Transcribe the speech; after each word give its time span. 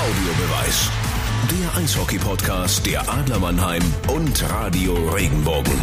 Audiobeweis. 0.00 0.90
Der 1.50 1.82
Eishockey-Podcast 1.82 2.86
der 2.86 3.06
Adler 3.06 3.38
Mannheim 3.38 3.82
und 4.08 4.50
Radio 4.50 4.94
Regenbogen. 5.10 5.78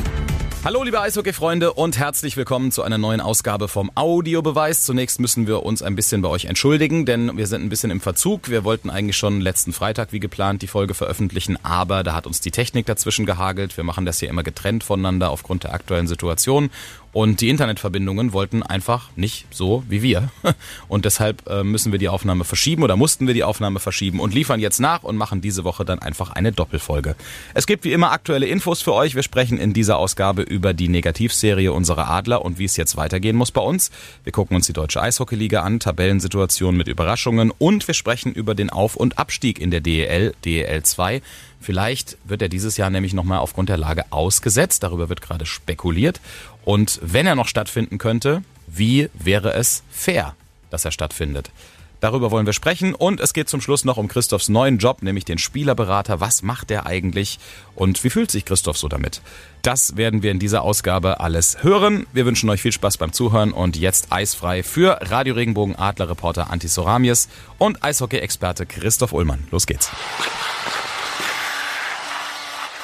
Hallo 0.64 0.82
liebe 0.82 1.00
Eishockey-Freunde 1.00 1.74
und 1.74 2.00
herzlich 2.00 2.36
willkommen 2.36 2.72
zu 2.72 2.82
einer 2.82 2.98
neuen 2.98 3.22
Ausgabe 3.22 3.68
vom 3.68 3.92
Audiobeweis. 3.94 4.82
Zunächst 4.82 5.20
müssen 5.20 5.46
wir 5.46 5.62
uns 5.64 5.84
ein 5.84 5.96
bisschen 5.96 6.24
bei 6.24 6.30
euch 6.30 6.46
entschuldigen, 6.46 7.06
denn 7.06 7.38
wir 7.38 7.46
sind 7.46 7.64
ein 7.64 7.70
bisschen 7.70 7.92
im 7.92 8.02
Verzug. 8.02 8.50
Wir 8.50 8.64
wollten 8.64 8.90
eigentlich 8.90 9.18
schon 9.18 9.40
letzten 9.40 9.72
Freitag 9.72 10.12
wie 10.14 10.20
geplant 10.20 10.64
die 10.64 10.68
Folge 10.68 10.96
veröffentlichen, 10.96 11.64
aber 11.64 12.04
da 12.04 12.16
hat 12.16 12.26
uns 12.26 12.42
die 12.42 12.52
Technik 12.52 12.88
dazwischen 12.88 13.28
gehagelt. 13.28 13.78
Wir 13.78 13.84
machen 13.84 14.08
das 14.08 14.20
hier 14.20 14.30
immer 14.30 14.44
getrennt 14.44 14.84
voneinander 14.84 15.30
aufgrund 15.30 15.64
der 15.64 15.74
aktuellen 15.74 16.08
Situation 16.08 16.72
und 17.18 17.42
die 17.42 17.50
Internetverbindungen 17.50 18.32
wollten 18.32 18.62
einfach 18.62 19.10
nicht 19.16 19.48
so 19.50 19.84
wie 19.90 20.04
wir. 20.04 20.30
Und 20.88 21.04
deshalb 21.04 21.50
äh, 21.50 21.64
müssen 21.64 21.92
wir 21.92 21.98
die 21.98 22.10
Aufnahme 22.10 22.44
verschieben 22.44 22.84
oder 22.84 22.96
mussten 22.96 23.26
wir 23.26 23.34
die 23.34 23.44
Aufnahme 23.44 23.80
verschieben 23.80 24.20
und 24.20 24.36
liefern 24.36 24.60
jetzt 24.60 24.80
nach 24.80 25.02
und 25.02 25.18
machen 25.18 25.42
diese 25.42 25.64
Woche 25.64 25.84
dann 25.84 25.98
einfach 25.98 26.30
eine 26.30 26.52
Doppelfolge. 26.52 27.16
Es 27.56 27.66
gibt 27.66 27.86
wie 27.86 27.92
immer 27.92 28.12
aktuelle 28.12 28.46
Infos 28.46 28.84
für 28.84 28.94
euch. 28.94 29.16
Wir 29.16 29.24
sprechen 29.24 29.58
in 29.58 29.74
dieser 29.74 29.98
Ausgabe 29.98 30.44
über 30.44 30.76
die 30.76 30.90
Negativserie 30.90 31.74
unserer 31.74 32.08
Adler 32.08 32.46
und 32.46 32.60
wie 32.60 32.66
es 32.66 32.78
jetzt 32.78 32.98
weitergehen 32.98 33.36
muss 33.36 33.52
bei 33.52 33.62
uns. 33.62 33.90
Wir 34.24 34.32
gucken 34.32 34.56
uns 34.56 34.68
die 34.68 34.74
deutsche 34.74 35.02
Eishockeyliga 35.02 35.64
an, 35.64 35.80
Tabellensituation 35.80 36.78
mit 36.78 36.88
Überraschungen 36.88 37.52
und 37.58 37.88
wir 37.88 37.96
sprechen 37.96 38.32
über 38.32 38.54
den 38.54 38.70
Auf- 38.70 38.96
und 38.96 39.18
Abstieg 39.18 39.58
in 39.60 39.72
der 39.72 39.82
DEL, 39.82 40.36
DEL 40.46 40.84
2. 40.84 41.24
Vielleicht 41.60 42.18
wird 42.24 42.42
er 42.42 42.50
dieses 42.50 42.78
Jahr 42.78 42.90
nämlich 42.90 43.14
nochmal 43.14 43.40
aufgrund 43.40 43.70
der 43.70 43.78
Lage 43.78 44.06
ausgesetzt. 44.12 44.84
Darüber 44.84 45.10
wird 45.10 45.22
gerade 45.22 45.46
spekuliert. 45.46 46.22
Und 46.64 47.00
wenn 47.02 47.28
er 47.28 47.36
noch 47.36 47.48
stattfinden 47.48 47.98
könnte, 47.98 48.44
wie 48.68 49.10
wäre 49.14 49.54
es 49.54 49.84
fair, 49.90 50.36
dass 50.70 50.86
er 50.86 50.92
stattfindet? 50.92 51.52
Darüber 52.00 52.30
wollen 52.30 52.46
wir 52.46 52.54
sprechen 52.54 52.94
und 52.94 53.20
es 53.20 53.34
geht 53.34 53.50
zum 53.50 53.60
Schluss 53.60 53.84
noch 53.84 53.98
um 53.98 54.08
Christophs 54.08 54.50
neuen 54.50 54.78
Job, 54.78 55.02
nämlich 55.02 55.26
den 55.26 55.40
Spielerberater. 55.40 56.20
Was 56.20 56.44
macht 56.44 56.70
er 56.70 56.86
eigentlich 56.86 57.40
und 57.74 58.04
wie 58.04 58.12
fühlt 58.12 58.30
sich 58.30 58.46
Christoph 58.46 58.78
so 58.78 58.88
damit? 58.88 59.22
Das 59.64 59.98
werden 59.98 60.22
wir 60.22 60.30
in 60.30 60.38
dieser 60.38 60.62
Ausgabe 60.62 61.20
alles 61.20 61.64
hören. 61.64 62.06
Wir 62.14 62.28
wünschen 62.28 62.50
euch 62.52 62.62
viel 62.62 62.72
Spaß 62.72 62.98
beim 62.98 63.14
Zuhören 63.14 63.52
und 63.52 63.78
jetzt 63.78 64.12
eisfrei 64.12 64.62
für 64.62 65.00
Radio 65.10 65.34
Regenbogen 65.34 65.76
Adler 65.76 66.10
Reporter 66.10 66.52
Anti 66.52 66.68
Soramies 66.68 67.30
und 67.58 67.84
Eishockey-Experte 67.84 68.68
Christoph 68.68 69.14
Ullmann. 69.14 69.48
Los 69.50 69.66
geht's. 69.66 69.90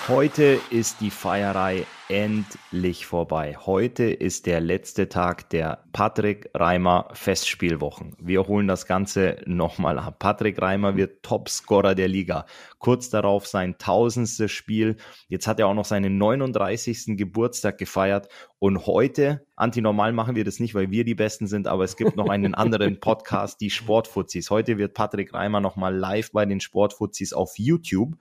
Heute 0.09 0.59
ist 0.69 0.99
die 0.99 1.11
Feierei 1.11 1.85
endlich 2.09 3.05
vorbei. 3.05 3.55
Heute 3.65 4.03
ist 4.03 4.45
der 4.47 4.59
letzte 4.59 5.07
Tag 5.07 5.49
der 5.49 5.85
Patrick 5.93 6.49
Reimer 6.53 7.07
Festspielwochen. 7.13 8.13
Wir 8.19 8.45
holen 8.45 8.67
das 8.67 8.85
Ganze 8.85 9.37
nochmal 9.45 9.97
ab. 9.97 10.19
Patrick 10.19 10.61
Reimer 10.61 10.97
wird 10.97 11.23
Topscorer 11.23 11.95
der 11.95 12.09
Liga. 12.09 12.45
Kurz 12.79 13.09
darauf 13.09 13.47
sein 13.47 13.77
tausendstes 13.77 14.51
Spiel. 14.51 14.97
Jetzt 15.29 15.47
hat 15.47 15.61
er 15.61 15.67
auch 15.67 15.73
noch 15.73 15.85
seinen 15.85 16.17
39. 16.17 17.15
Geburtstag 17.17 17.77
gefeiert. 17.77 18.27
Und 18.59 18.85
heute, 18.85 19.45
antinormal 19.55 20.11
machen 20.11 20.35
wir 20.35 20.43
das 20.43 20.59
nicht, 20.59 20.75
weil 20.75 20.91
wir 20.91 21.05
die 21.05 21.15
Besten 21.15 21.47
sind, 21.47 21.65
aber 21.65 21.85
es 21.85 21.95
gibt 21.95 22.17
noch 22.17 22.29
einen 22.29 22.55
anderen 22.55 22.99
Podcast, 22.99 23.61
die 23.61 23.69
Sportfuzis. 23.69 24.49
Heute 24.49 24.77
wird 24.77 24.93
Patrick 24.95 25.33
Reimer 25.33 25.61
nochmal 25.61 25.95
live 25.95 26.31
bei 26.33 26.45
den 26.45 26.59
Sportfuzis 26.59 27.31
auf 27.31 27.57
YouTube 27.57 28.17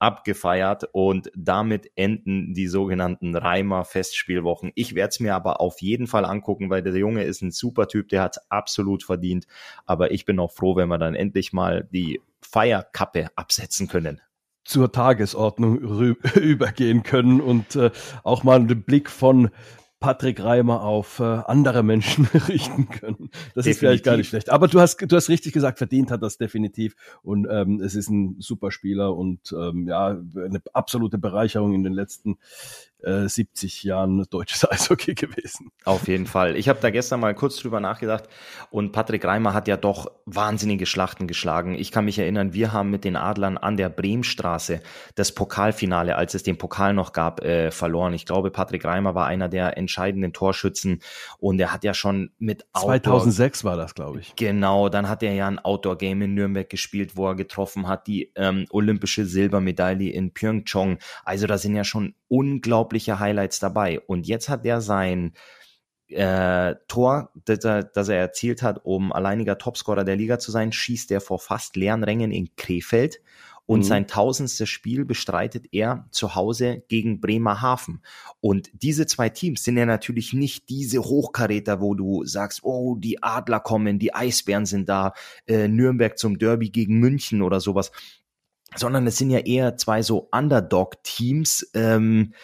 abgefeiert 0.00 0.88
und 0.92 1.30
damit 1.36 1.92
enden 1.94 2.54
die 2.54 2.66
sogenannten 2.66 3.36
Reimer 3.36 3.84
Festspielwochen. 3.84 4.72
Ich 4.74 4.94
werde 4.94 5.10
es 5.10 5.20
mir 5.20 5.34
aber 5.34 5.60
auf 5.60 5.80
jeden 5.80 6.06
Fall 6.06 6.24
angucken, 6.24 6.70
weil 6.70 6.82
der 6.82 6.96
Junge 6.96 7.24
ist 7.24 7.42
ein 7.42 7.52
super 7.52 7.86
Typ, 7.86 8.08
der 8.08 8.22
hat 8.22 8.38
absolut 8.48 9.04
verdient. 9.04 9.46
Aber 9.86 10.10
ich 10.10 10.24
bin 10.24 10.40
auch 10.40 10.52
froh, 10.52 10.74
wenn 10.74 10.88
wir 10.88 10.98
dann 10.98 11.14
endlich 11.14 11.52
mal 11.52 11.88
die 11.92 12.20
Feierkappe 12.40 13.28
absetzen 13.36 13.86
können 13.86 14.20
zur 14.64 14.92
Tagesordnung 14.92 15.78
übergehen 16.34 17.02
können 17.02 17.40
und 17.40 17.76
äh, 17.76 17.90
auch 18.22 18.44
mal 18.44 18.56
einen 18.56 18.82
Blick 18.82 19.10
von 19.10 19.50
Patrick 20.00 20.42
Reimer 20.42 20.82
auf 20.82 21.20
äh, 21.20 21.22
andere 21.22 21.82
Menschen 21.82 22.24
richten 22.48 22.88
können. 22.88 23.30
Das 23.54 23.64
definitiv. 23.64 23.70
ist 23.70 23.78
vielleicht 23.78 24.04
gar 24.04 24.16
nicht 24.16 24.28
schlecht. 24.28 24.50
Aber 24.50 24.66
du 24.66 24.80
hast, 24.80 25.00
du 25.00 25.14
hast 25.14 25.28
richtig 25.28 25.52
gesagt, 25.52 25.76
verdient 25.76 26.10
hat 26.10 26.22
das 26.22 26.38
definitiv. 26.38 26.96
Und 27.22 27.46
ähm, 27.50 27.80
es 27.80 27.94
ist 27.94 28.08
ein 28.08 28.36
super 28.40 28.70
Spieler 28.70 29.14
und 29.14 29.52
ähm, 29.52 29.86
ja, 29.86 30.08
eine 30.08 30.62
absolute 30.72 31.18
Bereicherung 31.18 31.74
in 31.74 31.82
den 31.82 31.92
letzten 31.92 32.38
äh, 33.04 33.28
70 33.28 33.84
Jahren 33.84 34.24
deutsches 34.30 34.64
Eishockey 34.70 35.14
gewesen. 35.14 35.70
Auf 35.84 36.08
jeden 36.08 36.26
Fall. 36.26 36.56
Ich 36.56 36.68
habe 36.68 36.80
da 36.80 36.90
gestern 36.90 37.20
mal 37.20 37.34
kurz 37.34 37.56
drüber 37.56 37.80
nachgedacht 37.80 38.24
und 38.70 38.92
Patrick 38.92 39.24
Reimer 39.24 39.54
hat 39.54 39.68
ja 39.68 39.76
doch 39.76 40.10
wahnsinnige 40.26 40.86
Schlachten 40.86 41.26
geschlagen. 41.26 41.74
Ich 41.74 41.92
kann 41.92 42.04
mich 42.04 42.18
erinnern, 42.18 42.52
wir 42.52 42.72
haben 42.72 42.90
mit 42.90 43.04
den 43.04 43.16
Adlern 43.16 43.58
an 43.58 43.76
der 43.76 43.88
Bremstraße 43.88 44.80
das 45.14 45.34
Pokalfinale, 45.34 46.16
als 46.16 46.34
es 46.34 46.42
den 46.42 46.58
Pokal 46.58 46.94
noch 46.94 47.12
gab, 47.12 47.42
äh, 47.44 47.70
verloren. 47.70 48.14
Ich 48.14 48.26
glaube, 48.26 48.50
Patrick 48.50 48.84
Reimer 48.84 49.14
war 49.14 49.26
einer 49.26 49.48
der 49.48 49.76
entscheidenden 49.76 50.32
Torschützen 50.32 51.00
und 51.38 51.60
er 51.60 51.72
hat 51.72 51.84
ja 51.84 51.94
schon 51.94 52.30
mit 52.38 52.66
Outdoor 52.72 53.20
2006 53.20 53.64
war 53.64 53.76
das, 53.76 53.94
glaube 53.94 54.20
ich. 54.20 54.34
Genau, 54.36 54.88
dann 54.88 55.08
hat 55.08 55.22
er 55.22 55.32
ja 55.32 55.46
ein 55.46 55.58
Outdoor-Game 55.58 56.22
in 56.22 56.34
Nürnberg 56.34 56.68
gespielt, 56.68 57.16
wo 57.16 57.28
er 57.28 57.34
getroffen 57.34 57.88
hat, 57.88 58.06
die 58.06 58.32
ähm, 58.36 58.66
olympische 58.70 59.26
Silbermedaille 59.26 60.10
in 60.10 60.32
Pyeongchang. 60.32 60.98
Also 61.24 61.46
da 61.46 61.58
sind 61.58 61.74
ja 61.74 61.84
schon 61.84 62.14
unglaubliche 62.90 63.20
Highlights 63.20 63.60
dabei. 63.60 64.00
Und 64.00 64.26
jetzt 64.26 64.48
hat 64.48 64.66
er 64.66 64.80
sein 64.80 65.32
äh, 66.08 66.74
Tor, 66.88 67.30
das 67.44 67.64
er, 67.64 67.84
das 67.84 68.08
er 68.08 68.18
erzielt 68.18 68.62
hat, 68.62 68.80
um 68.84 69.12
alleiniger 69.12 69.58
Topscorer 69.58 70.04
der 70.04 70.16
Liga 70.16 70.38
zu 70.38 70.50
sein, 70.50 70.72
schießt 70.72 71.12
er 71.12 71.20
vor 71.20 71.38
fast 71.38 71.76
leeren 71.76 72.02
Rängen 72.02 72.32
in 72.32 72.54
Krefeld. 72.56 73.20
Und 73.66 73.80
mhm. 73.80 73.84
sein 73.84 74.06
tausendstes 74.08 74.68
Spiel 74.68 75.04
bestreitet 75.04 75.66
er 75.70 76.08
zu 76.10 76.34
Hause 76.34 76.82
gegen 76.88 77.20
Bremerhaven. 77.20 78.02
Und 78.40 78.68
diese 78.72 79.06
zwei 79.06 79.28
Teams 79.28 79.62
sind 79.62 79.76
ja 79.76 79.86
natürlich 79.86 80.32
nicht 80.32 80.68
diese 80.68 80.98
Hochkaräter, 80.98 81.80
wo 81.80 81.94
du 81.94 82.24
sagst, 82.24 82.64
oh, 82.64 82.96
die 82.96 83.22
Adler 83.22 83.60
kommen, 83.60 84.00
die 84.00 84.12
Eisbären 84.12 84.66
sind 84.66 84.88
da, 84.88 85.12
äh, 85.46 85.68
Nürnberg 85.68 86.18
zum 86.18 86.38
Derby 86.38 86.70
gegen 86.70 86.98
München 86.98 87.42
oder 87.42 87.60
sowas, 87.60 87.92
sondern 88.74 89.06
es 89.06 89.18
sind 89.18 89.30
ja 89.30 89.38
eher 89.38 89.76
zwei 89.76 90.02
so 90.02 90.28
Underdog-Teams. 90.32 91.70
Ähm, 91.74 92.34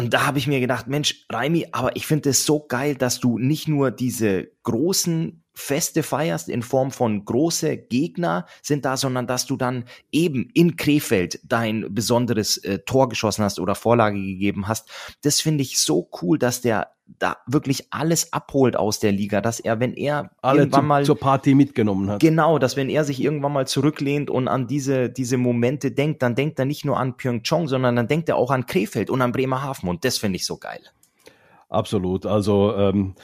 und 0.00 0.14
da 0.14 0.24
habe 0.24 0.38
ich 0.38 0.46
mir 0.46 0.60
gedacht, 0.60 0.86
Mensch, 0.86 1.26
Raimi, 1.30 1.66
aber 1.72 1.94
ich 1.94 2.06
finde 2.06 2.30
es 2.30 2.46
so 2.46 2.66
geil, 2.66 2.94
dass 2.94 3.20
du 3.20 3.38
nicht 3.38 3.68
nur 3.68 3.90
diese 3.90 4.50
großen 4.62 5.44
Feste 5.52 6.02
feierst 6.02 6.48
in 6.48 6.62
Form 6.62 6.90
von 6.90 7.22
große 7.22 7.76
Gegner 7.76 8.46
sind 8.62 8.86
da, 8.86 8.96
sondern 8.96 9.26
dass 9.26 9.44
du 9.44 9.58
dann 9.58 9.84
eben 10.10 10.48
in 10.54 10.76
Krefeld 10.76 11.38
dein 11.44 11.92
besonderes 11.94 12.56
äh, 12.56 12.78
Tor 12.78 13.10
geschossen 13.10 13.44
hast 13.44 13.60
oder 13.60 13.74
Vorlage 13.74 14.16
gegeben 14.16 14.68
hast. 14.68 14.88
Das 15.20 15.42
finde 15.42 15.60
ich 15.60 15.78
so 15.78 16.08
cool, 16.22 16.38
dass 16.38 16.62
der 16.62 16.92
da 17.18 17.36
wirklich 17.46 17.88
alles 17.90 18.32
abholt 18.32 18.76
aus 18.76 19.00
der 19.00 19.12
Liga, 19.12 19.40
dass 19.40 19.60
er, 19.60 19.80
wenn 19.80 19.94
er 19.94 20.30
Alle 20.42 20.60
irgendwann 20.60 20.82
zu, 20.82 20.86
mal 20.86 21.04
zur 21.04 21.18
Party 21.18 21.54
mitgenommen 21.54 22.10
hat. 22.10 22.20
Genau, 22.20 22.58
dass 22.58 22.76
wenn 22.76 22.88
er 22.88 23.04
sich 23.04 23.22
irgendwann 23.22 23.52
mal 23.52 23.66
zurücklehnt 23.66 24.30
und 24.30 24.48
an 24.48 24.66
diese 24.66 25.10
diese 25.10 25.36
Momente 25.36 25.90
denkt, 25.90 26.22
dann 26.22 26.34
denkt 26.34 26.58
er 26.58 26.64
nicht 26.64 26.84
nur 26.84 26.98
an 26.98 27.16
Pyeongchang, 27.16 27.68
sondern 27.68 27.96
dann 27.96 28.08
denkt 28.08 28.28
er 28.28 28.36
auch 28.36 28.50
an 28.50 28.66
Krefeld 28.66 29.10
und 29.10 29.22
an 29.22 29.32
Bremerhaven 29.32 29.88
und 29.88 30.04
das 30.04 30.18
finde 30.18 30.36
ich 30.36 30.46
so 30.46 30.56
geil. 30.56 30.80
Absolut. 31.68 32.26
Also 32.26 32.74
ähm, 32.76 33.14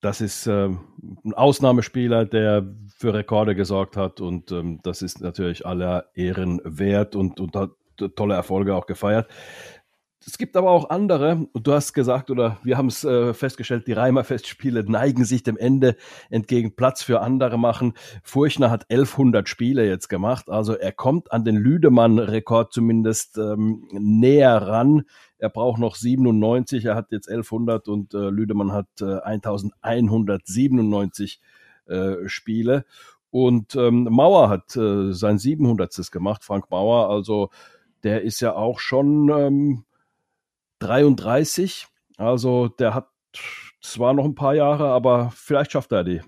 das 0.00 0.20
ist 0.20 0.46
ähm, 0.46 0.80
ein 1.24 1.34
Ausnahmespieler, 1.34 2.24
der 2.24 2.66
für 2.96 3.14
Rekorde 3.14 3.54
gesorgt 3.54 3.96
hat 3.96 4.20
und 4.20 4.52
ähm, 4.52 4.80
das 4.82 5.02
ist 5.02 5.20
natürlich 5.20 5.66
aller 5.66 6.06
Ehren 6.14 6.60
wert 6.64 7.16
und, 7.16 7.40
und 7.40 7.56
hat 7.56 7.70
tolle 8.14 8.34
Erfolge 8.34 8.74
auch 8.74 8.86
gefeiert. 8.86 9.28
Es 10.28 10.36
gibt 10.36 10.58
aber 10.58 10.72
auch 10.72 10.90
andere, 10.90 11.48
und 11.54 11.66
du 11.66 11.72
hast 11.72 11.94
gesagt, 11.94 12.30
oder 12.30 12.58
wir 12.62 12.76
haben 12.76 12.88
es 12.88 13.02
äh, 13.02 13.32
festgestellt, 13.32 13.86
die 13.86 13.94
Reimer-Festspiele 13.94 14.84
neigen 14.84 15.24
sich 15.24 15.42
dem 15.42 15.56
Ende 15.56 15.96
entgegen, 16.28 16.76
Platz 16.76 17.02
für 17.02 17.22
andere 17.22 17.58
machen. 17.58 17.94
Furchner 18.22 18.70
hat 18.70 18.90
1100 18.90 19.48
Spiele 19.48 19.88
jetzt 19.88 20.08
gemacht, 20.08 20.50
also 20.50 20.74
er 20.74 20.92
kommt 20.92 21.32
an 21.32 21.46
den 21.46 21.56
Lüdemann-Rekord 21.56 22.74
zumindest 22.74 23.38
ähm, 23.38 23.88
näher 23.90 24.58
ran. 24.58 25.04
Er 25.38 25.48
braucht 25.48 25.80
noch 25.80 25.94
97, 25.94 26.84
er 26.84 26.94
hat 26.94 27.10
jetzt 27.10 27.30
1100 27.30 27.88
und 27.88 28.12
äh, 28.12 28.28
Lüdemann 28.28 28.72
hat 28.72 28.88
äh, 29.00 29.20
1197 29.20 31.40
äh, 31.86 32.16
Spiele. 32.26 32.84
Und 33.30 33.76
ähm, 33.76 34.06
Mauer 34.10 34.50
hat 34.50 34.76
äh, 34.76 35.14
sein 35.14 35.38
700. 35.38 36.12
gemacht, 36.12 36.44
Frank 36.44 36.70
Mauer, 36.70 37.08
also 37.08 37.48
der 38.02 38.22
ist 38.22 38.40
ja 38.40 38.54
auch 38.54 38.78
schon 38.78 39.28
ähm, 39.30 39.84
33. 40.80 41.86
Also 42.16 42.68
der 42.68 42.94
hat 42.94 43.08
zwar 43.80 44.12
noch 44.12 44.24
ein 44.24 44.34
paar 44.34 44.54
Jahre, 44.54 44.88
aber 44.88 45.30
vielleicht 45.34 45.72
schafft 45.72 45.92
er 45.92 46.04
die 46.04 46.22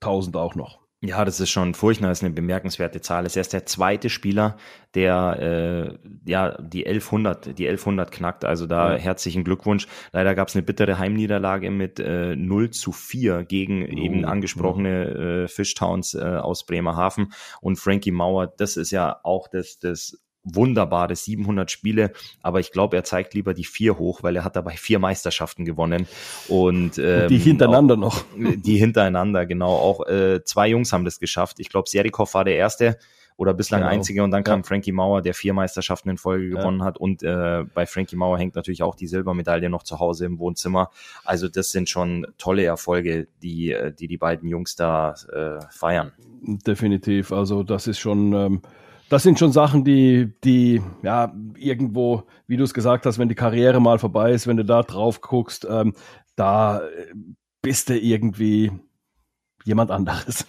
1000 0.00 0.36
auch 0.36 0.54
noch. 0.54 0.86
Ja, 1.02 1.26
das 1.26 1.40
ist 1.40 1.50
schon 1.50 1.74
furchtbar, 1.74 2.08
das 2.08 2.18
ist 2.18 2.24
eine 2.24 2.34
bemerkenswerte 2.34 3.02
Zahl. 3.02 3.24
Er 3.26 3.36
ist 3.36 3.52
der 3.52 3.66
zweite 3.66 4.08
Spieler, 4.08 4.56
der 4.94 5.92
äh, 5.94 6.08
ja 6.28 6.56
die 6.60 6.86
1100, 6.86 7.58
die 7.58 7.68
1100 7.68 8.10
knackt. 8.10 8.44
Also 8.46 8.66
da 8.66 8.94
ja. 8.94 8.98
herzlichen 8.98 9.44
Glückwunsch. 9.44 9.86
Leider 10.12 10.34
gab 10.34 10.48
es 10.48 10.56
eine 10.56 10.62
bittere 10.62 10.98
Heimniederlage 10.98 11.70
mit 11.70 12.00
äh, 12.00 12.34
0 12.34 12.70
zu 12.70 12.92
4 12.92 13.44
gegen 13.44 13.84
oh, 13.84 13.88
eben 13.88 14.24
angesprochene 14.24 15.44
äh, 15.44 15.48
Fishtowns 15.48 16.14
äh, 16.14 16.22
aus 16.22 16.64
Bremerhaven 16.64 17.32
und 17.60 17.76
Frankie 17.76 18.10
Mauer. 18.10 18.46
Das 18.56 18.78
ist 18.78 18.90
ja 18.90 19.20
auch 19.22 19.48
das, 19.48 19.78
das 19.78 20.18
wunderbare 20.46 21.16
700 21.16 21.70
Spiele, 21.70 22.12
aber 22.40 22.60
ich 22.60 22.72
glaube, 22.72 22.96
er 22.96 23.04
zeigt 23.04 23.34
lieber 23.34 23.52
die 23.52 23.64
vier 23.64 23.98
hoch, 23.98 24.22
weil 24.22 24.36
er 24.36 24.44
hat 24.44 24.56
dabei 24.56 24.72
vier 24.72 24.98
Meisterschaften 24.98 25.64
gewonnen 25.64 26.06
und, 26.48 26.98
ähm, 26.98 27.28
die 27.28 27.38
hintereinander 27.38 27.94
auch, 27.94 27.98
noch. 27.98 28.24
Die 28.56 28.78
hintereinander, 28.78 29.46
genau. 29.46 29.76
Auch 29.76 30.06
äh, 30.06 30.42
zwei 30.44 30.68
Jungs 30.68 30.92
haben 30.92 31.04
das 31.04 31.18
geschafft. 31.18 31.58
Ich 31.58 31.68
glaube, 31.68 31.88
Serikov 31.88 32.32
war 32.34 32.44
der 32.44 32.56
erste 32.56 32.98
oder 33.36 33.52
bislang 33.52 33.82
genau. 33.82 33.92
einzige 33.92 34.24
und 34.24 34.30
dann 34.30 34.44
kam 34.44 34.60
ja. 34.60 34.64
Frankie 34.64 34.92
Mauer, 34.92 35.20
der 35.20 35.34
vier 35.34 35.52
Meisterschaften 35.52 36.08
in 36.08 36.16
Folge 36.16 36.48
gewonnen 36.48 36.80
ja. 36.80 36.86
hat 36.86 36.98
und 36.98 37.22
äh, 37.22 37.64
bei 37.74 37.86
Frankie 37.86 38.16
Mauer 38.16 38.38
hängt 38.38 38.54
natürlich 38.54 38.82
auch 38.82 38.94
die 38.94 39.06
Silbermedaille 39.06 39.68
noch 39.68 39.82
zu 39.82 39.98
Hause 39.98 40.24
im 40.24 40.38
Wohnzimmer. 40.38 40.90
Also 41.24 41.48
das 41.48 41.70
sind 41.70 41.90
schon 41.90 42.26
tolle 42.38 42.64
Erfolge, 42.64 43.28
die 43.42 43.72
äh, 43.72 43.92
die, 43.92 44.08
die 44.08 44.16
beiden 44.16 44.48
Jungs 44.48 44.74
da 44.76 45.14
äh, 45.32 45.60
feiern. 45.70 46.12
Definitiv, 46.42 47.32
also 47.32 47.62
das 47.62 47.86
ist 47.86 47.98
schon 47.98 48.32
ähm, 48.32 48.62
das 49.08 49.22
sind 49.22 49.38
schon 49.38 49.52
Sachen, 49.52 49.84
die, 49.84 50.32
die, 50.42 50.82
ja, 51.02 51.32
irgendwo, 51.56 52.24
wie 52.46 52.56
du 52.56 52.64
es 52.64 52.74
gesagt 52.74 53.06
hast, 53.06 53.18
wenn 53.18 53.28
die 53.28 53.34
Karriere 53.34 53.80
mal 53.80 53.98
vorbei 53.98 54.32
ist, 54.32 54.46
wenn 54.46 54.56
du 54.56 54.64
da 54.64 54.82
drauf 54.82 55.20
guckst, 55.20 55.66
ähm, 55.68 55.94
da 56.34 56.80
äh, 56.80 57.14
bist 57.62 57.88
du 57.88 57.98
irgendwie, 57.98 58.72
jemand 59.66 59.90
anderes. 59.90 60.46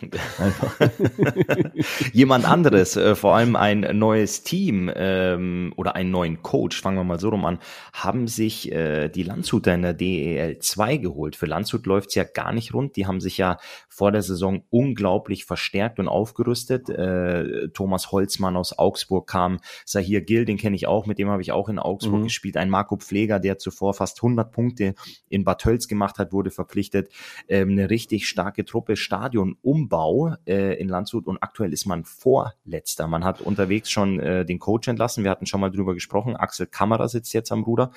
jemand 2.14 2.46
anderes, 2.46 2.96
äh, 2.96 3.16
vor 3.16 3.36
allem 3.36 3.56
ein 3.56 3.98
neues 3.98 4.44
Team 4.44 4.92
ähm, 4.96 5.74
oder 5.76 5.96
einen 5.96 6.12
neuen 6.12 6.44
Coach, 6.44 6.80
fangen 6.80 6.98
wir 6.98 7.04
mal 7.04 7.20
so 7.20 7.30
rum 7.30 7.44
an, 7.46 7.58
haben 7.94 8.28
sich 8.28 8.72
äh, 8.72 9.10
die 9.10 9.24
Landshuter 9.24 9.74
in 9.74 9.82
der 9.82 9.96
DEL 9.96 10.60
2 10.60 10.98
geholt. 10.98 11.36
Für 11.36 11.48
Landshut 11.48 11.88
läuft's 11.88 12.14
ja 12.14 12.26
gar 12.26 12.54
nicht 12.54 12.76
rund. 12.76 12.96
Die 12.96 13.08
haben 13.08 13.20
sich 13.20 13.40
ja 13.40 13.58
vor 13.90 14.12
der 14.12 14.22
Saison 14.22 14.64
unglaublich 14.70 15.46
verstärkt 15.46 15.98
und 15.98 16.08
aufgerüstet. 16.08 16.88
Äh, 16.88 17.70
Thomas 17.70 18.12
Holzmann 18.12 18.56
aus 18.56 18.78
Augsburg 18.78 19.26
kam, 19.26 19.58
Sahir 19.84 20.22
Gill, 20.22 20.46
den 20.46 20.58
kenne 20.58 20.76
ich 20.76 20.86
auch, 20.86 21.08
mit 21.08 21.18
dem 21.18 21.30
habe 21.30 21.42
ich 21.42 21.52
auch 21.52 21.70
in 21.70 21.80
Augsburg 21.80 22.20
mhm. 22.20 22.26
gespielt. 22.26 22.56
Ein 22.56 22.70
Marco 22.70 22.98
Pfleger, 22.98 23.40
der 23.40 23.58
zuvor 23.58 23.96
fast 23.96 24.20
100 24.20 24.52
Punkte 24.52 24.94
in 25.28 25.44
Bad 25.44 25.62
Tölz 25.62 25.88
gemacht 25.88 26.20
hat, 26.20 26.32
wurde 26.34 26.52
verpflichtet. 26.52 27.10
Ähm, 27.48 27.72
eine 27.72 27.90
richtig 27.90 28.28
starke 28.28 28.64
Truppe 28.64 28.96
Stadionumbau 29.08 30.36
äh, 30.46 30.80
in 30.80 30.90
Landshut 30.90 31.28
und 31.28 31.38
aktuell 31.42 31.72
ist 31.72 31.86
man 31.86 32.04
Vorletzter. 32.04 33.08
Man 33.08 33.24
hat 33.24 33.40
unterwegs 33.40 33.90
schon 33.90 34.20
äh, 34.20 34.46
den 34.46 34.60
Coach 34.60 34.90
entlassen. 34.90 35.24
Wir 35.24 35.32
hatten 35.32 35.46
schon 35.46 35.62
mal 35.62 35.72
drüber 35.72 35.94
gesprochen. 35.94 36.36
Axel 36.36 36.68
Kammerer 36.68 37.08
sitzt 37.08 37.34
jetzt 37.34 37.54
am 37.54 37.64
Ruder. 37.64 37.92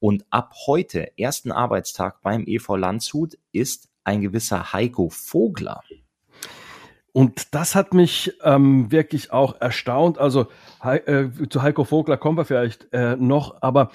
Und 0.00 0.26
ab 0.30 0.54
heute, 0.66 1.16
ersten 1.18 1.52
Arbeitstag 1.52 2.20
beim 2.22 2.44
EV 2.46 2.76
Landshut, 2.76 3.38
ist 3.52 3.88
ein 4.02 4.20
gewisser 4.20 4.72
Heiko 4.72 5.08
Vogler. 5.08 5.82
Und 7.12 7.54
das 7.54 7.76
hat 7.76 7.94
mich 7.94 8.32
ähm, 8.42 8.90
wirklich 8.90 9.32
auch 9.32 9.60
erstaunt. 9.60 10.18
Also 10.18 10.48
He 10.82 10.96
äh, 10.96 11.48
zu 11.48 11.62
Heiko 11.62 11.84
Vogler 11.84 12.16
kommen 12.16 12.36
wir 12.36 12.44
vielleicht 12.44 12.92
äh, 12.92 13.14
noch, 13.16 13.62
aber 13.62 13.90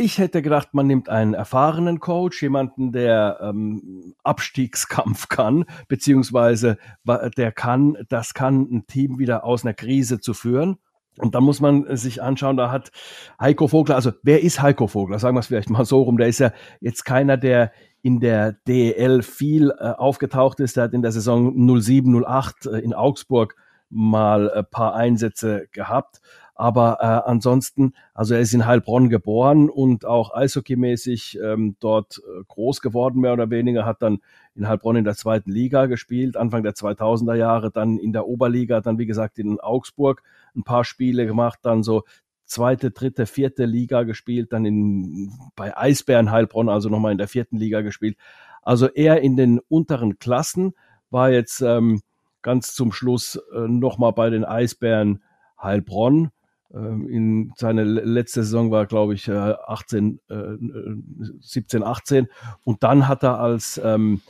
ich 0.00 0.16
hätte 0.16 0.40
gedacht, 0.40 0.68
man 0.72 0.86
nimmt 0.86 1.10
einen 1.10 1.34
erfahrenen 1.34 2.00
Coach, 2.00 2.42
jemanden, 2.42 2.90
der 2.90 3.38
ähm, 3.42 4.14
Abstiegskampf 4.24 5.28
kann, 5.28 5.66
beziehungsweise 5.88 6.78
der 7.04 7.52
kann, 7.52 7.98
das 8.08 8.32
kann 8.32 8.62
ein 8.62 8.86
Team 8.86 9.18
wieder 9.18 9.44
aus 9.44 9.64
einer 9.64 9.74
Krise 9.74 10.18
zu 10.18 10.32
führen. 10.32 10.78
Und 11.18 11.34
da 11.34 11.42
muss 11.42 11.60
man 11.60 11.84
sich 11.96 12.22
anschauen, 12.22 12.56
da 12.56 12.70
hat 12.70 12.92
Heiko 13.38 13.68
Vogler, 13.68 13.94
also 13.94 14.12
wer 14.22 14.42
ist 14.42 14.62
Heiko 14.62 14.86
Vogler? 14.86 15.18
Sagen 15.18 15.36
wir 15.36 15.40
es 15.40 15.48
vielleicht 15.48 15.68
mal 15.68 15.84
so 15.84 16.00
rum, 16.00 16.16
der 16.16 16.28
ist 16.28 16.38
ja 16.38 16.52
jetzt 16.80 17.04
keiner, 17.04 17.36
der 17.36 17.70
in 18.00 18.20
der 18.20 18.52
DEL 18.66 19.22
viel 19.22 19.70
äh, 19.70 19.90
aufgetaucht 19.90 20.60
ist. 20.60 20.78
Der 20.78 20.84
hat 20.84 20.94
in 20.94 21.02
der 21.02 21.12
Saison 21.12 21.52
07, 21.78 22.24
08 22.24 22.66
äh, 22.66 22.78
in 22.78 22.94
Augsburg 22.94 23.54
mal 23.90 24.50
ein 24.50 24.64
paar 24.70 24.94
Einsätze 24.94 25.66
gehabt. 25.72 26.22
Aber 26.60 26.98
äh, 27.00 27.30
ansonsten, 27.30 27.94
also 28.12 28.34
er 28.34 28.40
ist 28.40 28.52
in 28.52 28.66
Heilbronn 28.66 29.08
geboren 29.08 29.70
und 29.70 30.04
auch 30.04 30.34
eishockeymäßig 30.34 31.38
ähm, 31.42 31.76
dort 31.80 32.18
äh, 32.18 32.44
groß 32.48 32.82
geworden, 32.82 33.22
mehr 33.22 33.32
oder 33.32 33.48
weniger, 33.48 33.86
hat 33.86 34.02
dann 34.02 34.18
in 34.54 34.68
Heilbronn 34.68 34.96
in 34.96 35.04
der 35.04 35.14
zweiten 35.14 35.50
Liga 35.50 35.86
gespielt, 35.86 36.36
Anfang 36.36 36.62
der 36.62 36.74
2000er 36.74 37.34
Jahre, 37.34 37.70
dann 37.70 37.96
in 37.96 38.12
der 38.12 38.26
Oberliga, 38.26 38.82
dann 38.82 38.98
wie 38.98 39.06
gesagt 39.06 39.38
in 39.38 39.58
Augsburg 39.58 40.22
ein 40.54 40.62
paar 40.62 40.84
Spiele 40.84 41.24
gemacht, 41.24 41.60
dann 41.62 41.82
so 41.82 42.02
zweite, 42.44 42.90
dritte, 42.90 43.24
vierte 43.24 43.64
Liga 43.64 44.02
gespielt, 44.02 44.52
dann 44.52 44.66
in, 44.66 45.32
bei 45.56 45.74
Eisbären 45.74 46.30
Heilbronn, 46.30 46.68
also 46.68 46.90
nochmal 46.90 47.12
in 47.12 47.18
der 47.18 47.28
vierten 47.28 47.56
Liga 47.56 47.80
gespielt. 47.80 48.18
Also 48.60 48.86
eher 48.86 49.22
in 49.22 49.34
den 49.34 49.60
unteren 49.60 50.18
Klassen, 50.18 50.74
war 51.08 51.30
jetzt 51.30 51.62
ähm, 51.62 52.02
ganz 52.42 52.74
zum 52.74 52.92
Schluss 52.92 53.40
äh, 53.54 53.60
nochmal 53.60 54.12
bei 54.12 54.28
den 54.28 54.44
Eisbären 54.44 55.22
Heilbronn 55.58 56.32
in 56.72 57.52
seine 57.56 57.82
letzte 57.82 58.44
Saison 58.44 58.70
war, 58.70 58.86
glaube 58.86 59.14
ich, 59.14 59.28
18, 59.28 60.20
äh, 60.28 60.34
17, 61.40 61.82
18. 61.82 62.24
Äh, 62.24 62.28
und 62.62 62.84
dann 62.84 63.08
hat 63.08 63.24
er 63.24 63.40
als 63.40 63.80
ähm, 63.82 64.20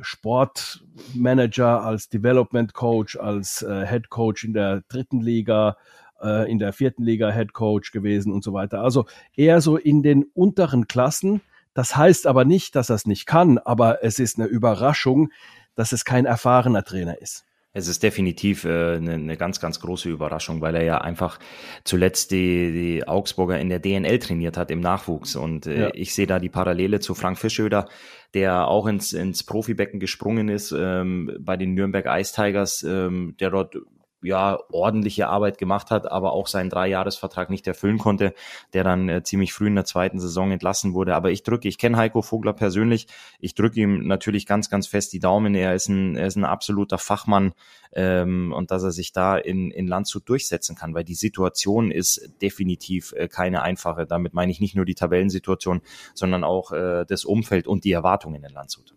Sportmanager, 0.00 1.82
als 1.82 2.08
Development 2.08 2.72
Coach, 2.72 3.16
als 3.16 3.62
äh, 3.62 3.86
Head 3.86 4.08
Coach 4.08 4.44
in 4.44 4.54
der 4.54 4.82
dritten 4.88 5.20
Liga, 5.20 5.76
äh, 6.22 6.50
in 6.50 6.58
der 6.58 6.72
vierten 6.72 7.02
Liga 7.02 7.30
Head 7.30 7.52
Coach 7.52 7.92
gewesen 7.92 8.32
und 8.32 8.44
so 8.44 8.52
weiter. 8.52 8.80
Also 8.80 9.06
eher 9.36 9.60
so 9.60 9.76
in 9.76 10.02
den 10.02 10.24
unteren 10.34 10.88
Klassen. 10.88 11.42
Das 11.74 11.96
heißt 11.96 12.26
aber 12.26 12.44
nicht, 12.44 12.76
dass 12.76 12.88
er 12.88 12.96
es 12.96 13.06
nicht 13.06 13.26
kann, 13.26 13.58
aber 13.58 14.02
es 14.02 14.18
ist 14.18 14.38
eine 14.38 14.48
Überraschung, 14.48 15.30
dass 15.74 15.92
es 15.92 16.04
kein 16.04 16.24
erfahrener 16.24 16.82
Trainer 16.82 17.20
ist. 17.20 17.44
Es 17.72 17.86
ist 17.86 18.02
definitiv 18.02 18.64
äh, 18.64 18.96
eine, 18.96 19.12
eine 19.14 19.36
ganz, 19.36 19.60
ganz 19.60 19.78
große 19.78 20.08
Überraschung, 20.08 20.60
weil 20.60 20.74
er 20.74 20.82
ja 20.82 20.98
einfach 20.98 21.38
zuletzt 21.84 22.32
die, 22.32 22.72
die 22.72 23.06
Augsburger 23.06 23.60
in 23.60 23.68
der 23.68 23.78
DNL 23.78 24.18
trainiert 24.18 24.56
hat 24.56 24.72
im 24.72 24.80
Nachwuchs. 24.80 25.36
Und 25.36 25.66
äh, 25.66 25.82
ja. 25.82 25.90
ich 25.94 26.12
sehe 26.14 26.26
da 26.26 26.40
die 26.40 26.48
Parallele 26.48 26.98
zu 26.98 27.14
Frank 27.14 27.38
Fischöder, 27.38 27.88
der 28.34 28.66
auch 28.66 28.86
ins, 28.86 29.12
ins 29.12 29.44
Profibecken 29.44 30.00
gesprungen 30.00 30.48
ist 30.48 30.74
ähm, 30.76 31.36
bei 31.38 31.56
den 31.56 31.74
Nürnberg 31.74 32.06
Ice 32.06 32.34
Tigers, 32.34 32.82
ähm, 32.82 33.36
der 33.38 33.50
dort 33.50 33.76
ja 34.22 34.58
ordentliche 34.70 35.28
Arbeit 35.28 35.58
gemacht 35.58 35.90
hat, 35.90 36.10
aber 36.10 36.32
auch 36.32 36.46
seinen 36.46 36.70
Dreijahresvertrag 36.70 37.50
nicht 37.50 37.66
erfüllen 37.66 37.98
konnte, 37.98 38.34
der 38.72 38.84
dann 38.84 39.08
äh, 39.08 39.22
ziemlich 39.22 39.52
früh 39.52 39.66
in 39.66 39.74
der 39.74 39.84
zweiten 39.84 40.20
Saison 40.20 40.50
entlassen 40.50 40.94
wurde. 40.94 41.14
Aber 41.14 41.30
ich 41.30 41.42
drücke, 41.42 41.68
ich 41.68 41.78
kenne 41.78 41.96
Heiko 41.96 42.22
Vogler 42.22 42.52
persönlich, 42.52 43.06
ich 43.38 43.54
drücke 43.54 43.80
ihm 43.80 44.06
natürlich 44.06 44.46
ganz, 44.46 44.70
ganz 44.70 44.86
fest 44.86 45.12
die 45.12 45.20
Daumen. 45.20 45.54
Er 45.54 45.74
ist 45.74 45.88
ein, 45.88 46.16
er 46.16 46.26
ist 46.26 46.36
ein 46.36 46.44
absoluter 46.44 46.98
Fachmann 46.98 47.52
ähm, 47.92 48.52
und 48.52 48.70
dass 48.70 48.82
er 48.82 48.92
sich 48.92 49.12
da 49.12 49.36
in, 49.36 49.70
in 49.70 49.86
Landshut 49.86 50.28
durchsetzen 50.28 50.76
kann, 50.76 50.94
weil 50.94 51.04
die 51.04 51.14
Situation 51.14 51.90
ist 51.90 52.30
definitiv 52.42 53.12
äh, 53.12 53.28
keine 53.28 53.62
einfache. 53.62 54.06
Damit 54.06 54.34
meine 54.34 54.52
ich 54.52 54.60
nicht 54.60 54.76
nur 54.76 54.84
die 54.84 54.94
Tabellensituation, 54.94 55.80
sondern 56.14 56.44
auch 56.44 56.72
äh, 56.72 57.04
das 57.06 57.24
Umfeld 57.24 57.66
und 57.66 57.84
die 57.84 57.92
Erwartungen 57.92 58.44
in 58.44 58.52
Landshut. 58.52 58.94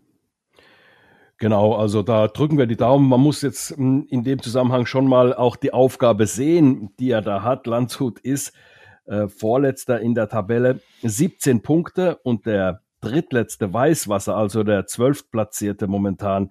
Genau, 1.43 1.73
also 1.73 2.03
da 2.03 2.29
drücken 2.29 2.57
wir 2.57 2.67
die 2.67 2.77
Daumen. 2.77 3.09
Man 3.09 3.19
muss 3.19 3.41
jetzt 3.41 3.75
hm, 3.75 4.07
in 4.09 4.23
dem 4.23 4.41
Zusammenhang 4.41 4.85
schon 4.85 5.07
mal 5.07 5.33
auch 5.33 5.57
die 5.57 5.73
Aufgabe 5.73 6.25
sehen, 6.25 6.91
die 6.99 7.11
er 7.11 7.21
da 7.21 7.43
hat. 7.43 7.67
Landshut 7.67 8.17
ist 8.19 8.53
äh, 9.07 9.27
Vorletzter 9.27 9.99
in 9.99 10.15
der 10.15 10.29
Tabelle, 10.29 10.79
17 11.01 11.61
Punkte 11.61 12.15
und 12.23 12.45
der 12.45 12.81
drittletzte 13.01 13.73
Weißwasser, 13.73 14.37
also 14.37 14.63
der 14.63 14.85
zwölftplatzierte 14.85 15.87
momentan, 15.87 16.49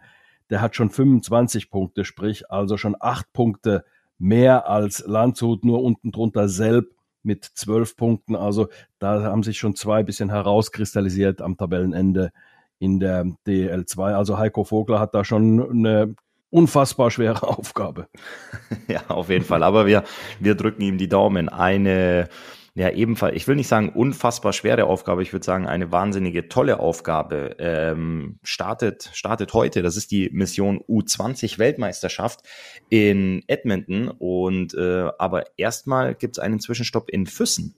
der 0.51 0.61
hat 0.61 0.77
schon 0.77 0.91
25 0.91 1.71
Punkte, 1.71 2.05
sprich 2.05 2.51
also 2.51 2.77
schon 2.77 2.95
acht 3.01 3.33
Punkte 3.33 3.87
mehr 4.19 4.69
als 4.69 5.03
Landshut, 5.07 5.65
nur 5.65 5.83
unten 5.83 6.13
drunter 6.13 6.51
Selb 6.51 6.95
mit 7.23 7.47
zwölf 7.55 7.97
Punkten. 7.97 8.37
Also 8.37 8.69
da 8.99 9.23
haben 9.23 9.43
sich 9.43 9.57
schon 9.57 9.75
zwei 9.75 10.03
bisschen 10.03 10.29
herauskristallisiert 10.29 11.41
am 11.41 11.57
Tabellenende 11.57 12.31
in 12.83 12.99
der 12.99 13.25
DL2. 13.47 14.15
Also 14.15 14.39
Heiko 14.39 14.65
Vogler 14.65 14.99
hat 14.99 15.15
da 15.15 15.25
schon 15.25 15.71
eine 15.71 16.17
unfassbar 16.51 17.13
schwere 17.13 17.43
Aufgabe. 17.49 18.09
Ja, 18.89 19.03
auf 19.09 19.31
jeden 19.31 19.45
Fall. 19.45 19.63
Aber 19.63 19.87
wir, 19.87 20.03
wir 20.41 20.57
drücken 20.57 20.83
ihm 20.83 20.99
die 20.99 21.09
Daumen. 21.09 21.49
Eine, 21.49 22.29
ja, 22.75 22.91
ebenfalls, 22.91 23.37
ich 23.37 23.47
will 23.47 23.55
nicht 23.55 23.69
sagen 23.69 23.91
unfassbar 23.91 24.53
schwere 24.53 24.87
Aufgabe, 24.87 25.23
ich 25.23 25.33
würde 25.33 25.47
sagen 25.47 25.69
eine 25.69 25.93
wahnsinnige 25.93 26.49
tolle 26.49 26.81
Aufgabe 26.81 27.55
ähm, 27.61 28.41
startet, 28.43 29.11
startet 29.13 29.55
heute. 29.55 29.83
Das 29.83 29.97
ist 29.97 30.11
die 30.11 30.31
Mission 30.33 30.81
U20 30.81 31.61
Weltmeisterschaft 31.61 32.41
in 32.89 33.45
Edmonton. 33.47 34.09
Und 34.09 34.75
äh, 34.75 35.09
aber 35.19 35.45
erstmal 35.57 36.17
gibt 36.17 36.37
es 36.37 36.43
einen 36.43 36.59
Zwischenstopp 36.59 37.11
in 37.11 37.27
Füssen. 37.27 37.77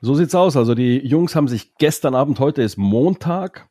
So 0.00 0.14
sieht's 0.14 0.34
aus. 0.34 0.56
Also 0.56 0.74
die 0.74 0.98
Jungs 1.06 1.36
haben 1.36 1.48
sich 1.48 1.76
gestern 1.78 2.14
Abend, 2.16 2.40
heute 2.40 2.62
ist 2.62 2.76
Montag, 2.76 3.68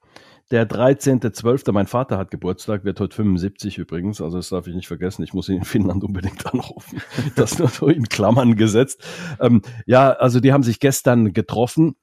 der 0.51 0.69
13.12., 0.69 1.71
mein 1.71 1.87
Vater 1.87 2.17
hat 2.17 2.29
Geburtstag, 2.29 2.83
wird 2.83 2.99
heute 2.99 3.15
75 3.15 3.77
übrigens, 3.77 4.21
also 4.21 4.37
das 4.37 4.49
darf 4.49 4.67
ich 4.67 4.75
nicht 4.75 4.87
vergessen, 4.87 5.23
ich 5.23 5.33
muss 5.33 5.49
ihn 5.49 5.57
in 5.57 5.65
Finnland 5.65 6.03
unbedingt 6.03 6.45
anrufen. 6.53 7.01
Das 7.35 7.57
nur 7.57 7.69
so 7.69 7.87
in 7.87 8.07
Klammern 8.07 8.55
gesetzt. 8.55 9.03
Ähm, 9.39 9.61
ja, 9.85 10.11
also 10.11 10.39
die 10.39 10.53
haben 10.53 10.63
sich 10.63 10.79
gestern 10.79 11.33
getroffen 11.33 11.95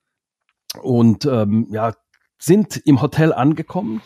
und 0.82 1.24
ähm, 1.26 1.68
ja, 1.70 1.92
sind 2.38 2.76
im 2.84 3.00
Hotel 3.00 3.32
angekommen 3.32 4.02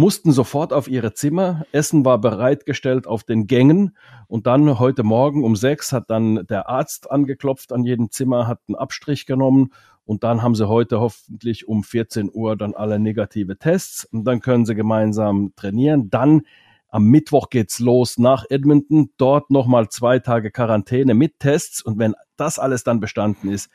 mussten 0.00 0.32
sofort 0.32 0.72
auf 0.72 0.88
ihre 0.88 1.12
Zimmer. 1.12 1.66
Essen 1.72 2.06
war 2.06 2.18
bereitgestellt 2.18 3.06
auf 3.06 3.22
den 3.22 3.46
Gängen. 3.46 3.96
Und 4.28 4.46
dann 4.46 4.78
heute 4.78 5.02
Morgen 5.02 5.44
um 5.44 5.56
sechs 5.56 5.92
hat 5.92 6.08
dann 6.08 6.46
der 6.46 6.70
Arzt 6.70 7.10
angeklopft 7.10 7.70
an 7.70 7.84
jedem 7.84 8.10
Zimmer, 8.10 8.46
hat 8.46 8.60
einen 8.66 8.76
Abstrich 8.76 9.26
genommen. 9.26 9.72
Und 10.10 10.24
dann 10.24 10.42
haben 10.42 10.56
sie 10.56 10.66
heute 10.66 10.98
hoffentlich 10.98 11.68
um 11.68 11.84
14 11.84 12.32
Uhr 12.34 12.56
dann 12.56 12.74
alle 12.74 12.98
negative 12.98 13.58
Tests. 13.58 14.04
Und 14.06 14.24
dann 14.24 14.40
können 14.40 14.66
sie 14.66 14.74
gemeinsam 14.74 15.52
trainieren. 15.54 16.10
Dann 16.10 16.42
am 16.88 17.04
Mittwoch 17.04 17.48
geht's 17.48 17.78
los 17.78 18.18
nach 18.18 18.44
Edmonton. 18.50 19.10
Dort 19.18 19.52
nochmal 19.52 19.88
zwei 19.88 20.18
Tage 20.18 20.50
Quarantäne 20.50 21.14
mit 21.14 21.38
Tests. 21.38 21.80
Und 21.80 22.00
wenn 22.00 22.16
das 22.36 22.58
alles 22.58 22.82
dann 22.82 22.98
bestanden 22.98 23.52
ist, 23.52 23.70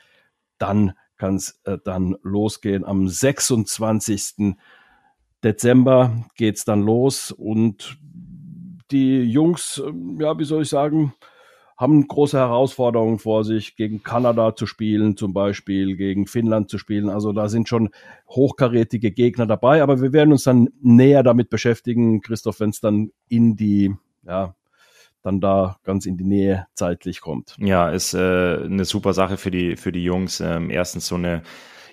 dann 0.58 0.92
kann 1.16 1.36
es 1.36 1.58
äh, 1.64 1.78
dann 1.82 2.16
losgehen 2.22 2.84
am 2.84 3.08
26. 3.08 4.56
Dezember 5.42 6.26
geht's 6.34 6.66
dann 6.66 6.82
los 6.82 7.32
und 7.32 7.96
die 8.90 9.22
Jungs, 9.22 9.82
ähm, 9.82 10.20
ja, 10.20 10.38
wie 10.38 10.44
soll 10.44 10.64
ich 10.64 10.68
sagen, 10.68 11.14
haben 11.76 12.08
große 12.08 12.38
Herausforderungen 12.38 13.18
vor 13.18 13.44
sich, 13.44 13.76
gegen 13.76 14.02
Kanada 14.02 14.56
zu 14.56 14.66
spielen, 14.66 15.16
zum 15.16 15.34
Beispiel 15.34 15.96
gegen 15.96 16.26
Finnland 16.26 16.70
zu 16.70 16.78
spielen. 16.78 17.10
Also 17.10 17.32
da 17.32 17.48
sind 17.48 17.68
schon 17.68 17.90
hochkarätige 18.28 19.10
Gegner 19.12 19.46
dabei, 19.46 19.82
aber 19.82 20.00
wir 20.00 20.12
werden 20.12 20.32
uns 20.32 20.44
dann 20.44 20.70
näher 20.80 21.22
damit 21.22 21.50
beschäftigen, 21.50 22.22
Christoph, 22.22 22.60
wenn 22.60 22.70
es 22.70 22.80
dann 22.80 23.10
in 23.28 23.56
die, 23.56 23.94
ja, 24.26 24.54
dann 25.22 25.40
da 25.40 25.76
ganz 25.84 26.06
in 26.06 26.16
die 26.16 26.24
Nähe 26.24 26.66
zeitlich 26.74 27.20
kommt. 27.20 27.56
Ja, 27.58 27.90
ist 27.90 28.14
äh, 28.14 28.18
eine 28.64 28.84
super 28.84 29.12
Sache 29.12 29.36
für 29.36 29.50
die 29.50 29.76
für 29.76 29.92
die 29.92 30.04
Jungs. 30.04 30.40
Ähm, 30.40 30.70
erstens 30.70 31.08
so 31.08 31.16
eine 31.16 31.42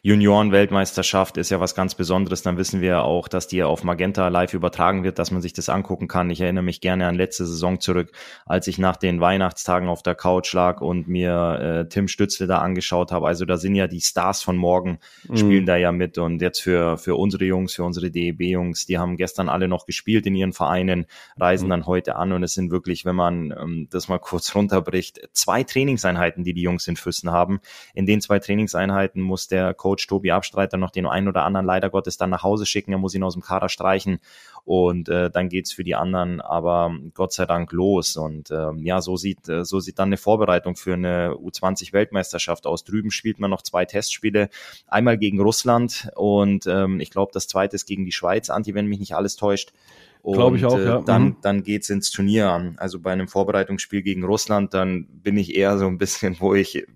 Junioren-Weltmeisterschaft 0.05 1.37
ist 1.37 1.49
ja 1.49 1.61
was 1.61 1.75
ganz 1.75 1.95
Besonderes. 1.95 2.41
Dann 2.41 2.57
wissen 2.57 2.81
wir 2.81 3.05
auch, 3.05 3.29
dass 3.29 3.47
die 3.47 3.63
auf 3.63 3.85
Magenta 3.85 4.27
live 4.27 4.53
übertragen 4.53 5.05
wird, 5.05 5.17
dass 5.17 5.31
man 5.31 5.41
sich 5.41 5.53
das 5.53 5.69
angucken 5.69 6.09
kann. 6.09 6.29
Ich 6.29 6.41
erinnere 6.41 6.65
mich 6.65 6.81
gerne 6.81 7.07
an 7.07 7.15
letzte 7.15 7.45
Saison 7.45 7.79
zurück, 7.79 8.11
als 8.45 8.67
ich 8.67 8.77
nach 8.77 8.97
den 8.97 9.21
Weihnachtstagen 9.21 9.87
auf 9.87 10.03
der 10.03 10.15
Couch 10.15 10.51
lag 10.51 10.81
und 10.81 11.07
mir 11.07 11.85
äh, 11.85 11.87
Tim 11.87 12.09
Stützle 12.09 12.47
da 12.47 12.57
angeschaut 12.57 13.13
habe. 13.13 13.27
Also 13.27 13.45
da 13.45 13.55
sind 13.55 13.75
ja 13.75 13.87
die 13.87 14.01
Stars 14.01 14.43
von 14.43 14.57
morgen, 14.57 14.99
mhm. 15.29 15.37
spielen 15.37 15.65
da 15.65 15.77
ja 15.77 15.93
mit. 15.93 16.17
Und 16.17 16.41
jetzt 16.41 16.59
für, 16.59 16.97
für 16.97 17.15
unsere 17.15 17.45
Jungs, 17.45 17.73
für 17.73 17.85
unsere 17.85 18.11
DEB-Jungs, 18.11 18.85
die 18.85 18.97
haben 18.97 19.15
gestern 19.15 19.47
alle 19.47 19.69
noch 19.69 19.85
gespielt 19.85 20.25
in 20.25 20.35
ihren 20.35 20.51
Vereinen, 20.51 21.05
reisen 21.37 21.67
mhm. 21.67 21.69
dann 21.69 21.85
heute 21.85 22.17
an. 22.17 22.33
Und 22.33 22.43
es 22.43 22.55
sind 22.55 22.71
wirklich, 22.71 23.05
wenn 23.05 23.15
man 23.15 23.51
ähm, 23.51 23.87
das 23.89 24.09
mal 24.09 24.19
kurz 24.19 24.53
runterbricht, 24.55 25.29
zwei 25.31 25.63
Trainingseinheiten, 25.63 26.43
die 26.43 26.53
die 26.53 26.61
Jungs 26.61 26.89
in 26.89 26.97
Füssen 26.97 27.31
haben. 27.31 27.61
In 27.93 28.05
den 28.05 28.19
zwei 28.19 28.39
Trainingseinheiten 28.39 29.21
muss 29.21 29.47
der 29.47 29.73
Coach 29.73 29.92
Coach 29.93 30.07
Tobi 30.07 30.31
Abstreiter 30.31 30.77
noch 30.77 30.89
den 30.89 31.05
einen 31.05 31.27
oder 31.27 31.45
anderen 31.45 31.67
leider 31.67 31.91
Gottes 31.91 32.17
dann 32.17 32.31
nach 32.31 32.41
Hause 32.41 32.65
schicken. 32.65 32.91
Er 32.93 32.97
muss 32.97 33.13
ihn 33.13 33.23
aus 33.23 33.33
dem 33.33 33.43
Kader 33.43 33.69
streichen 33.69 34.19
und 34.65 35.07
äh, 35.07 35.29
dann 35.29 35.49
geht's 35.49 35.71
für 35.71 35.83
die 35.83 35.93
anderen 35.93 36.41
aber 36.41 36.91
Gott 37.13 37.31
sei 37.31 37.45
Dank 37.45 37.71
los. 37.71 38.17
Und 38.17 38.49
ähm, 38.49 38.79
ja, 38.79 39.01
so 39.01 39.17
sieht, 39.17 39.47
äh, 39.49 39.63
so 39.63 39.79
sieht 39.79 39.99
dann 39.99 40.09
eine 40.09 40.17
Vorbereitung 40.17 40.75
für 40.75 40.93
eine 40.93 41.33
U20-Weltmeisterschaft 41.33 42.65
aus. 42.65 42.83
Drüben 42.83 43.11
spielt 43.11 43.39
man 43.39 43.51
noch 43.51 43.61
zwei 43.61 43.85
Testspiele, 43.85 44.49
einmal 44.87 45.19
gegen 45.19 45.39
Russland 45.39 46.09
und 46.15 46.65
ähm, 46.65 46.99
ich 46.99 47.11
glaube, 47.11 47.31
das 47.31 47.47
zweite 47.47 47.75
ist 47.75 47.85
gegen 47.85 48.03
die 48.03 48.11
Schweiz, 48.11 48.49
Anti, 48.49 48.73
wenn 48.73 48.87
mich 48.87 48.99
nicht 48.99 49.15
alles 49.15 49.35
täuscht. 49.35 49.73
Glaube 50.23 50.57
ich 50.57 50.65
auch, 50.65 50.77
äh, 50.77 50.85
ja. 50.85 51.01
Dann, 51.01 51.23
mhm. 51.23 51.35
dann 51.41 51.63
geht's 51.63 51.89
ins 51.89 52.09
Turnier 52.09 52.49
an. 52.49 52.75
Also 52.77 52.99
bei 52.99 53.11
einem 53.11 53.27
Vorbereitungsspiel 53.27 54.01
gegen 54.01 54.23
Russland, 54.23 54.73
dann 54.73 55.05
bin 55.05 55.37
ich 55.37 55.53
eher 55.53 55.77
so 55.77 55.85
ein 55.85 55.99
bisschen, 55.99 56.37
wo 56.39 56.55
ich 56.55 56.87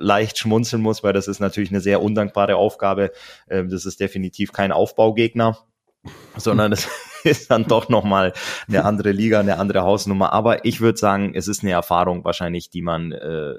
leicht 0.00 0.38
schmunzeln 0.38 0.82
muss, 0.82 1.02
weil 1.02 1.12
das 1.12 1.28
ist 1.28 1.40
natürlich 1.40 1.70
eine 1.70 1.80
sehr 1.80 2.02
undankbare 2.02 2.56
Aufgabe. 2.56 3.12
Ähm, 3.48 3.68
das 3.68 3.86
ist 3.86 4.00
definitiv 4.00 4.52
kein 4.52 4.72
Aufbaugegner, 4.72 5.58
sondern 6.36 6.72
es 6.72 6.88
ist 7.24 7.50
dann 7.50 7.64
doch 7.66 7.88
nochmal 7.88 8.32
eine 8.66 8.84
andere 8.84 9.12
Liga, 9.12 9.40
eine 9.40 9.58
andere 9.58 9.82
Hausnummer. 9.82 10.32
Aber 10.32 10.64
ich 10.64 10.80
würde 10.80 10.98
sagen, 10.98 11.34
es 11.34 11.48
ist 11.48 11.62
eine 11.62 11.72
Erfahrung 11.72 12.24
wahrscheinlich, 12.24 12.70
die 12.70 12.82
man, 12.82 13.12
äh, 13.12 13.54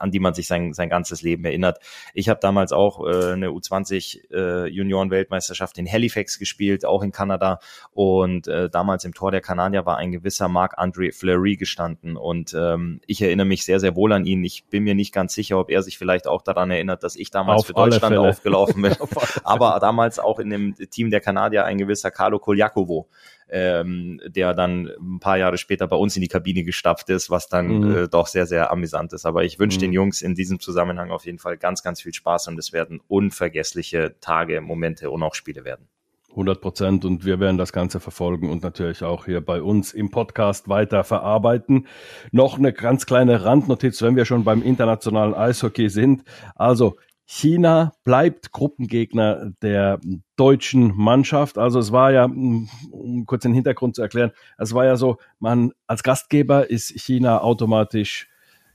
an 0.00 0.10
die 0.10 0.20
man 0.20 0.34
sich 0.34 0.46
sein, 0.46 0.72
sein 0.72 0.88
ganzes 0.88 1.22
Leben 1.22 1.44
erinnert. 1.44 1.78
Ich 2.12 2.28
habe 2.28 2.40
damals 2.40 2.72
auch 2.72 3.06
äh, 3.06 3.32
eine 3.32 3.48
U20 3.48 4.32
äh, 4.32 4.66
Junioren-Weltmeisterschaft 4.66 5.78
in 5.78 5.90
Halifax 5.90 6.38
gespielt, 6.38 6.84
auch 6.84 7.02
in 7.02 7.12
Kanada. 7.12 7.58
Und 7.92 8.48
äh, 8.48 8.70
damals 8.70 9.04
im 9.04 9.14
Tor 9.14 9.30
der 9.30 9.40
Kanadier 9.40 9.86
war 9.86 9.96
ein 9.96 10.12
gewisser 10.12 10.48
Marc-André 10.48 11.16
Fleury 11.16 11.56
gestanden. 11.56 12.16
Und 12.16 12.54
ähm, 12.54 13.00
ich 13.06 13.22
erinnere 13.22 13.46
mich 13.46 13.64
sehr, 13.64 13.80
sehr 13.80 13.96
wohl 13.96 14.12
an 14.12 14.24
ihn. 14.24 14.44
Ich 14.44 14.64
bin 14.66 14.84
mir 14.84 14.94
nicht 14.94 15.12
ganz 15.12 15.34
sicher, 15.34 15.58
ob 15.58 15.70
er 15.70 15.82
sich 15.82 15.98
vielleicht 15.98 16.26
auch 16.26 16.42
daran 16.42 16.70
erinnert, 16.70 17.02
dass 17.02 17.16
ich 17.16 17.30
damals 17.30 17.60
Auf 17.60 17.66
für 17.66 17.74
Deutschland 17.74 18.16
aufgelaufen 18.16 18.82
bin. 18.82 18.94
Aber 19.44 19.78
damals 19.80 20.18
auch 20.18 20.38
in 20.38 20.50
dem 20.50 20.74
Team 20.90 21.10
der 21.10 21.20
Kanadier 21.20 21.64
ein 21.64 21.78
gewisser 21.78 22.10
Carlo 22.10 22.38
Koljakovo 22.38 23.08
ähm, 23.50 24.20
der 24.26 24.54
dann 24.54 24.90
ein 24.98 25.20
paar 25.20 25.38
Jahre 25.38 25.58
später 25.58 25.86
bei 25.86 25.96
uns 25.96 26.16
in 26.16 26.22
die 26.22 26.28
Kabine 26.28 26.64
gestapft 26.64 27.10
ist, 27.10 27.30
was 27.30 27.48
dann 27.48 27.66
mhm. 27.66 27.96
äh, 27.96 28.08
doch 28.08 28.26
sehr, 28.26 28.46
sehr 28.46 28.70
amüsant 28.70 29.12
ist. 29.12 29.26
Aber 29.26 29.44
ich 29.44 29.58
wünsche 29.58 29.78
mhm. 29.78 29.82
den 29.82 29.92
Jungs 29.92 30.22
in 30.22 30.34
diesem 30.34 30.60
Zusammenhang 30.60 31.10
auf 31.10 31.26
jeden 31.26 31.38
Fall 31.38 31.56
ganz, 31.56 31.82
ganz 31.82 32.02
viel 32.02 32.14
Spaß 32.14 32.48
und 32.48 32.58
es 32.58 32.72
werden 32.72 33.00
unvergessliche 33.08 34.16
Tage, 34.20 34.60
Momente 34.60 35.10
und 35.10 35.22
auch 35.22 35.34
Spiele 35.34 35.64
werden. 35.64 35.88
100 36.34 36.60
Prozent 36.60 37.04
und 37.04 37.24
wir 37.24 37.38
werden 37.38 37.58
das 37.58 37.72
Ganze 37.72 38.00
verfolgen 38.00 38.50
und 38.50 38.62
natürlich 38.62 39.04
auch 39.04 39.24
hier 39.24 39.40
bei 39.40 39.62
uns 39.62 39.92
im 39.92 40.10
Podcast 40.10 40.68
weiter 40.68 41.04
verarbeiten. 41.04 41.86
Noch 42.32 42.58
eine 42.58 42.72
ganz 42.72 43.06
kleine 43.06 43.44
Randnotiz, 43.44 44.02
wenn 44.02 44.16
wir 44.16 44.24
schon 44.24 44.42
beim 44.42 44.62
internationalen 44.62 45.34
Eishockey 45.34 45.88
sind. 45.88 46.24
Also 46.56 46.96
China 47.26 47.92
bleibt 48.04 48.52
Gruppengegner 48.52 49.52
der 49.62 49.98
deutschen 50.36 50.94
Mannschaft. 50.94 51.56
Also 51.56 51.78
es 51.78 51.90
war 51.90 52.12
ja, 52.12 52.24
um 52.24 53.24
kurz 53.26 53.42
den 53.42 53.54
Hintergrund 53.54 53.96
zu 53.96 54.02
erklären, 54.02 54.32
es 54.58 54.74
war 54.74 54.84
ja 54.84 54.96
so, 54.96 55.16
man 55.38 55.72
als 55.86 56.02
Gastgeber 56.02 56.68
ist 56.68 56.90
China 57.00 57.40
automatisch 57.40 58.28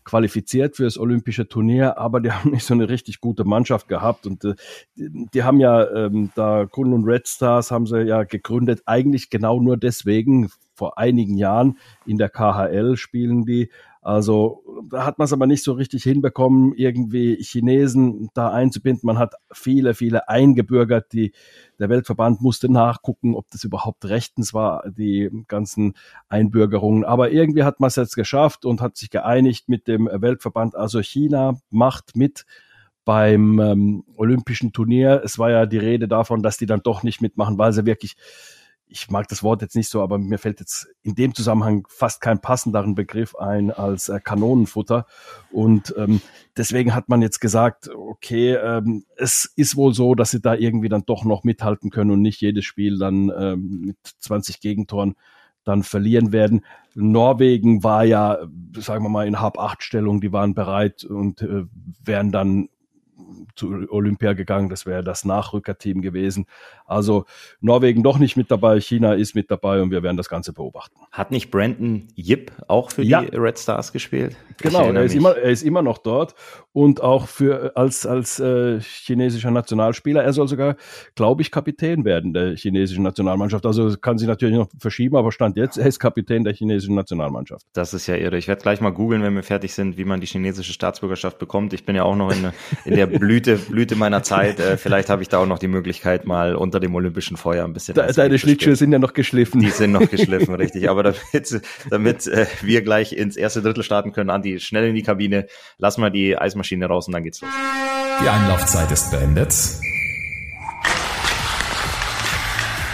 qualifiziert 0.03 0.75
für 0.75 0.86
das 0.86 0.98
olympische 0.98 1.48
Turnier, 1.48 2.00
aber 2.00 2.20
die 2.20 2.32
haben 2.32 2.50
nicht 2.50 2.65
so 2.65 2.74
eine 2.74 2.89
richtig 2.89 3.22
gute 3.22 3.44
Mannschaft 3.44 3.88
gehabt. 3.88 4.25
Und 4.25 4.44
äh, 4.44 4.56
die, 4.96 5.27
die, 5.34 5.44
haben 5.44 5.60
ja 5.60 5.88
ähm, 5.88 6.32
da 6.36 6.65
Kunlun 6.65 7.03
Red 7.03 7.27
Stars 7.27 7.70
haben 7.70 7.86
sie 7.86 8.01
ja 8.01 8.24
gegründet, 8.24 8.82
eigentlich 8.86 9.29
genau 9.29 9.60
nur 9.60 9.77
deswegen, 9.77 10.50
vor 10.74 10.98
einigen 10.98 11.38
Jahren 11.38 11.77
in 12.06 12.18
der 12.18 12.29
KHL 12.29 12.96
spielen 12.96 13.46
die, 13.46 13.70
also 14.01 14.63
da 14.88 15.06
hat 15.06 15.18
man 15.18 15.26
es 15.26 15.34
aber 15.34 15.48
nicht 15.48 15.64
so 15.64 15.74
richtig 15.74 16.04
hinbekommen, 16.04 16.74
irgendwie 16.76 17.36
Chinesen 17.42 18.30
da 18.34 18.52
einzubinden. 18.52 19.06
Man 19.06 19.18
hat 19.18 19.36
viele, 19.52 19.94
viele 19.94 20.30
eingebürgert. 20.30 21.12
Die, 21.14 21.32
der 21.80 21.90
Weltverband 21.90 22.42
musste 22.42 22.72
nachgucken, 22.72 23.36
ob 23.36 23.50
das 23.52 23.64
überhaupt 23.64 24.06
rechtens 24.06 24.54
war, 24.54 24.84
die 24.90 25.30
ganzen 25.48 25.94
Einbürgerungen. 26.28 27.04
Aber 27.06 27.32
irgendwie 27.32 27.64
hat 27.64 27.80
man 27.80 27.88
es 27.88 27.96
jetzt 27.96 28.16
geschafft 28.16 28.66
und 28.66 28.82
hat 28.82 28.98
sich 28.98 29.10
geeinigt 29.10 29.70
mit 29.70 29.88
dem 29.88 30.10
Weltverband. 30.12 30.76
Also 30.76 31.02
China 31.02 31.60
macht 31.70 32.16
mit 32.16 32.46
beim 33.06 33.60
ähm, 33.60 34.04
Olympischen 34.16 34.72
Turnier. 34.72 35.22
Es 35.24 35.40
war 35.40 35.50
ja 35.50 35.66
die 35.66 35.78
Rede 35.78 36.08
davon, 36.08 36.44
dass 36.44 36.58
die 36.58 36.68
dann 36.68 36.82
doch 36.84 37.04
nicht 37.04 37.22
mitmachen, 37.22 37.58
weil 37.58 37.74
sie 37.74 37.86
wirklich 37.86 38.16
ich 38.89 39.10
mag 39.10 39.27
das 39.27 39.43
Wort 39.43 39.62
jetzt 39.62 39.75
nicht 39.75 39.88
so, 39.88 40.01
aber 40.01 40.17
mir 40.17 40.39
fällt 40.39 40.60
jetzt 40.60 40.88
in 41.03 41.13
dem 41.13 41.36
Zusammenhang 41.36 41.86
fast 41.89 42.22
kein 42.22 42.41
passenderen 42.41 42.96
Begriff 42.96 43.36
ein 43.36 43.72
als 43.72 44.10
äh, 44.10 44.19
Kanonenfutter. 44.19 45.05
Und 45.51 45.93
ähm, 45.96 46.22
deswegen 46.58 46.96
hat 46.96 47.08
man 47.08 47.22
jetzt 47.22 47.39
gesagt, 47.39 47.89
okay, 47.89 48.55
ähm, 48.55 49.05
es 49.15 49.46
ist 49.55 49.75
wohl 49.75 49.93
so, 49.93 50.15
dass 50.15 50.31
sie 50.31 50.41
da 50.41 50.55
irgendwie 50.55 50.89
dann 50.89 51.03
doch 51.05 51.24
noch 51.24 51.43
mithalten 51.43 51.91
können 51.91 52.12
und 52.12 52.22
nicht 52.22 52.41
jedes 52.41 52.65
Spiel 52.65 52.98
dann 52.98 53.31
ähm, 53.38 53.81
mit 53.86 53.98
20 54.19 54.60
Gegentoren 54.60 55.15
dann 55.63 55.84
verlieren 55.84 56.31
werden. 56.31 56.65
Norwegen 56.96 57.84
war 57.84 58.03
ja, 58.03 58.39
sagen 58.75 59.03
wir 59.03 59.10
mal, 59.10 59.27
in 59.27 59.39
Hab-Acht-Stellung, 59.39 60.19
die 60.19 60.34
waren 60.34 60.55
bereit 60.55 61.03
und 61.03 61.43
äh, 61.43 61.65
wären 62.03 62.31
dann 62.31 62.69
zu 63.56 63.86
Olympia 63.90 64.34
gegangen. 64.34 64.70
Das 64.70 64.86
wäre 64.86 65.04
das 65.04 65.26
Nachrückerteam 65.26 66.02
gewesen. 66.02 66.46
Also 66.86 67.26
Norwegen 67.62 68.04
doch 68.04 68.18
nicht 68.18 68.38
mit 68.38 68.50
dabei, 68.50 68.80
China 68.80 69.14
ist 69.14 69.36
mit 69.36 69.52
dabei 69.52 69.82
und 69.82 69.92
wir 69.92 70.04
werden 70.04 70.18
das 70.18 70.30
Ganze 70.30 70.54
beobachten. 70.54 70.96
Hat 71.12 71.32
nicht 71.32 71.52
Brandon 71.52 72.08
Yip 72.16 72.52
auch 72.68 72.92
für 72.92 73.04
ja. 73.04 73.22
die 73.22 73.36
Red 73.36 73.60
Stars 73.60 73.92
gespielt? 73.92 74.36
Genau, 74.58 74.92
er 74.92 75.04
ist, 75.04 75.16
immer, 75.16 75.38
er 75.38 75.52
ist 75.52 75.64
immer 75.64 75.82
noch 75.82 76.00
dort 76.00 76.36
und 76.74 77.02
auch 77.02 77.28
für 77.28 77.76
als, 77.76 78.06
als 78.06 78.40
äh, 78.40 78.80
chinesischer 78.82 79.52
Nationalspieler. 79.52 80.24
Er 80.24 80.34
soll 80.34 80.48
sogar, 80.48 80.76
glaube 81.16 81.42
ich, 81.42 81.52
Kapitän 81.52 82.06
werden 82.06 82.34
der 82.34 82.56
chinesischen 82.56 83.04
Nationalmannschaft. 83.04 83.66
Also 83.66 83.96
kann 83.98 84.18
sich 84.18 84.28
natürlich 84.28 84.56
noch 84.56 84.68
verschieben, 84.78 85.16
aber 85.16 85.32
Stand 85.32 85.58
jetzt, 85.58 85.78
er 85.78 85.88
ist 85.88 86.00
Kapitän 86.00 86.44
der 86.44 86.54
chinesischen 86.54 86.96
Nationalmannschaft. 86.96 87.66
Das 87.74 87.94
ist 87.94 88.08
ja 88.08 88.16
irre. 88.16 88.38
Ich 88.38 88.48
werde 88.48 88.62
gleich 88.62 88.82
mal 88.82 88.92
googeln, 88.92 89.22
wenn 89.24 89.36
wir 89.36 89.44
fertig 89.44 89.74
sind, 89.74 89.98
wie 89.98 90.06
man 90.06 90.20
die 90.22 90.28
chinesische 90.28 90.74
Staatsbürgerschaft 90.74 91.40
bekommt. 91.40 91.74
Ich 91.74 91.86
bin 91.86 91.96
ja 91.96 92.04
auch 92.04 92.16
noch 92.16 92.32
in, 92.32 92.52
in 92.86 92.96
der 92.96 93.09
Blüte, 93.10 93.58
Blüte 93.70 93.96
meiner 93.96 94.24
Zeit. 94.24 94.60
Äh, 94.60 94.78
vielleicht 94.78 95.10
habe 95.10 95.22
ich 95.22 95.30
da 95.30 95.39
auch 95.39 95.46
noch 95.46 95.60
die 95.60 95.68
Möglichkeit, 95.68 96.25
mal 96.25 96.56
unter 96.56 96.80
dem 96.80 96.94
olympischen 96.96 97.38
Feuer 97.38 97.66
ein 97.66 97.74
bisschen. 97.74 97.96
Da, 97.96 98.08
deine 98.08 98.39
Schlittschuhe 98.39 98.75
sind 98.75 98.92
ja 98.92 99.00
noch 99.00 99.13
geschliffen. 99.13 99.62
Die 99.62 99.70
sind 99.70 99.92
noch 99.92 100.10
geschliffen, 100.10 100.56
richtig. 100.56 100.89
Aber 100.89 101.04
damit, 101.04 101.62
damit 101.89 102.28
äh, 102.28 102.46
wir 102.62 102.82
gleich 102.82 103.13
ins 103.13 103.36
erste 103.36 103.62
Drittel 103.62 103.84
starten 103.84 104.12
können, 104.12 104.30
Andi, 104.30 104.60
schnell 104.60 104.88
in 104.88 104.96
die 104.96 105.04
Kabine, 105.04 105.48
lass 105.78 105.98
mal 105.98 106.10
die 106.10 106.38
Eismaschine 106.38 106.86
raus 106.86 107.08
und 107.08 107.13
dann 107.13 107.24
geht's 107.24 107.42
los. 107.42 107.51
Die 108.22 108.28
Einlaufzeit 108.28 108.92
ist 108.92 109.12
beendet. 109.12 109.54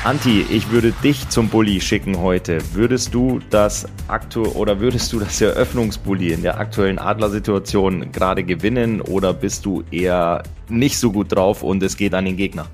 Anti, 0.05 0.45
ich 0.51 0.69
würde 0.69 0.91
dich 0.91 1.29
zum 1.29 1.49
Bulli 1.49 1.81
schicken 1.81 2.19
heute. 2.19 2.59
Würdest 2.73 3.11
du 3.15 3.39
das 3.49 3.87
aktu 4.07 4.43
oder 4.43 4.79
würdest 4.79 5.11
du 5.11 5.19
das 5.19 5.41
Eröffnungsbully 5.41 6.31
in 6.31 6.43
der 6.43 6.59
aktuellen 6.59 6.99
Adler-Situation 6.99 8.11
gerade 8.11 8.43
gewinnen 8.43 9.01
oder 9.01 9.33
bist 9.33 9.65
du 9.65 9.81
eher 9.89 10.43
nicht 10.69 10.99
so 10.99 11.11
gut 11.11 11.35
drauf 11.35 11.63
und 11.63 11.81
es 11.81 11.97
geht 11.97 12.13
an 12.13 12.25
den 12.25 12.37
Gegner? 12.37 12.67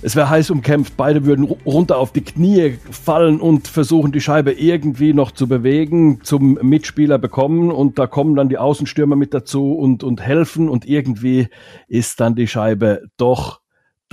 Es 0.00 0.16
wäre 0.16 0.30
heiß 0.30 0.48
umkämpft, 0.48 0.96
beide 0.96 1.26
würden 1.26 1.44
runter 1.44 1.98
auf 1.98 2.10
die 2.10 2.24
Knie 2.24 2.78
fallen 2.90 3.38
und 3.38 3.68
versuchen, 3.68 4.10
die 4.10 4.22
Scheibe 4.22 4.52
irgendwie 4.52 5.12
noch 5.12 5.30
zu 5.30 5.46
bewegen, 5.46 6.20
zum 6.22 6.54
Mitspieler 6.62 7.18
bekommen 7.18 7.70
und 7.70 7.98
da 7.98 8.06
kommen 8.06 8.34
dann 8.34 8.48
die 8.48 8.56
Außenstürmer 8.56 9.14
mit 9.14 9.34
dazu 9.34 9.74
und, 9.74 10.02
und 10.02 10.22
helfen 10.22 10.70
und 10.70 10.86
irgendwie 10.86 11.48
ist 11.86 12.18
dann 12.20 12.34
die 12.34 12.48
Scheibe 12.48 13.02
doch 13.18 13.60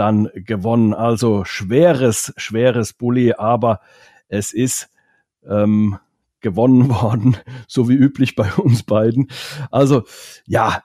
dann 0.02 0.30
gewonnen. 0.34 0.96
Also 0.96 1.46
schweres, 1.46 2.34
schweres 2.36 2.94
Bulli, 2.94 3.34
aber 3.34 3.82
es 4.30 4.52
ist 4.52 4.90
ähm, 5.48 6.00
gewonnen 6.40 6.90
worden, 7.02 7.38
so 7.68 7.88
wie 7.88 7.94
üblich 7.94 8.36
bei 8.36 8.52
uns 8.54 8.82
beiden. 8.82 9.28
Also 9.70 10.02
ja, 10.48 10.82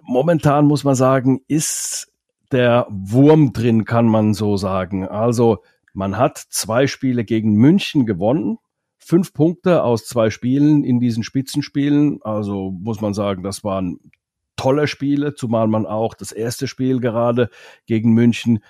momentan 0.00 0.64
muss 0.64 0.84
man 0.84 0.94
sagen, 0.94 1.42
ist 1.48 2.10
der 2.50 2.86
Wurm 2.88 3.52
drin, 3.52 3.84
kann 3.84 4.06
man 4.06 4.32
so 4.32 4.56
sagen. 4.56 5.06
Also 5.06 5.62
man 5.92 6.16
hat 6.16 6.38
zwei 6.48 6.86
Spiele 6.86 7.24
gegen 7.24 7.52
München 7.56 8.06
gewonnen. 8.06 8.56
Fünf 8.96 9.34
Punkte 9.34 9.82
aus 9.82 10.06
zwei 10.06 10.30
Spielen 10.30 10.82
in 10.82 10.98
diesen 10.98 11.24
Spitzenspielen. 11.24 12.20
Also 12.22 12.70
muss 12.70 13.02
man 13.02 13.12
sagen, 13.12 13.42
das 13.42 13.64
waren 13.64 14.00
tolle 14.58 14.86
Spiele, 14.86 15.34
zumal 15.34 15.68
man 15.68 15.86
auch 15.86 16.12
das 16.12 16.32
erste 16.32 16.68
Spiel 16.68 17.00
gerade 17.00 17.48
gegen 17.86 18.12
München 18.12 18.60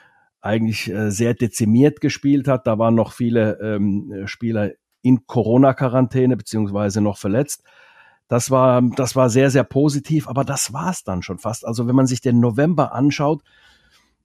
eigentlich 0.41 0.89
äh, 0.89 1.11
sehr 1.11 1.35
dezimiert 1.35 2.01
gespielt 2.01 2.47
hat. 2.47 2.69
Da 2.69 2.79
waren 2.79 2.95
noch 2.95 3.13
viele 3.13 3.59
ähm, 3.61 4.23
Spieler 4.27 4.71
in 5.03 5.27
Corona-Quarantäne 5.27 6.37
beziehungsweise 6.37 7.01
noch 7.01 7.19
verletzt. 7.19 7.65
Das 8.29 8.51
war, 8.51 8.83
das 8.83 9.17
war 9.17 9.31
sehr, 9.31 9.51
sehr 9.51 9.65
positiv, 9.65 10.29
aber 10.29 10.45
das 10.45 10.73
war's 10.73 11.03
dann 11.03 11.23
schon 11.23 11.39
fast. 11.39 11.67
Also 11.67 11.89
wenn 11.89 11.97
man 11.97 12.07
sich 12.07 12.21
den 12.21 12.41
November 12.41 12.93
anschaut, 12.93 13.43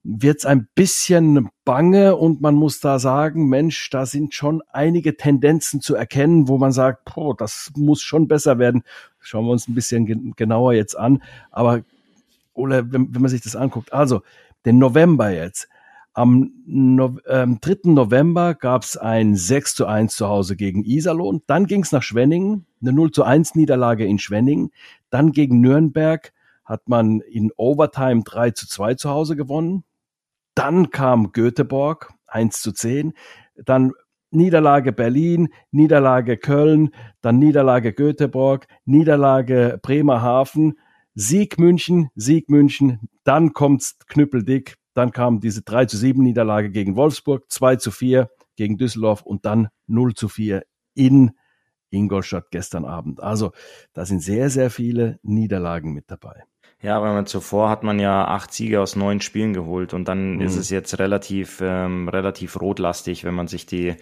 wird's 0.04 0.44
ein 0.44 0.68
bisschen 0.74 1.48
bange 1.64 2.14
und 2.16 2.42
man 2.42 2.54
muss 2.54 2.80
da 2.80 2.98
sagen, 2.98 3.48
Mensch, 3.48 3.88
da 3.88 4.04
sind 4.04 4.34
schon 4.34 4.62
einige 4.70 5.16
Tendenzen 5.16 5.80
zu 5.80 5.94
erkennen, 5.94 6.46
wo 6.46 6.58
man 6.58 6.72
sagt, 6.72 7.06
boah, 7.06 7.34
das 7.34 7.72
muss 7.74 8.02
schon 8.02 8.28
besser 8.28 8.58
werden. 8.58 8.82
Schauen 9.24 9.46
wir 9.46 9.52
uns 9.52 9.68
ein 9.68 9.74
bisschen 9.74 10.34
genauer 10.36 10.74
jetzt 10.74 10.96
an. 10.96 11.22
Aber 11.50 11.82
oder 12.52 12.92
wenn, 12.92 13.14
wenn 13.14 13.22
man 13.22 13.30
sich 13.30 13.42
das 13.42 13.56
anguckt, 13.56 13.92
also 13.92 14.22
den 14.64 14.78
November 14.78 15.30
jetzt. 15.30 15.68
Am 16.16 16.52
no 16.64 17.18
ähm, 17.26 17.58
3. 17.60 17.90
November 17.90 18.54
gab's 18.54 18.96
ein 18.96 19.34
6 19.34 19.74
zu 19.74 19.86
1 19.86 20.14
zu 20.14 20.28
Hause 20.28 20.54
gegen 20.54 20.84
Iserlohn. 20.84 21.42
Dann 21.48 21.66
ging's 21.66 21.90
nach 21.90 22.04
Schwenningen, 22.04 22.66
eine 22.80 22.92
0 22.92 23.10
zu 23.10 23.24
1 23.24 23.56
Niederlage 23.56 24.06
in 24.06 24.20
Schwenningen. 24.20 24.70
Dann 25.10 25.32
gegen 25.32 25.60
Nürnberg 25.60 26.32
hat 26.64 26.88
man 26.88 27.20
in 27.20 27.50
Overtime 27.56 28.22
3 28.22 28.52
zu 28.52 28.68
2 28.68 28.94
zu 28.94 29.10
Hause 29.10 29.34
gewonnen. 29.34 29.82
Dann 30.54 30.90
kam 30.90 31.32
Göteborg 31.32 32.12
1 32.28 32.62
zu 32.62 32.70
10. 32.70 33.12
Dann 33.64 33.92
Niederlage 34.34 34.92
Berlin, 34.92 35.48
Niederlage 35.70 36.36
Köln, 36.36 36.90
dann 37.20 37.38
Niederlage 37.38 37.92
Göteborg, 37.92 38.66
Niederlage 38.84 39.78
Bremerhaven, 39.82 40.74
Sieg 41.14 41.58
München, 41.58 42.10
Sieg 42.14 42.50
München, 42.50 43.08
dann 43.22 43.52
kommt's 43.52 43.98
knüppeldick, 44.06 44.76
dann 44.94 45.12
kam 45.12 45.40
diese 45.40 45.62
3 45.62 45.86
zu 45.86 45.96
7 45.96 46.22
Niederlage 46.22 46.70
gegen 46.70 46.96
Wolfsburg, 46.96 47.50
2 47.50 47.76
zu 47.76 47.90
4 47.90 48.28
gegen 48.56 48.78
Düsseldorf 48.78 49.22
und 49.22 49.44
dann 49.44 49.68
0 49.86 50.14
zu 50.14 50.28
4 50.28 50.64
in 50.94 51.32
Ingolstadt 51.90 52.50
gestern 52.50 52.84
Abend. 52.84 53.20
Also 53.22 53.52
da 53.92 54.04
sind 54.04 54.20
sehr, 54.20 54.50
sehr 54.50 54.70
viele 54.70 55.18
Niederlagen 55.22 55.92
mit 55.92 56.10
dabei. 56.10 56.44
Ja, 56.84 57.00
weil 57.00 57.14
man 57.14 57.24
zuvor 57.24 57.70
hat 57.70 57.82
man 57.82 57.98
ja 57.98 58.26
acht 58.26 58.52
Siege 58.52 58.78
aus 58.78 58.94
neun 58.94 59.22
Spielen 59.22 59.54
geholt 59.54 59.94
und 59.94 60.06
dann 60.06 60.34
mhm. 60.34 60.40
ist 60.42 60.56
es 60.56 60.68
jetzt 60.68 60.98
relativ 60.98 61.62
ähm, 61.62 62.10
relativ 62.10 62.60
rotlastig, 62.60 63.24
wenn 63.24 63.32
man 63.32 63.48
sich 63.48 63.64
die 63.64 63.96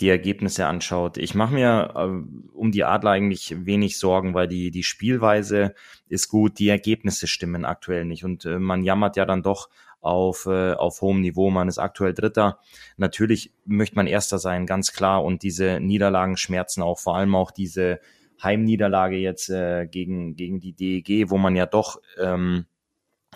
die 0.00 0.08
Ergebnisse 0.08 0.66
anschaut. 0.66 1.16
Ich 1.16 1.36
mache 1.36 1.54
mir 1.54 1.92
äh, 1.94 2.52
um 2.52 2.72
die 2.72 2.82
Adler 2.82 3.12
eigentlich 3.12 3.54
wenig 3.64 4.00
Sorgen, 4.00 4.34
weil 4.34 4.48
die 4.48 4.72
die 4.72 4.82
Spielweise 4.82 5.74
ist 6.08 6.28
gut, 6.28 6.58
die 6.58 6.70
Ergebnisse 6.70 7.28
stimmen 7.28 7.64
aktuell 7.64 8.04
nicht 8.04 8.24
und 8.24 8.44
äh, 8.46 8.58
man 8.58 8.82
jammert 8.82 9.16
ja 9.16 9.26
dann 9.26 9.44
doch 9.44 9.68
auf, 10.00 10.46
äh, 10.46 10.72
auf 10.72 11.02
hohem 11.02 11.20
Niveau. 11.20 11.50
Man 11.50 11.68
ist 11.68 11.78
aktuell 11.78 12.14
Dritter. 12.14 12.58
Natürlich 12.96 13.52
möchte 13.64 13.94
man 13.94 14.08
Erster 14.08 14.40
sein, 14.40 14.66
ganz 14.66 14.92
klar. 14.92 15.24
Und 15.24 15.44
diese 15.44 15.78
Niederlagen 15.80 16.36
schmerzen 16.36 16.82
auch, 16.82 16.98
vor 16.98 17.16
allem 17.16 17.34
auch 17.36 17.52
diese 17.52 18.00
Heimniederlage 18.42 19.16
jetzt 19.16 19.50
äh, 19.50 19.86
gegen, 19.86 20.36
gegen 20.36 20.60
die 20.60 20.72
DEG, 20.72 21.30
wo 21.30 21.38
man 21.38 21.56
ja 21.56 21.66
doch 21.66 22.00
ähm, 22.18 22.66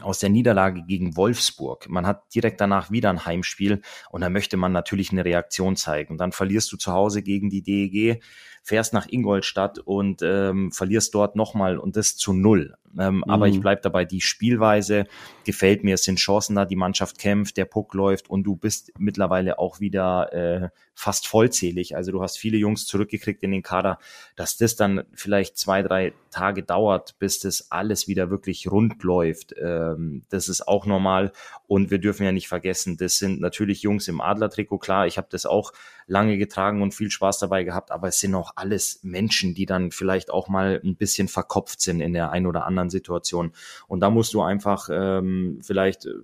aus 0.02 0.18
der 0.18 0.28
Niederlage 0.28 0.82
gegen 0.82 1.16
Wolfsburg. 1.16 1.88
Man 1.88 2.06
hat 2.06 2.34
direkt 2.34 2.60
danach 2.60 2.90
wieder 2.90 3.10
ein 3.10 3.24
Heimspiel 3.24 3.82
und 4.10 4.20
da 4.20 4.30
möchte 4.30 4.56
man 4.56 4.72
natürlich 4.72 5.10
eine 5.12 5.24
Reaktion 5.24 5.76
zeigen. 5.76 6.12
Und 6.12 6.18
dann 6.18 6.32
verlierst 6.32 6.70
du 6.72 6.76
zu 6.76 6.92
Hause 6.92 7.22
gegen 7.22 7.50
die 7.50 7.62
DEG, 7.62 8.22
fährst 8.62 8.92
nach 8.92 9.08
Ingolstadt 9.08 9.78
und 9.78 10.20
ähm, 10.22 10.72
verlierst 10.72 11.14
dort 11.14 11.36
nochmal 11.36 11.78
und 11.78 11.96
das 11.96 12.16
zu 12.16 12.32
null. 12.32 12.76
Ähm, 12.98 13.16
mhm. 13.16 13.24
Aber 13.24 13.48
ich 13.48 13.60
bleib 13.60 13.82
dabei, 13.82 14.04
die 14.04 14.20
Spielweise 14.20 15.06
gefällt 15.44 15.84
mir. 15.84 15.94
Es 15.94 16.04
sind 16.04 16.18
Chancen 16.18 16.56
da, 16.56 16.64
die 16.64 16.76
Mannschaft 16.76 17.18
kämpft, 17.18 17.56
der 17.56 17.64
Puck 17.64 17.94
läuft 17.94 18.28
und 18.28 18.44
du 18.44 18.56
bist 18.56 18.92
mittlerweile 18.98 19.58
auch 19.58 19.80
wieder 19.80 20.32
äh, 20.32 20.68
fast 20.98 21.28
vollzählig. 21.28 21.94
Also 21.94 22.10
du 22.10 22.20
hast 22.20 22.38
viele 22.38 22.58
Jungs 22.58 22.84
zurückgekriegt 22.84 23.44
in 23.44 23.52
den 23.52 23.62
Kader, 23.62 24.00
dass 24.34 24.56
das 24.56 24.74
dann 24.74 25.04
vielleicht 25.14 25.56
zwei, 25.56 25.80
drei 25.84 26.12
Tage 26.32 26.64
dauert, 26.64 27.16
bis 27.20 27.38
das 27.38 27.70
alles 27.70 28.08
wieder 28.08 28.30
wirklich 28.30 28.68
rund 28.68 29.00
läuft. 29.04 29.54
Ähm, 29.62 30.24
das 30.28 30.48
ist 30.48 30.66
auch 30.66 30.86
normal. 30.86 31.30
Und 31.68 31.92
wir 31.92 31.98
dürfen 31.98 32.24
ja 32.24 32.32
nicht 32.32 32.48
vergessen, 32.48 32.96
das 32.96 33.16
sind 33.18 33.40
natürlich 33.40 33.82
Jungs 33.82 34.08
im 34.08 34.20
Adlertrikot. 34.20 34.78
Klar, 34.78 35.06
ich 35.06 35.18
habe 35.18 35.28
das 35.30 35.46
auch 35.46 35.72
lange 36.08 36.36
getragen 36.36 36.82
und 36.82 36.94
viel 36.94 37.12
Spaß 37.12 37.38
dabei 37.38 37.62
gehabt, 37.62 37.92
aber 37.92 38.08
es 38.08 38.18
sind 38.18 38.34
auch 38.34 38.52
alles 38.56 38.98
Menschen, 39.04 39.54
die 39.54 39.66
dann 39.66 39.92
vielleicht 39.92 40.32
auch 40.32 40.48
mal 40.48 40.80
ein 40.82 40.96
bisschen 40.96 41.28
verkopft 41.28 41.80
sind 41.80 42.00
in 42.00 42.12
der 42.12 42.30
ein 42.30 42.46
oder 42.46 42.66
anderen 42.66 42.90
Situation. 42.90 43.52
Und 43.86 44.00
da 44.00 44.10
musst 44.10 44.34
du 44.34 44.42
einfach 44.42 44.88
ähm, 44.90 45.60
vielleicht, 45.62 46.06
äh, 46.06 46.14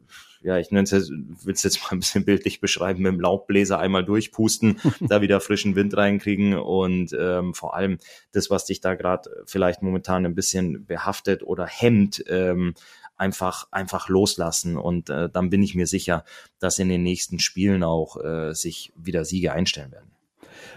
ja, 0.44 0.58
ich 0.58 0.70
nenne 0.70 0.84
es 0.84 0.90
jetzt, 0.90 1.10
will 1.10 1.54
es 1.54 1.62
jetzt 1.62 1.82
mal 1.82 1.92
ein 1.92 2.00
bisschen 2.00 2.24
bildlich 2.24 2.60
beschreiben, 2.60 3.02
mit 3.02 3.12
dem 3.12 3.20
Laubbläser 3.20 3.78
einmal 3.78 4.04
durchpusten, 4.04 4.78
da 5.00 5.20
wieder 5.20 5.40
frischen 5.40 5.74
Wind 5.74 5.96
reinkriegen 5.96 6.54
und 6.54 7.16
ähm, 7.18 7.54
vor 7.54 7.74
allem 7.74 7.98
das, 8.32 8.50
was 8.50 8.66
dich 8.66 8.80
da 8.80 8.94
gerade 8.94 9.30
vielleicht 9.46 9.82
momentan 9.82 10.26
ein 10.26 10.34
bisschen 10.34 10.86
behaftet 10.86 11.42
oder 11.42 11.66
hemmt, 11.66 12.24
ähm, 12.28 12.74
einfach 13.16 13.68
einfach 13.70 14.08
loslassen 14.08 14.76
und 14.76 15.08
äh, 15.08 15.28
dann 15.30 15.48
bin 15.48 15.62
ich 15.62 15.74
mir 15.74 15.86
sicher, 15.86 16.24
dass 16.58 16.78
in 16.78 16.88
den 16.88 17.02
nächsten 17.02 17.38
Spielen 17.38 17.82
auch 17.82 18.22
äh, 18.22 18.52
sich 18.54 18.92
wieder 18.96 19.24
Siege 19.24 19.52
einstellen 19.52 19.92
werden. 19.92 20.10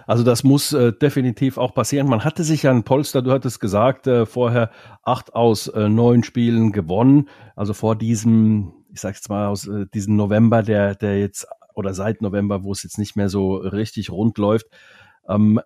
Also 0.05 0.23
das 0.23 0.43
muss 0.43 0.71
äh, 0.73 0.93
definitiv 0.93 1.57
auch 1.57 1.73
passieren. 1.73 2.07
Man 2.07 2.23
hatte 2.23 2.43
sich 2.43 2.63
ja 2.63 2.71
ein 2.71 2.83
Polster, 2.83 3.21
du 3.21 3.31
hattest 3.31 3.59
gesagt, 3.59 4.07
äh, 4.07 4.25
vorher 4.25 4.71
acht 5.03 5.35
aus 5.35 5.67
äh, 5.67 5.89
neun 5.89 6.23
Spielen 6.23 6.71
gewonnen. 6.71 7.27
Also 7.55 7.73
vor 7.73 7.95
diesem, 7.95 8.73
ich 8.97 9.01
sag 9.01 9.13
jetzt 9.13 9.29
mal 9.29 9.47
aus 9.47 9.67
äh, 9.67 9.85
diesem 9.93 10.15
November, 10.15 10.63
der, 10.63 10.95
der 10.95 11.19
jetzt 11.19 11.47
oder 11.75 11.93
seit 11.93 12.23
November, 12.23 12.63
wo 12.63 12.71
es 12.71 12.81
jetzt 12.81 12.97
nicht 12.97 13.15
mehr 13.15 13.29
so 13.29 13.57
richtig 13.57 14.09
rund 14.11 14.39
läuft. 14.39 14.65
Ähm, 15.29 15.61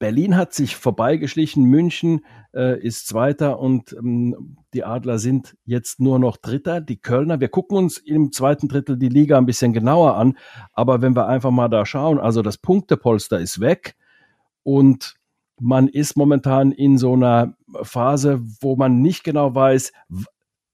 Berlin 0.00 0.36
hat 0.36 0.52
sich 0.52 0.74
vorbeigeschlichen, 0.74 1.64
München 1.64 2.26
äh, 2.52 2.78
ist 2.80 3.06
Zweiter 3.06 3.60
und 3.60 3.92
ähm, 3.92 4.56
die 4.74 4.82
Adler 4.82 5.20
sind 5.20 5.56
jetzt 5.64 6.00
nur 6.00 6.18
noch 6.18 6.36
Dritter. 6.36 6.80
Die 6.80 7.00
Kölner, 7.00 7.38
wir 7.38 7.48
gucken 7.48 7.78
uns 7.78 7.96
im 7.96 8.32
zweiten 8.32 8.66
Drittel 8.66 8.98
die 8.98 9.08
Liga 9.08 9.38
ein 9.38 9.46
bisschen 9.46 9.72
genauer 9.72 10.16
an, 10.16 10.36
aber 10.72 11.02
wenn 11.02 11.14
wir 11.14 11.28
einfach 11.28 11.52
mal 11.52 11.68
da 11.68 11.86
schauen, 11.86 12.18
also 12.18 12.42
das 12.42 12.58
Punktepolster 12.58 13.38
ist 13.38 13.60
weg 13.60 13.94
und 14.64 15.14
man 15.60 15.86
ist 15.86 16.16
momentan 16.16 16.72
in 16.72 16.98
so 16.98 17.12
einer 17.12 17.54
Phase, 17.82 18.42
wo 18.60 18.74
man 18.74 19.00
nicht 19.00 19.22
genau 19.22 19.54
weiß, 19.54 19.92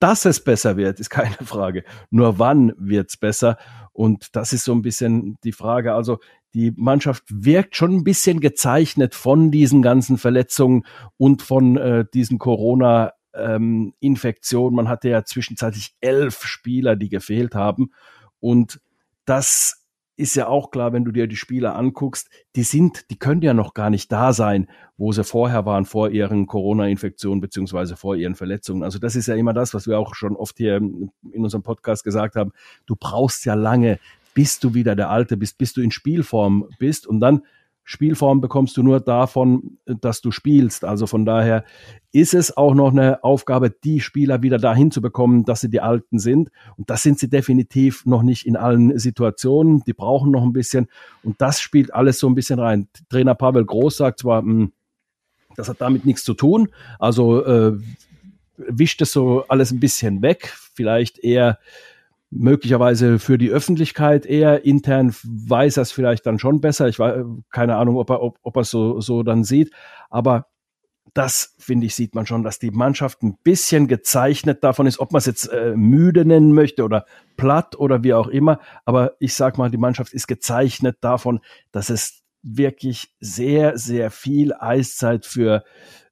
dass 0.02 0.24
es 0.24 0.42
besser 0.42 0.76
wird, 0.76 0.98
ist 0.98 1.10
keine 1.10 1.36
Frage. 1.44 1.84
Nur 2.10 2.38
wann 2.38 2.72
wird's 2.76 3.16
besser? 3.16 3.56
Und 3.92 4.34
das 4.34 4.52
ist 4.52 4.64
so 4.64 4.72
ein 4.72 4.82
bisschen 4.82 5.38
die 5.44 5.52
Frage. 5.52 5.94
Also 5.94 6.18
die 6.54 6.72
Mannschaft 6.76 7.24
wirkt 7.28 7.76
schon 7.76 7.94
ein 7.94 8.04
bisschen 8.04 8.40
gezeichnet 8.40 9.14
von 9.14 9.50
diesen 9.50 9.80
ganzen 9.80 10.18
Verletzungen 10.18 10.84
und 11.16 11.42
von 11.42 11.76
äh, 11.76 12.04
diesen 12.12 12.38
Corona. 12.38 13.12
Ähm, 13.34 13.94
Man 14.00 14.88
hatte 14.88 15.08
ja 15.08 15.24
zwischenzeitlich 15.24 15.94
elf 16.00 16.42
Spieler, 16.44 16.96
die 16.96 17.08
gefehlt 17.08 17.54
haben. 17.54 17.92
Und 18.40 18.80
das 19.24 19.81
ist 20.16 20.34
ja 20.34 20.46
auch 20.46 20.70
klar, 20.70 20.92
wenn 20.92 21.04
du 21.04 21.12
dir 21.12 21.26
die 21.26 21.36
Spieler 21.36 21.74
anguckst, 21.74 22.28
die 22.54 22.62
sind, 22.62 23.10
die 23.10 23.18
können 23.18 23.42
ja 23.42 23.54
noch 23.54 23.74
gar 23.74 23.90
nicht 23.90 24.12
da 24.12 24.32
sein, 24.32 24.68
wo 24.96 25.12
sie 25.12 25.24
vorher 25.24 25.64
waren, 25.64 25.84
vor 25.84 26.10
ihren 26.10 26.46
Corona-Infektionen 26.46 27.40
beziehungsweise 27.40 27.96
vor 27.96 28.14
ihren 28.14 28.34
Verletzungen. 28.34 28.82
Also 28.82 28.98
das 28.98 29.16
ist 29.16 29.26
ja 29.26 29.34
immer 29.34 29.54
das, 29.54 29.74
was 29.74 29.86
wir 29.86 29.98
auch 29.98 30.14
schon 30.14 30.36
oft 30.36 30.58
hier 30.58 30.76
in 30.76 31.10
unserem 31.34 31.62
Podcast 31.62 32.04
gesagt 32.04 32.36
haben. 32.36 32.52
Du 32.86 32.94
brauchst 32.94 33.44
ja 33.46 33.54
lange, 33.54 33.98
bis 34.34 34.58
du 34.58 34.74
wieder 34.74 34.94
der 34.94 35.10
Alte 35.10 35.36
bist, 35.36 35.58
bis 35.58 35.72
du 35.72 35.80
in 35.80 35.90
Spielform 35.90 36.68
bist 36.78 37.06
und 37.06 37.20
dann 37.20 37.42
Spielform 37.84 38.40
bekommst 38.40 38.76
du 38.76 38.82
nur 38.82 39.00
davon, 39.00 39.78
dass 39.86 40.20
du 40.20 40.30
spielst. 40.30 40.84
Also 40.84 41.06
von 41.06 41.24
daher 41.24 41.64
ist 42.12 42.32
es 42.32 42.56
auch 42.56 42.74
noch 42.74 42.92
eine 42.92 43.24
Aufgabe, 43.24 43.70
die 43.70 44.00
Spieler 44.00 44.42
wieder 44.42 44.58
dahin 44.58 44.90
zu 44.90 45.00
bekommen, 45.00 45.44
dass 45.44 45.60
sie 45.60 45.70
die 45.70 45.80
Alten 45.80 46.18
sind. 46.18 46.50
Und 46.76 46.90
das 46.90 47.02
sind 47.02 47.18
sie 47.18 47.28
definitiv 47.28 48.06
noch 48.06 48.22
nicht 48.22 48.46
in 48.46 48.56
allen 48.56 48.98
Situationen. 48.98 49.82
Die 49.84 49.94
brauchen 49.94 50.30
noch 50.30 50.42
ein 50.42 50.52
bisschen. 50.52 50.88
Und 51.24 51.40
das 51.40 51.60
spielt 51.60 51.92
alles 51.92 52.18
so 52.18 52.28
ein 52.28 52.34
bisschen 52.34 52.60
rein. 52.60 52.88
Trainer 53.08 53.34
Pavel 53.34 53.64
Groß 53.64 53.96
sagt 53.96 54.20
zwar, 54.20 54.42
mh, 54.42 54.52
hm, 54.52 54.72
das 55.56 55.68
hat 55.68 55.80
damit 55.80 56.04
nichts 56.06 56.24
zu 56.24 56.34
tun. 56.34 56.68
Also 56.98 57.44
äh, 57.44 57.78
wischt 58.56 59.02
es 59.02 59.12
so 59.12 59.44
alles 59.48 59.72
ein 59.72 59.80
bisschen 59.80 60.22
weg. 60.22 60.54
Vielleicht 60.74 61.18
eher 61.18 61.58
möglicherweise 62.32 63.18
für 63.18 63.38
die 63.38 63.50
Öffentlichkeit 63.50 64.24
eher 64.26 64.64
intern 64.64 65.14
weiß 65.22 65.76
er 65.76 65.82
es 65.82 65.92
vielleicht 65.92 66.26
dann 66.26 66.38
schon 66.38 66.60
besser. 66.60 66.88
Ich 66.88 66.98
weiß 66.98 67.24
keine 67.50 67.76
Ahnung, 67.76 67.96
ob 67.96 68.10
er 68.10 68.22
ob, 68.22 68.38
ob 68.42 68.56
er 68.56 68.62
es 68.62 68.70
so 68.70 69.00
so 69.00 69.22
dann 69.22 69.44
sieht, 69.44 69.70
aber 70.10 70.46
das 71.14 71.54
finde 71.58 71.86
ich 71.86 71.94
sieht 71.94 72.14
man 72.14 72.24
schon, 72.26 72.42
dass 72.42 72.58
die 72.58 72.70
Mannschaft 72.70 73.22
ein 73.22 73.36
bisschen 73.44 73.86
gezeichnet 73.86 74.64
davon 74.64 74.86
ist, 74.86 74.98
ob 74.98 75.12
man 75.12 75.18
es 75.18 75.26
jetzt 75.26 75.46
äh, 75.52 75.74
müde 75.76 76.24
nennen 76.24 76.54
möchte 76.54 76.84
oder 76.84 77.04
platt 77.36 77.76
oder 77.76 78.02
wie 78.02 78.14
auch 78.14 78.28
immer. 78.28 78.60
Aber 78.86 79.14
ich 79.18 79.34
sag 79.34 79.58
mal, 79.58 79.70
die 79.70 79.76
Mannschaft 79.76 80.14
ist 80.14 80.26
gezeichnet 80.26 80.98
davon, 81.02 81.40
dass 81.70 81.90
es 81.90 82.22
wirklich 82.42 83.14
sehr 83.20 83.76
sehr 83.76 84.10
viel 84.10 84.54
Eiszeit 84.54 85.26
für 85.26 85.64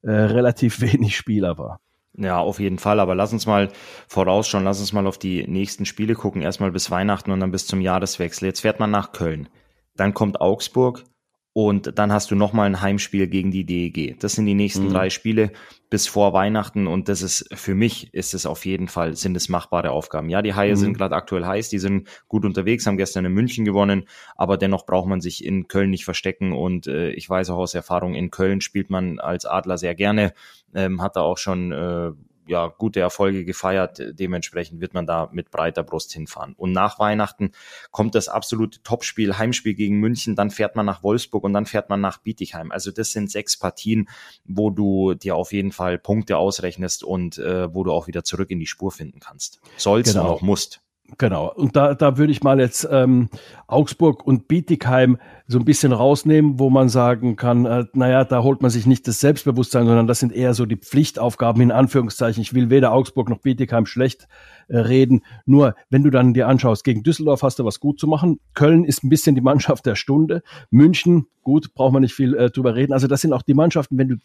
äh, 0.03 0.11
relativ 0.11 0.81
wenig 0.93 1.17
Spieler 1.17 1.57
war. 1.57 1.79
Ja, 2.17 2.39
auf 2.39 2.59
jeden 2.59 2.77
Fall. 2.77 2.99
Aber 2.99 3.15
lass 3.15 3.33
uns 3.33 3.45
mal 3.45 3.69
vorausschauen, 4.07 4.63
lass 4.63 4.79
uns 4.79 4.93
mal 4.93 5.07
auf 5.07 5.17
die 5.17 5.47
nächsten 5.47 5.85
Spiele 5.85 6.13
gucken. 6.13 6.41
Erstmal 6.41 6.71
bis 6.71 6.91
Weihnachten 6.91 7.31
und 7.31 7.39
dann 7.39 7.51
bis 7.51 7.67
zum 7.67 7.81
Jahreswechsel. 7.81 8.47
Jetzt 8.47 8.61
fährt 8.61 8.79
man 8.79 8.91
nach 8.91 9.11
Köln. 9.11 9.49
Dann 9.95 10.13
kommt 10.13 10.41
Augsburg, 10.41 11.03
und 11.53 11.97
dann 11.99 12.13
hast 12.13 12.31
du 12.31 12.35
nochmal 12.35 12.67
ein 12.67 12.81
Heimspiel 12.81 13.27
gegen 13.27 13.51
die 13.51 13.65
DEG. 13.65 14.17
Das 14.19 14.33
sind 14.33 14.45
die 14.45 14.53
nächsten 14.53 14.85
mhm. 14.85 14.93
drei 14.93 15.09
Spiele 15.09 15.51
bis 15.89 16.07
vor 16.07 16.31
Weihnachten 16.31 16.87
und 16.87 17.09
das 17.09 17.21
ist 17.21 17.49
für 17.53 17.75
mich 17.75 18.13
ist 18.13 18.33
es 18.33 18.45
auf 18.45 18.65
jeden 18.65 18.87
Fall 18.87 19.17
sind 19.17 19.35
es 19.35 19.49
machbare 19.49 19.91
Aufgaben. 19.91 20.29
Ja, 20.29 20.41
die 20.41 20.53
Haie 20.53 20.71
mhm. 20.71 20.77
sind 20.77 20.97
gerade 20.97 21.15
aktuell 21.15 21.45
heiß, 21.45 21.67
die 21.67 21.79
sind 21.79 22.07
gut 22.29 22.45
unterwegs, 22.45 22.87
haben 22.87 22.95
gestern 22.95 23.25
in 23.25 23.33
München 23.33 23.65
gewonnen, 23.65 24.07
aber 24.37 24.57
dennoch 24.57 24.85
braucht 24.85 25.09
man 25.09 25.19
sich 25.19 25.43
in 25.43 25.67
Köln 25.67 25.89
nicht 25.89 26.05
verstecken 26.05 26.53
und 26.53 26.87
äh, 26.87 27.11
ich 27.11 27.29
weiß 27.29 27.49
auch 27.49 27.57
aus 27.57 27.73
Erfahrung 27.73 28.15
in 28.15 28.31
Köln 28.31 28.61
spielt 28.61 28.89
man 28.89 29.19
als 29.19 29.45
Adler 29.45 29.77
sehr 29.77 29.95
gerne, 29.95 30.33
ähm, 30.73 31.01
hat 31.01 31.17
da 31.17 31.21
auch 31.21 31.37
schon 31.37 31.73
äh, 31.73 32.11
ja, 32.51 32.67
gute 32.67 32.99
Erfolge 32.99 33.45
gefeiert. 33.45 34.01
Dementsprechend 34.11 34.81
wird 34.81 34.93
man 34.93 35.05
da 35.05 35.29
mit 35.31 35.51
breiter 35.51 35.83
Brust 35.83 36.11
hinfahren. 36.11 36.53
Und 36.57 36.73
nach 36.73 36.99
Weihnachten 36.99 37.51
kommt 37.91 38.13
das 38.13 38.27
absolute 38.27 38.83
Topspiel, 38.83 39.37
Heimspiel 39.37 39.73
gegen 39.73 39.99
München, 39.99 40.35
dann 40.35 40.51
fährt 40.51 40.75
man 40.75 40.85
nach 40.85 41.01
Wolfsburg 41.01 41.45
und 41.45 41.53
dann 41.53 41.65
fährt 41.65 41.89
man 41.89 42.01
nach 42.01 42.17
Bietigheim. 42.17 42.71
Also 42.71 42.91
das 42.91 43.13
sind 43.13 43.31
sechs 43.31 43.57
Partien, 43.57 44.09
wo 44.43 44.69
du 44.69 45.13
dir 45.13 45.37
auf 45.37 45.53
jeden 45.53 45.71
Fall 45.71 45.97
Punkte 45.97 46.37
ausrechnest 46.37 47.05
und 47.05 47.37
äh, 47.37 47.73
wo 47.73 47.85
du 47.85 47.93
auch 47.93 48.07
wieder 48.07 48.25
zurück 48.25 48.51
in 48.51 48.59
die 48.59 48.67
Spur 48.67 48.91
finden 48.91 49.21
kannst. 49.21 49.61
Sollst 49.77 50.11
genau. 50.11 50.25
und 50.25 50.31
auch 50.31 50.41
musst. 50.41 50.81
Genau. 51.17 51.51
Und 51.53 51.75
da, 51.75 51.93
da 51.93 52.17
würde 52.17 52.31
ich 52.31 52.43
mal 52.43 52.59
jetzt 52.59 52.87
ähm, 52.89 53.29
Augsburg 53.67 54.25
und 54.25 54.47
Bietigheim 54.47 55.17
so 55.47 55.59
ein 55.59 55.65
bisschen 55.65 55.91
rausnehmen, 55.91 56.59
wo 56.59 56.69
man 56.69 56.89
sagen 56.89 57.35
kann, 57.35 57.65
äh, 57.65 57.85
naja, 57.93 58.23
da 58.23 58.43
holt 58.43 58.61
man 58.61 58.71
sich 58.71 58.85
nicht 58.85 59.07
das 59.07 59.19
Selbstbewusstsein, 59.19 59.85
sondern 59.85 60.07
das 60.07 60.19
sind 60.19 60.31
eher 60.31 60.53
so 60.53 60.65
die 60.65 60.77
Pflichtaufgaben 60.77 61.61
in 61.61 61.71
Anführungszeichen. 61.71 62.41
Ich 62.41 62.53
will 62.53 62.69
weder 62.69 62.93
Augsburg 62.93 63.29
noch 63.29 63.39
Bietigheim 63.39 63.85
schlecht 63.85 64.27
äh, 64.67 64.77
reden. 64.77 65.21
Nur, 65.45 65.75
wenn 65.89 66.03
du 66.03 66.09
dann 66.09 66.33
dir 66.33 66.47
anschaust, 66.47 66.83
gegen 66.83 67.03
Düsseldorf 67.03 67.43
hast 67.43 67.59
du 67.59 67.65
was 67.65 67.79
gut 67.79 67.99
zu 67.99 68.07
machen. 68.07 68.39
Köln 68.53 68.85
ist 68.85 69.03
ein 69.03 69.09
bisschen 69.09 69.35
die 69.35 69.41
Mannschaft 69.41 69.85
der 69.85 69.95
Stunde. 69.95 70.43
München, 70.69 71.27
gut, 71.43 71.73
braucht 71.73 71.93
man 71.93 72.01
nicht 72.01 72.13
viel 72.13 72.35
äh, 72.35 72.49
drüber 72.49 72.75
reden. 72.75 72.93
Also 72.93 73.07
das 73.07 73.21
sind 73.21 73.33
auch 73.33 73.41
die 73.41 73.53
Mannschaften, 73.53 73.97
wenn 73.97 74.07
du 74.07 74.15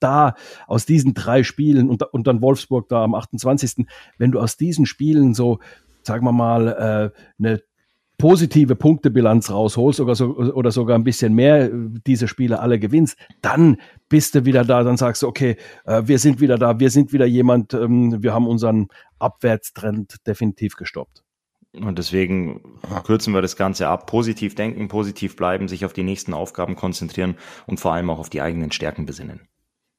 da 0.00 0.34
aus 0.66 0.86
diesen 0.86 1.14
drei 1.14 1.42
Spielen 1.42 1.88
und, 1.88 2.02
und 2.02 2.26
dann 2.26 2.42
Wolfsburg 2.42 2.88
da 2.88 3.02
am 3.02 3.14
28. 3.14 3.86
Wenn 4.18 4.30
du 4.30 4.40
aus 4.40 4.56
diesen 4.56 4.86
Spielen 4.86 5.34
so 5.34 5.58
sagen 6.06 6.24
wir 6.24 6.32
mal, 6.32 6.68
äh, 6.68 7.18
eine 7.38 7.62
positive 8.18 8.76
Punktebilanz 8.76 9.50
rausholst 9.50 10.00
oder, 10.00 10.14
so, 10.14 10.36
oder 10.36 10.70
sogar 10.70 10.98
ein 10.98 11.04
bisschen 11.04 11.34
mehr 11.34 11.70
diese 12.06 12.28
Spiele 12.28 12.60
alle 12.60 12.78
gewinnst, 12.78 13.18
dann 13.42 13.76
bist 14.08 14.34
du 14.34 14.44
wieder 14.44 14.64
da, 14.64 14.82
dann 14.82 14.96
sagst 14.96 15.22
du, 15.22 15.28
okay, 15.28 15.56
äh, 15.84 16.02
wir 16.06 16.18
sind 16.18 16.40
wieder 16.40 16.56
da, 16.56 16.80
wir 16.80 16.90
sind 16.90 17.12
wieder 17.12 17.26
jemand, 17.26 17.74
ähm, 17.74 18.22
wir 18.22 18.32
haben 18.32 18.46
unseren 18.46 18.88
Abwärtstrend 19.18 20.26
definitiv 20.26 20.76
gestoppt. 20.76 21.22
Und 21.72 21.98
deswegen 21.98 22.78
kürzen 23.04 23.34
wir 23.34 23.42
das 23.42 23.56
Ganze 23.56 23.88
ab. 23.88 24.06
Positiv 24.06 24.54
denken, 24.54 24.88
positiv 24.88 25.36
bleiben, 25.36 25.68
sich 25.68 25.84
auf 25.84 25.92
die 25.92 26.04
nächsten 26.04 26.32
Aufgaben 26.32 26.74
konzentrieren 26.74 27.36
und 27.66 27.80
vor 27.80 27.92
allem 27.92 28.08
auch 28.08 28.18
auf 28.18 28.30
die 28.30 28.40
eigenen 28.40 28.72
Stärken 28.72 29.04
besinnen. 29.04 29.48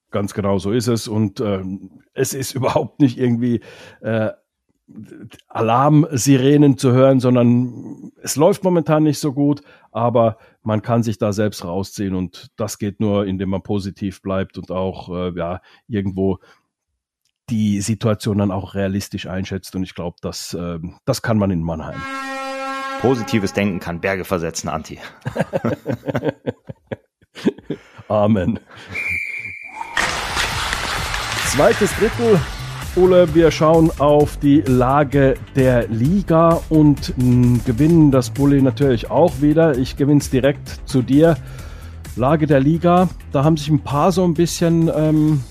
Ganz 0.10 0.34
genau 0.34 0.58
so 0.58 0.72
ist 0.72 0.88
es. 0.88 1.08
Und 1.08 1.40
äh, 1.40 1.64
es 2.14 2.34
ist 2.34 2.54
überhaupt 2.56 3.00
nicht 3.00 3.20
irgendwie 3.20 3.62
äh, 4.02 4.32
Alarmsirenen 5.48 6.78
zu 6.78 6.94
hören, 6.94 7.20
sondern 7.20 8.12
es 8.22 8.36
läuft 8.36 8.64
momentan 8.64 9.04
nicht 9.04 9.20
so 9.20 9.34
gut, 9.34 9.62
aber 9.92 10.38
man 10.64 10.82
kann 10.82 11.04
sich 11.04 11.18
da 11.18 11.34
selbst 11.34 11.66
rausziehen 11.66 12.16
und 12.16 12.52
das 12.56 12.78
geht 12.78 13.00
nur, 13.00 13.26
indem 13.26 13.50
man 13.50 13.64
positiv 13.64 14.22
bleibt 14.22 14.58
und 14.58 14.72
auch 14.72 15.10
äh, 15.10 15.38
ja 15.38 15.62
irgendwo 15.88 16.40
die 17.50 17.82
Situation 17.82 18.38
dann 18.38 18.52
auch 18.52 18.76
realistisch 18.76 19.28
einschätzt 19.28 19.76
und 19.76 19.84
ich 19.84 19.94
glaube, 19.94 20.18
das, 20.22 20.54
äh, 20.54 20.80
das 21.06 21.22
kann 21.22 21.38
man 21.38 21.52
in 21.52 21.64
Mannheim. 21.64 22.02
Positives 23.02 23.54
Denken 23.54 23.80
kann 23.80 24.02
Berge 24.02 24.26
versetzen, 24.26 24.70
Anti. 24.70 24.98
Amen. 28.08 28.60
Zweites 31.46 31.94
Drittel 31.96 32.40
Ole, 32.98 33.36
wir 33.36 33.52
schauen 33.52 33.92
auf 34.00 34.38
die 34.38 34.62
Lage 34.62 35.36
der 35.56 35.88
Liga 35.88 36.62
und 36.70 37.14
mh, 37.16 37.60
gewinnen 37.64 38.10
das 38.10 38.32
Bulli 38.32 38.60
natürlich 38.60 39.12
auch 39.12 39.40
wieder. 39.40 39.78
Ich 39.78 39.98
gewinne 39.98 40.20
es 40.20 40.32
direkt 40.32 40.80
zu 40.86 41.04
dir. 41.04 41.38
Lage 42.16 42.48
der 42.48 42.60
Liga, 42.60 43.08
da 43.32 43.44
haben 43.44 43.56
sich 43.56 43.70
ein 43.70 43.82
paar 43.82 44.12
so 44.12 44.24
ein 44.24 44.34
bisschen 44.34 44.90
ähm, 44.96 45.44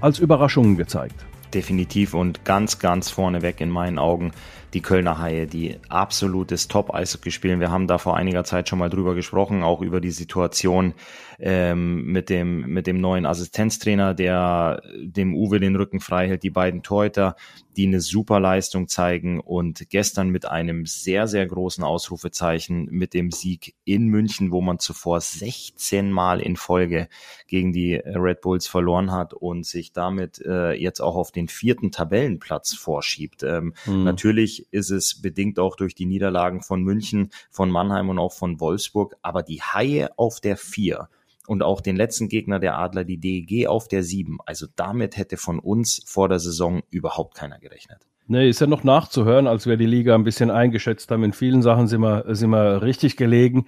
als 0.00 0.18
Überraschungen 0.18 0.76
gezeigt. 0.76 1.14
Definitiv 1.54 2.14
und 2.14 2.44
ganz, 2.44 2.80
ganz 2.80 3.08
vorneweg 3.08 3.60
in 3.60 3.70
meinen 3.70 4.00
Augen 4.00 4.32
die 4.74 4.80
Kölner 4.80 5.18
Haie, 5.18 5.46
die 5.46 5.78
absolutes 5.88 6.68
Top-Eishockey 6.68 7.30
spielen. 7.30 7.60
Wir 7.60 7.70
haben 7.70 7.86
da 7.86 7.98
vor 7.98 8.16
einiger 8.16 8.44
Zeit 8.44 8.68
schon 8.68 8.78
mal 8.78 8.88
drüber 8.88 9.14
gesprochen, 9.14 9.62
auch 9.62 9.82
über 9.82 10.00
die 10.00 10.10
Situation 10.10 10.94
ähm, 11.38 12.06
mit 12.06 12.30
dem 12.30 12.66
mit 12.72 12.86
dem 12.86 13.00
neuen 13.00 13.26
Assistenztrainer, 13.26 14.14
der 14.14 14.82
dem 15.00 15.34
Uwe 15.34 15.60
den 15.60 15.76
Rücken 15.76 16.00
frei 16.00 16.28
hält, 16.28 16.42
die 16.42 16.50
beiden 16.50 16.82
Torhüter, 16.82 17.36
die 17.76 17.86
eine 17.86 18.00
super 18.00 18.40
Leistung 18.40 18.88
zeigen 18.88 19.40
und 19.40 19.88
gestern 19.90 20.28
mit 20.28 20.46
einem 20.46 20.86
sehr 20.86 21.26
sehr 21.26 21.46
großen 21.46 21.84
Ausrufezeichen 21.84 22.86
mit 22.90 23.14
dem 23.14 23.30
Sieg 23.30 23.74
in 23.84 24.06
München, 24.06 24.52
wo 24.52 24.60
man 24.60 24.78
zuvor 24.78 25.20
16 25.20 26.10
Mal 26.10 26.40
in 26.40 26.56
Folge 26.56 27.08
gegen 27.46 27.72
die 27.72 27.94
Red 27.94 28.40
Bulls 28.40 28.66
verloren 28.66 29.12
hat 29.12 29.34
und 29.34 29.66
sich 29.66 29.92
damit 29.92 30.40
äh, 30.44 30.72
jetzt 30.72 31.00
auch 31.00 31.16
auf 31.16 31.32
den 31.32 31.48
vierten 31.48 31.90
Tabellenplatz 31.90 32.74
vorschiebt. 32.74 33.42
Ähm, 33.42 33.74
mhm. 33.86 34.04
Natürlich 34.04 34.66
ist 34.72 34.90
es 34.90 35.20
bedingt 35.20 35.58
auch 35.58 35.76
durch 35.76 35.94
die 35.94 36.06
Niederlagen 36.06 36.62
von 36.62 36.82
München, 36.82 37.30
von 37.50 37.70
Mannheim 37.70 38.08
und 38.08 38.18
auch 38.18 38.32
von 38.32 38.60
Wolfsburg, 38.60 39.16
aber 39.22 39.42
die 39.42 39.62
Haie 39.62 40.10
auf 40.16 40.40
der 40.40 40.56
vier 40.56 41.08
und 41.46 41.62
auch 41.62 41.80
den 41.80 41.96
letzten 41.96 42.28
Gegner 42.28 42.58
der 42.58 42.78
Adler, 42.78 43.04
die 43.04 43.18
DEG, 43.18 43.66
auf 43.66 43.88
der 43.88 44.02
7. 44.02 44.38
Also 44.46 44.66
damit 44.76 45.16
hätte 45.16 45.36
von 45.36 45.58
uns 45.58 46.02
vor 46.06 46.28
der 46.28 46.38
Saison 46.38 46.82
überhaupt 46.90 47.34
keiner 47.34 47.58
gerechnet. 47.58 48.06
Nee, 48.26 48.48
ist 48.48 48.60
ja 48.60 48.66
noch 48.66 48.84
nachzuhören, 48.84 49.46
als 49.46 49.66
wir 49.66 49.76
die 49.76 49.86
Liga 49.86 50.14
ein 50.14 50.24
bisschen 50.24 50.50
eingeschätzt 50.50 51.10
haben. 51.10 51.24
In 51.24 51.32
vielen 51.32 51.62
Sachen 51.62 51.88
sind 51.88 52.00
wir, 52.00 52.24
sind 52.34 52.50
wir 52.50 52.82
richtig 52.82 53.16
gelegen. 53.16 53.66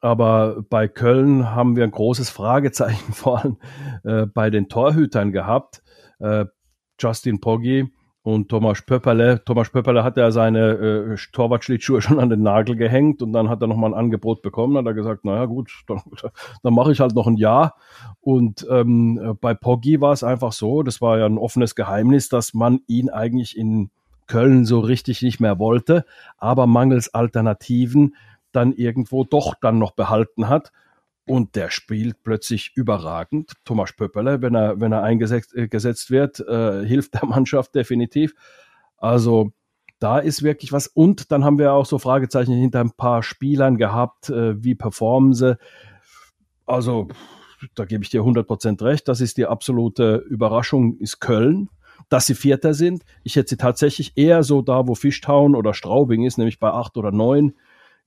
Aber 0.00 0.64
bei 0.68 0.88
Köln 0.88 1.52
haben 1.52 1.76
wir 1.76 1.84
ein 1.84 1.92
großes 1.92 2.28
Fragezeichen 2.28 3.12
vor 3.12 3.38
allem 3.38 3.58
äh, 4.02 4.26
bei 4.26 4.50
den 4.50 4.68
Torhütern 4.68 5.30
gehabt. 5.30 5.82
Äh, 6.18 6.46
Justin 6.98 7.40
Poggi 7.40 7.92
Und 8.24 8.48
Thomas 8.48 8.82
Pöpperle, 8.82 9.42
Thomas 9.44 9.70
Pöpperle 9.70 10.04
hat 10.04 10.16
ja 10.16 10.30
seine 10.30 10.70
äh, 10.70 11.16
Torwartschlittschuhe 11.32 12.00
schon 12.02 12.20
an 12.20 12.30
den 12.30 12.42
Nagel 12.42 12.76
gehängt 12.76 13.20
und 13.20 13.32
dann 13.32 13.48
hat 13.48 13.60
er 13.60 13.66
nochmal 13.66 13.90
ein 13.90 13.98
Angebot 13.98 14.42
bekommen. 14.42 14.76
Hat 14.76 14.86
er 14.86 14.94
gesagt, 14.94 15.24
naja 15.24 15.46
gut, 15.46 15.70
dann, 15.88 16.02
dann 16.62 16.74
mache 16.74 16.92
ich 16.92 17.00
halt 17.00 17.14
noch 17.14 17.26
ein 17.26 17.36
Jahr. 17.36 17.74
Und 18.20 18.66
ähm, 18.70 19.36
bei 19.40 19.54
Poggi 19.54 20.00
war 20.00 20.12
es 20.12 20.22
einfach 20.22 20.52
so, 20.52 20.82
das 20.82 21.00
war 21.00 21.18
ja 21.18 21.26
ein 21.26 21.38
offenes 21.38 21.74
Geheimnis, 21.74 22.28
dass 22.28 22.54
man 22.54 22.80
ihn 22.86 23.10
eigentlich 23.10 23.56
in 23.58 23.90
Köln 24.28 24.64
so 24.64 24.78
richtig 24.78 25.22
nicht 25.22 25.40
mehr 25.40 25.58
wollte, 25.58 26.04
aber 26.38 26.66
mangels 26.66 27.12
Alternativen 27.12 28.14
dann 28.52 28.72
irgendwo 28.72 29.24
doch 29.24 29.54
dann 29.60 29.78
noch 29.78 29.92
behalten 29.92 30.48
hat. 30.48 30.72
Und 31.26 31.54
der 31.54 31.70
spielt 31.70 32.22
plötzlich 32.24 32.72
überragend. 32.74 33.52
Thomas 33.64 33.92
Pöpperle, 33.92 34.42
wenn 34.42 34.54
er, 34.54 34.80
wenn 34.80 34.92
er 34.92 35.02
eingesetzt 35.02 35.54
äh, 35.54 36.10
wird, 36.10 36.40
äh, 36.40 36.84
hilft 36.84 37.14
der 37.14 37.26
Mannschaft 37.26 37.74
definitiv. 37.74 38.34
Also 38.96 39.52
da 40.00 40.18
ist 40.18 40.42
wirklich 40.42 40.72
was. 40.72 40.88
Und 40.88 41.30
dann 41.30 41.44
haben 41.44 41.58
wir 41.58 41.72
auch 41.72 41.86
so 41.86 41.98
Fragezeichen 41.98 42.54
hinter 42.54 42.80
ein 42.80 42.90
paar 42.90 43.22
Spielern 43.22 43.76
gehabt. 43.76 44.30
Äh, 44.30 44.62
wie 44.62 44.74
performen 44.74 45.32
sie? 45.32 45.56
Also 46.66 47.08
da 47.76 47.84
gebe 47.84 48.02
ich 48.02 48.10
dir 48.10 48.22
100% 48.22 48.82
recht. 48.82 49.06
Das 49.06 49.20
ist 49.20 49.36
die 49.36 49.46
absolute 49.46 50.16
Überraschung, 50.28 50.96
ist 50.98 51.20
Köln. 51.20 51.68
Dass 52.08 52.26
sie 52.26 52.34
Vierter 52.34 52.74
sind. 52.74 53.04
Ich 53.22 53.36
hätte 53.36 53.50
sie 53.50 53.56
tatsächlich 53.56 54.12
eher 54.16 54.42
so 54.42 54.60
da, 54.60 54.88
wo 54.88 54.96
Fischtown 54.96 55.54
oder 55.54 55.72
Straubing 55.72 56.24
ist, 56.24 56.36
nämlich 56.36 56.58
bei 56.58 56.70
acht 56.70 56.96
oder 56.96 57.12
neun 57.12 57.54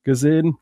gesehen. 0.03 0.57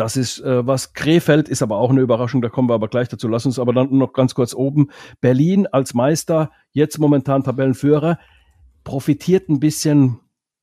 Das 0.00 0.16
ist 0.16 0.40
äh, 0.40 0.66
was. 0.66 0.94
Krefeld 0.94 1.50
ist 1.50 1.60
aber 1.60 1.76
auch 1.76 1.90
eine 1.90 2.00
Überraschung, 2.00 2.40
da 2.40 2.48
kommen 2.48 2.70
wir 2.70 2.74
aber 2.74 2.88
gleich 2.88 3.08
dazu. 3.08 3.28
Lass 3.28 3.44
uns 3.44 3.58
aber 3.58 3.74
dann 3.74 3.98
noch 3.98 4.14
ganz 4.14 4.34
kurz 4.34 4.54
oben. 4.54 4.88
Berlin 5.20 5.66
als 5.66 5.92
Meister, 5.92 6.50
jetzt 6.72 6.98
momentan 6.98 7.44
Tabellenführer, 7.44 8.18
profitiert 8.82 9.50
ein 9.50 9.60
bisschen, 9.60 10.18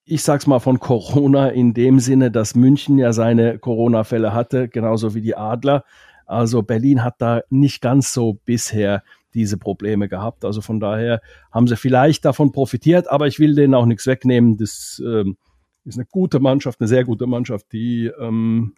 ich 0.05 0.23
sag's 0.23 0.47
mal, 0.47 0.57
von 0.57 0.79
Corona 0.79 1.49
in 1.49 1.75
dem 1.75 1.99
Sinne, 1.99 2.31
dass 2.31 2.55
München 2.55 2.97
ja 2.97 3.13
seine 3.13 3.59
Corona-Fälle 3.59 4.33
hatte, 4.33 4.69
genauso 4.69 5.13
wie 5.13 5.21
die 5.21 5.35
Adler. 5.35 5.83
Also 6.25 6.63
Berlin 6.63 7.03
hat 7.03 7.17
da 7.19 7.41
nicht 7.51 7.79
ganz 7.79 8.13
so 8.13 8.39
bisher 8.43 9.03
diese 9.35 9.59
Probleme 9.59 10.09
gehabt. 10.09 10.45
Also 10.45 10.61
von 10.61 10.79
daher 10.79 11.21
haben 11.51 11.67
sie 11.67 11.77
vielleicht 11.77 12.25
davon 12.25 12.51
profitiert, 12.51 13.07
aber 13.11 13.27
ich 13.27 13.37
will 13.37 13.53
denen 13.53 13.75
auch 13.75 13.85
nichts 13.85 14.07
wegnehmen. 14.07 14.57
Das 14.57 14.99
ähm, 15.05 15.37
ist 15.85 15.99
eine 15.99 16.07
gute 16.09 16.39
Mannschaft, 16.39 16.81
eine 16.81 16.87
sehr 16.87 17.05
gute 17.05 17.27
Mannschaft, 17.27 17.71
die 17.71 18.07
ähm, 18.19 18.73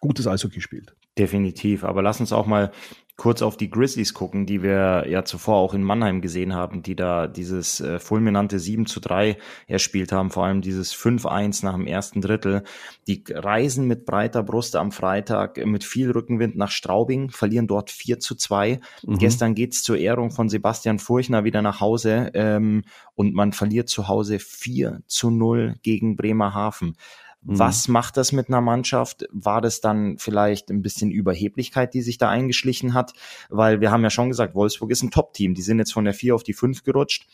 gutes 0.00 0.26
Eishockey 0.26 0.60
spielt. 0.60 0.94
Definitiv. 1.18 1.84
Aber 1.84 2.02
lass 2.02 2.20
uns 2.20 2.32
auch 2.32 2.46
mal 2.46 2.72
kurz 3.20 3.42
auf 3.42 3.58
die 3.58 3.68
Grizzlies 3.68 4.14
gucken, 4.14 4.46
die 4.46 4.62
wir 4.62 5.04
ja 5.06 5.26
zuvor 5.26 5.56
auch 5.56 5.74
in 5.74 5.82
Mannheim 5.82 6.22
gesehen 6.22 6.54
haben, 6.54 6.82
die 6.82 6.96
da 6.96 7.26
dieses 7.26 7.78
äh, 7.78 7.98
fulminante 7.98 8.58
7 8.58 8.86
zu 8.86 8.98
3 8.98 9.36
erspielt 9.66 10.10
haben, 10.10 10.30
vor 10.30 10.46
allem 10.46 10.62
dieses 10.62 10.94
5-1 10.94 11.62
nach 11.62 11.74
dem 11.74 11.86
ersten 11.86 12.22
Drittel. 12.22 12.62
Die 13.08 13.22
reisen 13.28 13.86
mit 13.86 14.06
breiter 14.06 14.42
Brust 14.42 14.74
am 14.74 14.90
Freitag 14.90 15.62
mit 15.66 15.84
viel 15.84 16.10
Rückenwind 16.10 16.56
nach 16.56 16.70
Straubing, 16.70 17.28
verlieren 17.28 17.66
dort 17.66 17.90
4 17.90 18.20
zu 18.20 18.36
2. 18.36 18.80
Mhm. 19.02 19.18
Gestern 19.18 19.54
geht's 19.54 19.82
zur 19.82 19.98
Ehrung 19.98 20.30
von 20.30 20.48
Sebastian 20.48 20.98
Furchner 20.98 21.44
wieder 21.44 21.60
nach 21.60 21.80
Hause 21.82 22.30
ähm, 22.32 22.84
und 23.16 23.34
man 23.34 23.52
verliert 23.52 23.90
zu 23.90 24.08
Hause 24.08 24.38
4 24.38 25.02
zu 25.06 25.30
0 25.30 25.74
gegen 25.82 26.16
Bremerhaven. 26.16 26.96
Mhm. 27.42 27.58
Was 27.58 27.88
macht 27.88 28.16
das 28.16 28.32
mit 28.32 28.48
einer 28.48 28.60
Mannschaft? 28.60 29.26
War 29.30 29.60
das 29.60 29.80
dann 29.80 30.18
vielleicht 30.18 30.70
ein 30.70 30.82
bisschen 30.82 31.10
Überheblichkeit, 31.10 31.94
die 31.94 32.02
sich 32.02 32.18
da 32.18 32.28
eingeschlichen 32.28 32.94
hat? 32.94 33.12
Weil 33.48 33.80
wir 33.80 33.90
haben 33.90 34.02
ja 34.02 34.10
schon 34.10 34.28
gesagt, 34.28 34.54
Wolfsburg 34.54 34.90
ist 34.90 35.02
ein 35.02 35.10
Top-Team. 35.10 35.54
Die 35.54 35.62
sind 35.62 35.78
jetzt 35.78 35.92
von 35.92 36.04
der 36.04 36.14
4 36.14 36.34
auf 36.34 36.42
die 36.42 36.52
5 36.52 36.82
gerutscht 36.82 37.26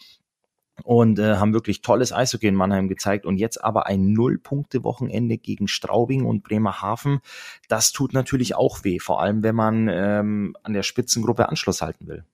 und 0.84 1.18
äh, 1.18 1.36
haben 1.36 1.54
wirklich 1.54 1.80
tolles 1.80 2.12
Eishockey 2.12 2.46
in 2.46 2.54
Mannheim 2.54 2.88
gezeigt 2.88 3.26
und 3.26 3.38
jetzt 3.38 3.62
aber 3.62 3.86
ein 3.86 4.12
Null-Punkte-Wochenende 4.12 5.38
gegen 5.38 5.68
Straubing 5.68 6.24
und 6.24 6.42
Bremerhaven. 6.42 7.20
Das 7.68 7.92
tut 7.92 8.12
natürlich 8.12 8.54
auch 8.54 8.84
weh, 8.84 8.98
vor 8.98 9.20
allem 9.20 9.42
wenn 9.42 9.54
man 9.54 9.88
ähm, 9.88 10.56
an 10.62 10.74
der 10.74 10.82
Spitzengruppe 10.82 11.48
Anschluss 11.48 11.82
halten 11.82 12.06
will. 12.06 12.24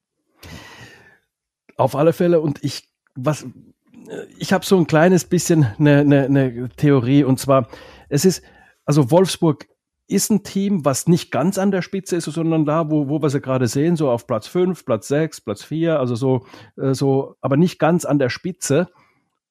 Auf 1.77 1.95
alle 1.95 2.13
Fälle 2.13 2.41
und 2.41 2.63
ich 2.63 2.89
was 3.15 3.47
ich 4.39 4.53
habe 4.53 4.65
so 4.65 4.77
ein 4.77 4.87
kleines 4.87 5.25
bisschen 5.25 5.67
eine, 5.79 5.99
eine, 6.01 6.25
eine 6.25 6.69
Theorie 6.77 7.25
und 7.25 7.39
zwar, 7.39 7.69
es 8.09 8.25
ist, 8.25 8.43
also 8.85 9.11
Wolfsburg 9.11 9.67
ist 10.09 10.31
ein 10.31 10.43
Team, 10.43 10.85
was 10.85 11.07
nicht 11.07 11.31
ganz 11.31 11.59
an 11.59 11.71
der 11.71 11.83
Spitze 11.83 12.17
ist, 12.17 12.25
sondern 12.25 12.65
da, 12.65 12.91
wo, 12.91 13.09
wo 13.09 13.23
wir 13.23 13.31
sie 13.31 13.41
gerade 13.41 13.67
sehen, 13.67 13.97
so 13.97 14.11
auf 14.11 14.27
Platz 14.27 14.47
5, 14.47 14.85
Platz 14.85 15.09
6, 15.09 15.41
Platz 15.43 15.63
4, 15.63 15.99
also 15.99 16.15
so, 16.15 16.45
äh, 16.77 16.95
so, 16.95 17.37
aber 17.41 17.57
nicht 17.57 17.79
ganz 17.79 18.05
an 18.05 18.19
der 18.19 18.29
Spitze. 18.29 18.89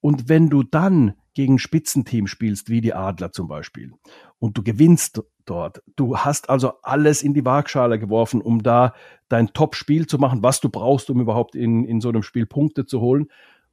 Und 0.01 0.29
wenn 0.29 0.49
du 0.49 0.63
dann 0.63 1.15
gegen 1.33 1.59
Spitzenteam 1.59 2.27
spielst, 2.27 2.69
wie 2.69 2.81
die 2.81 2.93
Adler 2.93 3.31
zum 3.31 3.47
Beispiel, 3.47 3.93
und 4.39 4.57
du 4.57 4.63
gewinnst 4.63 5.23
dort, 5.45 5.81
du 5.95 6.17
hast 6.17 6.49
also 6.49 6.73
alles 6.83 7.23
in 7.23 7.33
die 7.33 7.45
Waagschale 7.45 7.99
geworfen, 7.99 8.41
um 8.41 8.61
da 8.63 8.93
dein 9.29 9.53
Top-Spiel 9.53 10.07
zu 10.07 10.17
machen, 10.17 10.43
was 10.43 10.59
du 10.59 10.69
brauchst, 10.69 11.09
um 11.09 11.21
überhaupt 11.21 11.55
in, 11.55 11.85
in 11.85 12.01
so 12.01 12.09
einem 12.09 12.23
Spiel 12.23 12.45
Punkte 12.45 12.85
zu 12.85 12.99
holen, 12.99 13.27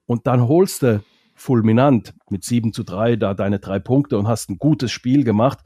und 0.09 0.27
dann 0.27 0.49
holst 0.49 0.83
du 0.83 1.05
fulminant 1.35 2.15
mit 2.31 2.43
7 2.43 2.73
zu 2.73 2.83
3 2.83 3.17
da 3.17 3.35
deine 3.35 3.59
drei 3.61 3.79
Punkte 3.79 4.19
und 4.19 4.27
hast 4.27 4.49
ein 4.49 4.59
gutes 4.59 4.91
Spiel 4.91 5.23
gemacht. 5.23 5.59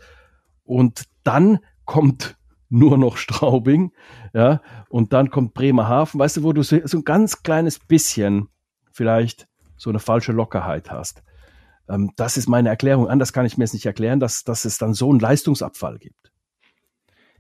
Und 0.65 1.05
dann 1.23 1.61
kommt 1.85 2.37
nur 2.69 2.99
noch 2.99 3.17
Straubing, 3.17 3.93
ja, 4.35 4.61
und 4.89 5.13
dann 5.13 5.31
kommt 5.31 5.55
Bremerhaven, 5.55 6.19
weißt 6.19 6.39
du, 6.39 6.43
wo 6.43 6.53
du 6.53 6.63
so 6.63 6.77
ein 6.77 7.05
ganz 7.05 7.45
kleines 7.45 7.79
bisschen 7.79 8.49
vielleicht 8.91 9.47
so 9.77 9.91
eine 9.91 10.01
falsche 10.01 10.33
Lockerheit 10.33 10.91
hast. 10.91 11.23
Ähm, 11.89 12.11
das 12.17 12.37
ist 12.37 12.49
meine 12.49 12.69
Erklärung. 12.69 13.09
Anders 13.09 13.33
kann 13.33 13.47
ich 13.47 13.57
mir 13.57 13.65
es 13.65 13.73
nicht 13.73 13.87
erklären, 13.87 14.19
dass, 14.19 14.43
dass 14.43 14.65
es 14.65 14.79
dann 14.79 14.95
so 14.95 15.11
einen 15.11 15.21
Leistungsabfall 15.21 15.99
gibt. 15.99 16.33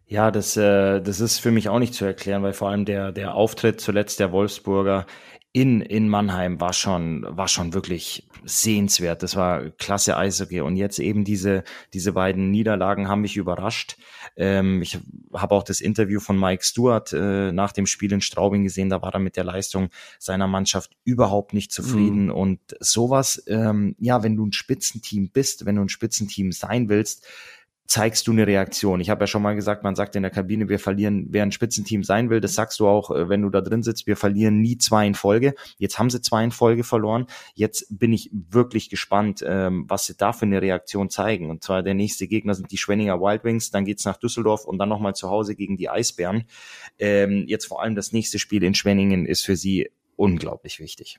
Ja, 0.06 0.30
das, 0.30 0.56
äh, 0.56 1.00
das 1.00 1.20
ist 1.20 1.38
für 1.40 1.50
mich 1.50 1.68
auch 1.68 1.78
nicht 1.78 1.94
zu 1.94 2.04
erklären, 2.04 2.42
weil 2.42 2.52
vor 2.52 2.68
allem 2.68 2.84
der, 2.84 3.10
der 3.10 3.34
Auftritt 3.34 3.80
zuletzt 3.80 4.20
der 4.20 4.30
Wolfsburger 4.30 5.06
in, 5.54 5.82
in 5.82 6.08
Mannheim 6.08 6.60
war 6.60 6.72
schon, 6.72 7.26
war 7.28 7.46
schon 7.46 7.74
wirklich 7.74 8.26
sehenswert. 8.44 9.22
Das 9.22 9.36
war 9.36 9.68
klasse 9.70 10.16
Eishockey. 10.16 10.62
Und 10.62 10.76
jetzt 10.76 10.98
eben 10.98 11.24
diese, 11.24 11.62
diese 11.92 12.12
beiden 12.14 12.50
Niederlagen 12.50 13.06
haben 13.08 13.20
mich 13.20 13.36
überrascht. 13.36 13.98
Ähm, 14.34 14.80
ich 14.80 14.98
habe 15.34 15.54
auch 15.54 15.62
das 15.62 15.82
Interview 15.82 16.20
von 16.20 16.40
Mike 16.40 16.64
Stewart 16.64 17.12
äh, 17.12 17.52
nach 17.52 17.72
dem 17.72 17.86
Spiel 17.86 18.12
in 18.12 18.22
Straubing 18.22 18.64
gesehen. 18.64 18.88
Da 18.88 19.02
war 19.02 19.12
er 19.12 19.20
mit 19.20 19.36
der 19.36 19.44
Leistung 19.44 19.90
seiner 20.18 20.46
Mannschaft 20.46 20.92
überhaupt 21.04 21.52
nicht 21.52 21.70
zufrieden. 21.70 22.26
Mhm. 22.26 22.32
Und 22.32 22.60
sowas, 22.80 23.42
ähm, 23.46 23.94
ja, 23.98 24.22
wenn 24.22 24.36
du 24.36 24.46
ein 24.46 24.52
Spitzenteam 24.52 25.28
bist, 25.28 25.66
wenn 25.66 25.76
du 25.76 25.82
ein 25.82 25.90
Spitzenteam 25.90 26.52
sein 26.52 26.88
willst, 26.88 27.26
zeigst 27.92 28.26
du 28.26 28.32
eine 28.32 28.46
Reaktion. 28.46 29.02
Ich 29.02 29.10
habe 29.10 29.24
ja 29.24 29.26
schon 29.26 29.42
mal 29.42 29.54
gesagt, 29.54 29.84
man 29.84 29.94
sagt 29.94 30.16
in 30.16 30.22
der 30.22 30.30
Kabine, 30.30 30.70
wir 30.70 30.78
verlieren, 30.78 31.26
wer 31.28 31.42
ein 31.42 31.52
Spitzenteam 31.52 32.04
sein 32.04 32.30
will, 32.30 32.40
das 32.40 32.54
sagst 32.54 32.80
du 32.80 32.88
auch, 32.88 33.10
äh, 33.10 33.28
wenn 33.28 33.42
du 33.42 33.50
da 33.50 33.60
drin 33.60 33.82
sitzt, 33.82 34.06
wir 34.06 34.16
verlieren 34.16 34.62
nie 34.62 34.78
zwei 34.78 35.06
in 35.06 35.14
Folge. 35.14 35.52
Jetzt 35.76 35.98
haben 35.98 36.08
sie 36.08 36.22
zwei 36.22 36.42
in 36.42 36.52
Folge 36.52 36.84
verloren. 36.84 37.26
Jetzt 37.54 37.86
bin 37.90 38.14
ich 38.14 38.30
wirklich 38.32 38.88
gespannt, 38.88 39.44
ähm, 39.46 39.84
was 39.88 40.06
sie 40.06 40.16
da 40.16 40.32
für 40.32 40.46
eine 40.46 40.62
Reaktion 40.62 41.10
zeigen. 41.10 41.50
Und 41.50 41.64
zwar 41.64 41.82
der 41.82 41.92
nächste 41.92 42.26
Gegner 42.28 42.54
sind 42.54 42.72
die 42.72 42.78
Schwenninger 42.78 43.20
Wild 43.20 43.44
Wings, 43.44 43.70
dann 43.70 43.84
geht's 43.84 44.06
nach 44.06 44.16
Düsseldorf 44.16 44.64
und 44.64 44.78
dann 44.78 44.88
nochmal 44.88 45.14
zu 45.14 45.28
Hause 45.28 45.54
gegen 45.54 45.76
die 45.76 45.90
Eisbären. 45.90 46.44
Ähm, 46.98 47.44
jetzt 47.46 47.66
vor 47.66 47.82
allem 47.82 47.94
das 47.94 48.10
nächste 48.10 48.38
Spiel 48.38 48.62
in 48.62 48.74
Schwenningen 48.74 49.26
ist 49.26 49.44
für 49.44 49.56
sie 49.56 49.90
unglaublich 50.16 50.80
wichtig. 50.80 51.18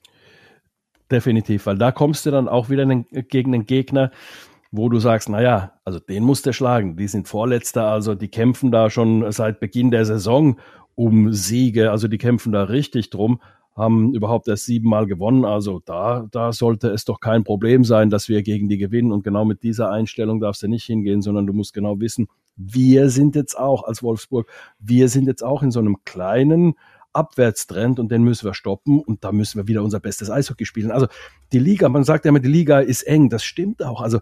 Definitiv, 1.12 1.68
weil 1.68 1.78
da 1.78 1.92
kommst 1.92 2.26
du 2.26 2.32
dann 2.32 2.48
auch 2.48 2.72
wieder 2.72 2.88
gegen 3.12 3.54
einen 3.54 3.68
Gegner, 3.68 4.10
wo 4.76 4.90
du 4.90 4.98
sagst, 4.98 5.30
naja, 5.30 5.74
also 5.86 6.00
den 6.00 6.24
muss 6.24 6.42
der 6.42 6.52
schlagen. 6.52 6.98
Die 6.98 7.08
sind 7.08 7.28
Vorletzter, 7.28 7.90
also 7.90 8.16
die 8.16 8.28
kämpfen 8.28 8.72
da 8.72 8.90
schon 8.90 9.32
seit 9.32 9.60
Beginn 9.60 9.92
der 9.92 10.04
Saison 10.04 10.58
um 10.96 11.32
Siege, 11.32 11.92
also 11.92 12.08
die 12.08 12.18
kämpfen 12.18 12.52
da 12.52 12.64
richtig 12.64 13.12
drum, 13.12 13.40
haben 13.76 14.16
überhaupt 14.16 14.48
erst 14.48 14.66
siebenmal 14.66 15.06
gewonnen. 15.06 15.46
Also 15.46 15.80
da, 15.86 16.28
da 16.32 16.52
sollte 16.52 16.90
es 16.90 17.06
doch 17.06 17.20
kein 17.20 17.44
Problem 17.44 17.84
sein, 17.84 18.10
dass 18.10 18.30
wir 18.30 18.42
gegen 18.42 18.68
die 18.68 18.80
gewinnen. 18.80 19.12
Und 19.12 19.24
genau 19.24 19.46
mit 19.46 19.62
dieser 19.62 19.92
Einstellung 19.92 20.40
darfst 20.40 20.64
du 20.64 20.68
nicht 20.68 20.86
hingehen, 20.86 21.22
sondern 21.22 21.46
du 21.46 21.54
musst 21.54 21.76
genau 21.76 22.00
wissen, 22.00 22.28
wir 22.56 23.12
sind 23.12 23.36
jetzt 23.36 23.56
auch 23.56 23.84
als 23.84 24.02
Wolfsburg, 24.02 24.52
wir 24.80 25.08
sind 25.08 25.28
jetzt 25.28 25.44
auch 25.44 25.62
in 25.62 25.70
so 25.70 25.82
einem 25.82 25.98
kleinen 26.04 26.74
Abwärtstrend 27.14 28.00
und 28.00 28.12
den 28.12 28.24
müssen 28.24 28.46
wir 28.46 28.56
stoppen 28.56 29.00
und 29.00 29.24
da 29.24 29.32
müssen 29.32 29.60
wir 29.60 29.68
wieder 29.68 29.84
unser 29.84 30.00
bestes 30.00 30.32
Eishockey 30.32 30.66
spielen. 30.66 30.90
Also 30.90 31.06
die 31.52 31.60
Liga, 31.60 31.88
man 31.90 32.04
sagt 32.04 32.26
ja 32.26 32.30
immer, 32.30 32.40
die 32.40 32.48
Liga 32.48 32.80
ist 32.80 33.04
eng, 33.04 33.30
das 33.30 33.44
stimmt 33.44 33.84
auch. 33.84 34.02
Also 34.02 34.20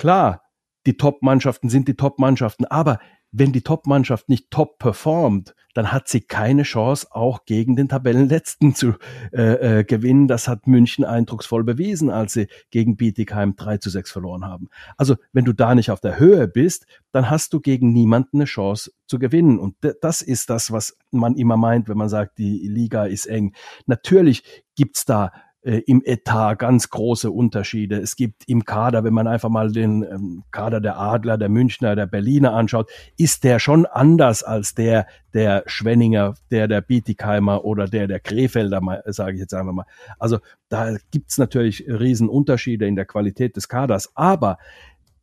Klar, 0.00 0.44
die 0.86 0.96
Top-Mannschaften 0.96 1.68
sind 1.68 1.86
die 1.86 1.94
Top-Mannschaften, 1.94 2.64
aber 2.64 3.00
wenn 3.32 3.52
die 3.52 3.60
Top-Mannschaft 3.60 4.30
nicht 4.30 4.50
top 4.50 4.78
performt, 4.78 5.54
dann 5.74 5.92
hat 5.92 6.08
sie 6.08 6.22
keine 6.22 6.62
Chance, 6.62 7.08
auch 7.10 7.44
gegen 7.44 7.76
den 7.76 7.90
Tabellenletzten 7.90 8.74
zu 8.74 8.94
äh, 9.30 9.80
äh, 9.80 9.84
gewinnen. 9.84 10.26
Das 10.26 10.48
hat 10.48 10.66
München 10.66 11.04
eindrucksvoll 11.04 11.64
bewiesen, 11.64 12.08
als 12.08 12.32
sie 12.32 12.48
gegen 12.70 12.96
Bietigheim 12.96 13.56
3 13.56 13.76
zu 13.76 13.90
6 13.90 14.10
verloren 14.10 14.46
haben. 14.46 14.70
Also 14.96 15.16
wenn 15.34 15.44
du 15.44 15.52
da 15.52 15.74
nicht 15.74 15.90
auf 15.90 16.00
der 16.00 16.18
Höhe 16.18 16.48
bist, 16.48 16.86
dann 17.12 17.28
hast 17.28 17.52
du 17.52 17.60
gegen 17.60 17.92
niemanden 17.92 18.38
eine 18.38 18.46
Chance 18.46 18.92
zu 19.06 19.18
gewinnen. 19.18 19.58
Und 19.58 19.76
das 20.00 20.22
ist 20.22 20.48
das, 20.48 20.72
was 20.72 20.96
man 21.10 21.36
immer 21.36 21.58
meint, 21.58 21.90
wenn 21.90 21.98
man 21.98 22.08
sagt, 22.08 22.38
die 22.38 22.66
Liga 22.66 23.04
ist 23.04 23.26
eng. 23.26 23.52
Natürlich 23.84 24.64
gibt's 24.76 25.04
da 25.04 25.30
im 25.62 26.02
Etat 26.04 26.54
ganz 26.54 26.88
große 26.88 27.30
Unterschiede. 27.30 27.96
Es 27.96 28.16
gibt 28.16 28.48
im 28.48 28.64
Kader, 28.64 29.04
wenn 29.04 29.12
man 29.12 29.26
einfach 29.26 29.50
mal 29.50 29.70
den 29.70 30.02
ähm, 30.02 30.42
Kader 30.50 30.80
der 30.80 30.98
Adler, 30.98 31.36
der 31.36 31.50
Münchner, 31.50 31.94
der 31.94 32.06
Berliner 32.06 32.54
anschaut, 32.54 32.90
ist 33.18 33.44
der 33.44 33.58
schon 33.58 33.84
anders 33.84 34.42
als 34.42 34.74
der 34.74 35.06
der 35.34 35.62
Schwenninger, 35.66 36.34
der 36.50 36.66
der 36.66 36.80
Bietigheimer 36.80 37.64
oder 37.64 37.86
der 37.86 38.08
der 38.08 38.20
Krefelder, 38.20 38.80
sage 39.06 39.34
ich 39.34 39.40
jetzt 39.40 39.52
einfach 39.52 39.72
mal. 39.72 39.86
Also 40.18 40.38
da 40.70 40.96
gibt's 41.10 41.36
natürlich 41.36 41.84
Riesenunterschiede 41.86 42.86
in 42.86 42.96
der 42.96 43.04
Qualität 43.04 43.56
des 43.56 43.68
Kaders, 43.68 44.12
aber 44.14 44.56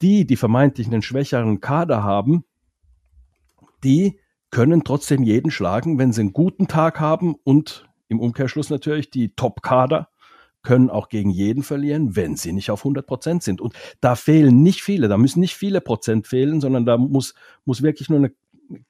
die, 0.03 0.27
die 0.27 0.35
vermeintlich 0.35 0.87
einen 0.87 1.01
schwächeren 1.01 1.61
Kader 1.61 2.03
haben, 2.03 2.45
die 3.83 4.19
können 4.51 4.83
trotzdem 4.83 5.23
jeden 5.23 5.49
schlagen, 5.49 5.97
wenn 5.97 6.13
sie 6.13 6.21
einen 6.21 6.33
guten 6.33 6.67
Tag 6.67 6.99
haben 6.99 7.35
und 7.43 7.89
im 8.07 8.19
Umkehrschluss 8.19 8.69
natürlich 8.69 9.09
die 9.09 9.35
Top-Kader 9.35 10.09
können 10.67 10.89
auch 10.89 11.07
gegen 11.07 11.29
jeden 11.29 11.63
verlieren, 11.63 12.17
wenn 12.17 12.35
sie 12.35 12.51
nicht 12.51 12.71
auf 12.71 12.81
100 12.81 13.07
Prozent 13.07 13.41
sind. 13.41 13.61
Und 13.61 13.73
da 14.01 14.15
fehlen 14.15 14.63
nicht 14.63 14.83
viele, 14.83 15.07
da 15.07 15.17
müssen 15.17 15.39
nicht 15.39 15.55
viele 15.55 15.79
Prozent 15.79 16.27
fehlen, 16.27 16.59
sondern 16.59 16.85
da 16.85 16.97
muss, 16.97 17.35
muss 17.63 17.81
wirklich 17.81 18.09
nur 18.09 18.19
eine 18.19 18.33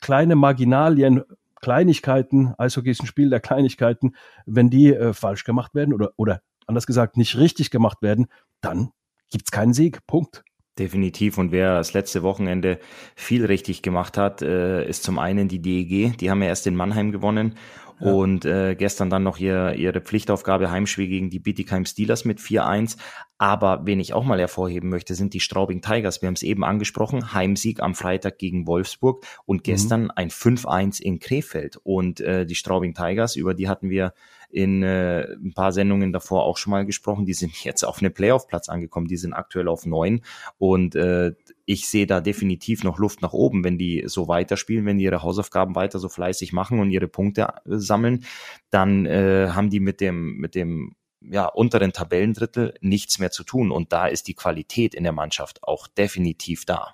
kleine 0.02 0.36
Marginalien, 0.36 1.22
Kleinigkeiten, 1.62 2.56
Eishockey 2.58 2.90
ist 2.90 3.04
ein 3.04 3.06
Spiel 3.06 3.30
der 3.30 3.42
Kleinigkeiten, 3.42 4.16
wenn 4.48 4.72
die 4.72 4.92
äh, 4.92 5.14
falsch 5.14 5.44
gemacht 5.44 5.76
werden 5.76 5.94
oder, 5.94 6.14
oder 6.16 6.42
anders 6.66 6.88
gesagt 6.88 7.16
nicht 7.16 7.38
richtig 7.38 7.70
gemacht 7.70 8.02
werden, 8.02 8.26
dann 8.60 8.90
gibt's 9.30 9.52
keinen 9.52 9.74
Sieg. 9.74 10.00
Punkt. 10.08 10.44
Definitiv. 10.78 11.38
Und 11.38 11.52
wer 11.52 11.76
das 11.76 11.94
letzte 11.94 12.24
Wochenende 12.24 12.80
viel 13.16 13.46
richtig 13.46 13.82
gemacht 13.82 14.18
hat, 14.18 14.42
äh, 14.42 14.88
ist 14.88 15.04
zum 15.04 15.18
einen 15.20 15.48
die 15.48 15.62
DEG. 15.62 16.18
Die 16.18 16.30
haben 16.30 16.42
ja 16.42 16.50
erst 16.50 16.68
in 16.68 16.76
Mannheim 16.76 17.12
gewonnen 17.12 17.56
und 18.00 18.46
äh, 18.46 18.76
gestern 18.76 19.10
dann 19.10 19.24
noch 19.24 19.40
ihr, 19.40 19.74
ihre 19.74 20.02
Pflichtaufgabe 20.02 20.70
Heimspiel 20.70 21.08
gegen 21.08 21.32
die 21.32 21.40
Bietigheim 21.40 21.86
Steelers 21.86 22.26
mit 22.26 22.40
4-1. 22.40 22.98
Aber 23.40 23.86
wen 23.86 24.00
ich 24.00 24.14
auch 24.14 24.24
mal 24.24 24.40
hervorheben 24.40 24.90
möchte, 24.90 25.16
sind 25.16 25.34
die 25.34 25.40
Straubing 25.40 25.82
Tigers. 25.82 26.22
Wir 26.22 26.28
haben 26.28 26.36
es 26.36 26.44
eben 26.44 26.64
angesprochen, 26.64 27.34
Heimsieg 27.34 27.82
am 27.82 27.96
Freitag 27.96 28.38
gegen 28.38 28.68
Wolfsburg 28.68 29.26
und 29.46 29.58
mhm. 29.58 29.64
gestern 29.64 30.04
mhm. 30.04 30.12
ein 30.16 30.30
5-1 30.30 31.02
in 31.02 31.20
Krefeld. 31.20 31.78
Und 31.84 32.20
äh, 32.20 32.46
die 32.46 32.56
Straubing 32.56 32.94
Tigers, 32.94 33.36
über 33.36 33.56
die 33.56 33.68
hatten 33.68 33.90
wir 33.90 34.14
in 34.50 34.84
äh, 34.84 35.28
ein 35.34 35.54
paar 35.54 35.72
Sendungen 35.72 36.14
davor 36.14 36.44
auch 36.44 36.58
schon 36.58 36.72
mal 36.72 36.86
gesprochen. 36.86 37.26
Die 37.26 37.34
sind 37.34 37.64
jetzt 37.64 37.84
auf 37.84 38.00
einem 38.00 38.14
Playoff-Platz 38.14 38.70
angekommen. 38.70 39.08
Die 39.08 39.18
sind 39.18 39.34
aktuell 39.34 39.68
auf 39.68 39.86
neun. 39.86 40.22
Und 40.58 40.96
äh, 40.96 41.34
ich 41.66 41.88
sehe 41.90 42.08
da 42.08 42.22
definitiv 42.22 42.84
noch 42.84 42.98
Luft 42.98 43.22
nach 43.22 43.34
oben, 43.34 43.64
wenn 43.64 43.78
die 43.78 44.04
so 44.08 44.28
weiterspielen, 44.28 44.86
wenn 44.86 44.98
die 44.98 45.06
ihre 45.06 45.22
Hausaufgaben 45.22 45.76
weiter 45.76 46.00
so 46.00 46.10
fleißig 46.10 46.54
machen 46.54 46.80
und 46.80 46.92
ihre 46.92 47.08
Punkte 47.08 47.42
äh, 47.44 47.78
sammeln, 47.78 48.26
dann 48.70 49.06
äh, 49.06 49.50
haben 49.50 49.70
die 49.70 49.80
mit 49.80 50.02
dem, 50.02 50.38
mit 50.38 50.56
dem 50.56 50.96
ja, 51.22 51.46
unteren 51.46 51.94
Tabellendrittel 51.94 52.76
nichts 52.82 53.20
mehr 53.20 53.32
zu 53.32 53.44
tun. 53.44 53.72
Und 53.72 53.92
da 53.92 54.08
ist 54.08 54.28
die 54.28 54.36
Qualität 54.36 54.96
in 54.96 55.04
der 55.04 55.14
Mannschaft 55.14 55.64
auch 55.64 55.88
definitiv 55.88 56.66
da 56.66 56.94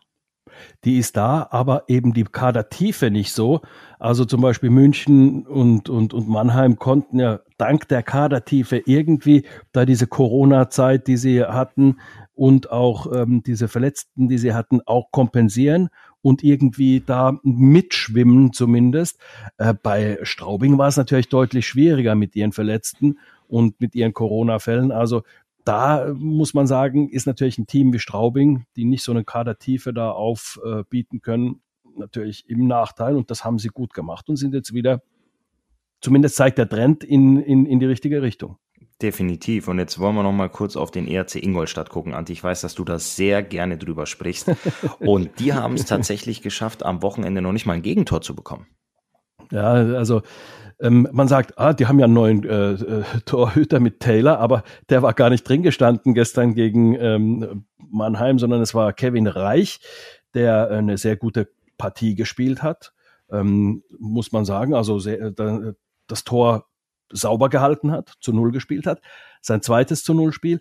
die 0.84 0.98
ist 0.98 1.18
da, 1.18 1.48
aber 1.52 1.84
eben 1.88 2.14
die 2.14 2.24
Kadertiefe 2.24 3.10
nicht 3.10 3.32
so. 3.32 3.62
Also 4.00 4.26
zum 4.26 4.42
Beispiel 4.42 4.70
München 4.70 5.46
und, 5.46 5.90
und, 5.90 6.14
und 6.14 6.28
Mannheim 6.28 6.78
konnten 6.78 7.20
ja 7.20 7.40
dank 7.58 7.88
der 7.88 8.04
Kadertiefe 8.04 8.82
irgendwie 8.86 9.46
da 9.72 9.86
diese 9.86 10.08
Corona-Zeit, 10.08 11.08
die 11.08 11.18
sie 11.18 11.44
hatten 11.44 11.98
und 12.36 12.72
auch 12.72 13.12
ähm, 13.14 13.44
diese 13.44 13.68
Verletzten, 13.68 14.28
die 14.28 14.38
sie 14.38 14.54
hatten, 14.54 14.82
auch 14.86 15.12
kompensieren 15.12 15.90
und 16.22 16.44
irgendwie 16.44 17.02
da 17.06 17.38
mitschwimmen 17.44 18.54
zumindest. 18.54 19.20
Äh, 19.58 19.74
bei 19.82 20.18
Straubing 20.24 20.78
war 20.78 20.88
es 20.88 20.98
natürlich 20.98 21.30
deutlich 21.30 21.68
schwieriger 21.68 22.16
mit 22.16 22.36
ihren 22.36 22.52
Verletzten 22.52 23.20
und 23.48 23.80
mit 23.80 23.94
ihren 23.94 24.14
Corona-Fällen. 24.14 24.92
Also 24.92 25.22
da 25.66 26.14
muss 26.16 26.54
man 26.54 26.68
sagen, 26.68 27.10
ist 27.10 27.26
natürlich 27.26 27.58
ein 27.58 27.68
Team 27.68 27.94
wie 27.94 28.00
Straubing, 28.00 28.66
die 28.76 28.86
nicht 28.86 29.04
so 29.04 29.12
eine 29.12 29.24
Kadertiefe 29.24 29.94
da 29.94 30.12
aufbieten 30.12 31.22
können, 31.22 31.62
natürlich 31.98 32.50
im 32.50 32.68
Nachteil. 32.68 33.16
Und 33.16 33.32
das 33.32 33.46
haben 33.46 33.60
sie 33.60 33.70
gut 33.70 33.94
gemacht 33.94 34.30
und 34.30 34.36
sind 34.36 34.54
jetzt 34.54 34.74
wieder, 34.74 35.02
zumindest 36.02 36.36
zeigt 36.36 36.58
der 36.58 36.70
Trend 36.70 37.04
in, 37.04 37.42
in, 37.42 37.66
in 37.66 37.80
die 37.80 37.86
richtige 37.86 38.22
Richtung. 38.22 38.58
Definitiv. 39.02 39.68
Und 39.68 39.80
jetzt 39.80 40.00
wollen 40.00 40.16
wir 40.16 40.24
noch 40.24 40.32
mal 40.32 40.50
kurz 40.50 40.76
auf 40.76 40.92
den 40.92 41.08
ERC 41.08 41.36
Ingolstadt 41.36 41.90
gucken. 41.90 42.14
Anti, 42.14 42.34
ich 42.34 42.44
weiß, 42.44 42.62
dass 42.62 42.76
du 42.76 42.84
da 42.84 43.00
sehr 43.00 43.44
gerne 43.44 43.78
drüber 43.78 44.06
sprichst. 44.06 44.52
Und 45.00 45.40
die 45.40 45.54
haben 45.54 45.74
es 45.74 45.86
tatsächlich 45.86 46.42
geschafft, 46.42 46.86
am 46.86 47.02
Wochenende 47.02 47.42
noch 47.42 47.52
nicht 47.52 47.66
mal 47.66 47.74
ein 47.74 47.82
Gegentor 47.82 48.22
zu 48.22 48.36
bekommen. 48.36 48.68
Ja, 49.52 49.72
also 49.74 50.22
ähm, 50.84 51.08
man 51.14 51.30
sagt, 51.30 51.58
ah, 51.58 51.72
die 51.72 51.88
haben 51.88 51.98
ja 51.98 52.06
einen 52.06 52.14
neuen 52.14 52.44
äh, 52.44 52.74
äh, 52.74 53.04
Torhüter 53.26 53.80
mit 53.80 54.02
Taylor, 54.02 54.40
aber 54.40 54.64
der 54.90 55.02
war 55.02 55.14
gar 55.14 55.30
nicht 55.30 55.48
drin 55.48 55.64
gestanden 55.64 56.14
gestern 56.14 56.56
gegen 56.56 56.94
ähm, 57.00 57.66
Mannheim, 57.78 58.38
sondern 58.38 58.62
es 58.62 58.76
war 58.76 58.92
Kevin 58.92 59.28
Reich, 59.28 59.80
der 60.34 60.70
eine 60.70 60.98
sehr 60.98 61.16
gute 61.16 61.50
Partie 61.78 62.16
gespielt 62.16 62.62
hat, 62.62 62.94
ähm, 63.32 63.84
muss 63.98 64.34
man 64.34 64.44
sagen. 64.44 64.74
Also 64.74 65.00
sehr, 65.00 65.22
äh, 65.22 65.74
das 66.08 66.26
Tor 66.26 66.66
sauber 67.10 67.48
gehalten 67.48 67.92
hat, 67.92 68.14
zu 68.20 68.34
Null 68.34 68.52
gespielt 68.52 68.86
hat, 68.86 69.02
sein 69.42 69.62
zweites 69.62 70.04
zu 70.04 70.14
Null 70.14 70.34
Spiel. 70.34 70.60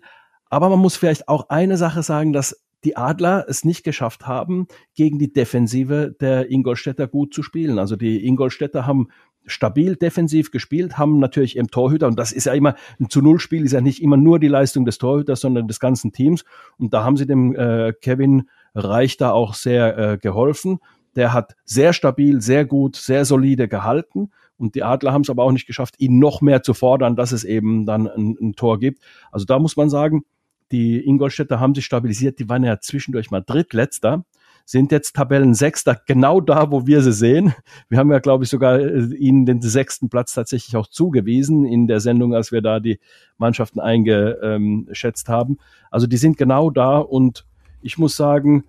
Aber 0.49 0.69
man 0.69 0.79
muss 0.79 0.95
vielleicht 0.95 1.27
auch 1.27 1.49
eine 1.49 1.75
Sache 1.75 2.01
sagen, 2.01 2.31
dass 2.31 2.63
die 2.85 2.95
Adler 2.95 3.45
es 3.47 3.65
nicht 3.65 3.83
geschafft 3.83 4.27
haben, 4.27 4.67
gegen 4.93 5.19
die 5.19 5.33
Defensive 5.33 6.15
der 6.19 6.49
Ingolstädter 6.49 7.07
gut 7.07 7.33
zu 7.33 7.43
spielen. 7.43 7.79
Also 7.79 7.95
die 7.95 8.25
Ingolstädter 8.25 8.85
haben 8.85 9.07
stabil 9.45 9.95
defensiv 9.95 10.51
gespielt, 10.51 10.97
haben 10.97 11.19
natürlich 11.19 11.55
im 11.55 11.69
Torhüter, 11.69 12.07
und 12.07 12.17
das 12.17 12.31
ist 12.31 12.45
ja 12.45 12.53
immer, 12.53 12.75
ein 12.99 13.09
zu 13.09 13.21
Null 13.21 13.39
Spiel 13.39 13.65
ist 13.65 13.73
ja 13.73 13.81
nicht 13.81 14.01
immer 14.01 14.17
nur 14.17 14.39
die 14.39 14.47
Leistung 14.47 14.85
des 14.85 14.97
Torhüters, 14.97 15.41
sondern 15.41 15.67
des 15.67 15.79
ganzen 15.79 16.11
Teams. 16.11 16.43
Und 16.77 16.93
da 16.93 17.03
haben 17.03 17.17
sie 17.17 17.25
dem 17.25 17.55
äh, 17.55 17.93
Kevin 17.93 18.49
Reich 18.75 19.17
da 19.17 19.31
auch 19.31 19.53
sehr 19.53 19.97
äh, 19.97 20.17
geholfen. 20.17 20.79
Der 21.15 21.33
hat 21.33 21.55
sehr 21.63 21.93
stabil, 21.93 22.41
sehr 22.41 22.65
gut, 22.65 22.95
sehr 22.95 23.25
solide 23.25 23.67
gehalten. 23.67 24.31
Und 24.57 24.75
die 24.75 24.83
Adler 24.83 25.13
haben 25.13 25.21
es 25.21 25.29
aber 25.29 25.43
auch 25.43 25.51
nicht 25.51 25.67
geschafft, 25.67 25.95
ihn 25.99 26.19
noch 26.19 26.41
mehr 26.41 26.63
zu 26.63 26.73
fordern, 26.73 27.15
dass 27.15 27.31
es 27.31 27.43
eben 27.43 27.85
dann 27.85 28.07
ein, 28.07 28.35
ein 28.41 28.53
Tor 28.55 28.79
gibt. 28.79 29.03
Also 29.31 29.45
da 29.45 29.59
muss 29.59 29.75
man 29.75 29.89
sagen, 29.89 30.23
die 30.71 31.05
Ingolstädter 31.05 31.59
haben 31.59 31.75
sich 31.75 31.85
stabilisiert. 31.85 32.39
Die 32.39 32.49
waren 32.49 32.63
ja 32.63 32.79
zwischendurch 32.79 33.29
mal 33.29 33.43
Drittletzter 33.45 34.25
sind 34.65 34.91
jetzt 34.91 35.15
Tabellensechster, 35.15 35.99
genau 36.05 36.39
da, 36.39 36.71
wo 36.71 36.87
wir 36.87 37.01
sie 37.01 37.13
sehen. 37.13 37.53
Wir 37.89 37.97
haben 37.97 38.11
ja, 38.11 38.19
glaube 38.19 38.43
ich, 38.43 38.49
sogar 38.49 38.79
äh, 38.79 39.13
ihnen 39.15 39.45
den 39.45 39.61
sechsten 39.61 40.09
Platz 40.09 40.33
tatsächlich 40.33 40.75
auch 40.75 40.87
zugewiesen 40.87 41.65
in 41.65 41.87
der 41.87 41.99
Sendung, 41.99 42.33
als 42.33 42.51
wir 42.51 42.61
da 42.61 42.79
die 42.79 42.99
Mannschaften 43.37 43.79
eingeschätzt 43.79 45.27
haben. 45.29 45.57
Also 45.91 46.07
die 46.07 46.17
sind 46.17 46.37
genau 46.37 46.69
da 46.69 46.97
und 46.97 47.45
ich 47.81 47.97
muss 47.97 48.15
sagen, 48.15 48.63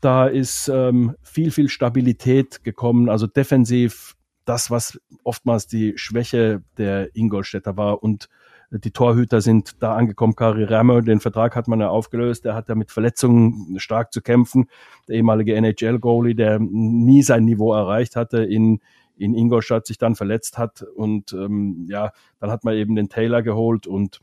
da 0.00 0.26
ist 0.26 0.68
ähm, 0.68 1.14
viel, 1.22 1.50
viel 1.50 1.68
Stabilität 1.68 2.64
gekommen. 2.64 3.08
Also 3.08 3.26
defensiv 3.26 4.16
das, 4.44 4.70
was 4.70 5.00
oftmals 5.22 5.66
die 5.66 5.94
Schwäche 5.96 6.62
der 6.76 7.14
Ingolstädter 7.16 7.76
war 7.76 8.02
und 8.02 8.28
die 8.70 8.90
Torhüter 8.90 9.40
sind 9.40 9.82
da 9.82 9.94
angekommen. 9.94 10.36
Kari 10.36 10.64
Rammer, 10.64 11.02
den 11.02 11.20
Vertrag 11.20 11.56
hat 11.56 11.68
man 11.68 11.80
ja 11.80 11.88
aufgelöst. 11.88 12.44
Der 12.44 12.54
hat 12.54 12.68
ja 12.68 12.74
mit 12.74 12.90
Verletzungen 12.90 13.78
stark 13.78 14.12
zu 14.12 14.20
kämpfen. 14.20 14.68
Der 15.08 15.16
ehemalige 15.16 15.54
NHL-Goalie, 15.54 16.34
der 16.34 16.58
nie 16.58 17.22
sein 17.22 17.44
Niveau 17.44 17.72
erreicht 17.72 18.16
hatte 18.16 18.44
in, 18.44 18.80
in 19.16 19.34
Ingolstadt, 19.34 19.86
sich 19.86 19.98
dann 19.98 20.14
verletzt 20.14 20.58
hat. 20.58 20.82
Und 20.82 21.32
ähm, 21.32 21.86
ja, 21.88 22.12
dann 22.40 22.50
hat 22.50 22.64
man 22.64 22.74
eben 22.74 22.96
den 22.96 23.08
Taylor 23.08 23.42
geholt 23.42 23.86
und 23.86 24.20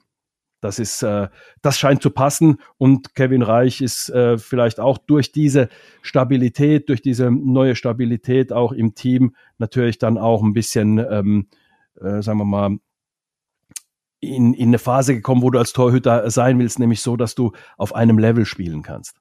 das 0.62 0.78
ist, 0.78 1.02
äh, 1.02 1.28
das 1.64 1.80
scheint 1.80 2.04
zu 2.04 2.12
passen 2.12 2.60
und 2.78 3.16
Kevin 3.16 3.42
Reich 3.42 3.82
ist 3.82 4.10
äh, 4.10 4.38
vielleicht 4.38 4.80
auch 4.80 5.00
durch 5.00 5.32
diese 5.32 5.70
Stabilität, 6.04 6.88
durch 6.88 7.02
diese 7.02 7.32
neue 7.32 7.76
Stabilität 7.76 8.54
auch 8.54 8.72
im 8.72 8.94
Team 8.94 9.36
natürlich 9.58 9.98
dann 9.98 10.20
auch 10.20 10.44
ein 10.44 10.54
bisschen, 10.54 11.00
ähm, 11.00 11.48
äh, 12.00 12.22
sagen 12.22 12.38
wir 12.38 12.46
mal, 12.46 12.78
in, 14.22 14.54
in 14.54 14.70
eine 14.70 14.80
Phase 14.80 15.16
gekommen, 15.16 15.42
wo 15.42 15.50
du 15.50 15.60
als 15.60 15.74
Torhüter 15.74 16.30
sein 16.30 16.60
willst, 16.60 16.80
nämlich 16.80 17.02
so, 17.02 17.18
dass 17.18 17.36
du 17.36 17.52
auf 17.78 17.94
einem 17.94 18.18
Level 18.18 18.46
spielen 18.46 18.84
kannst. 18.84 19.16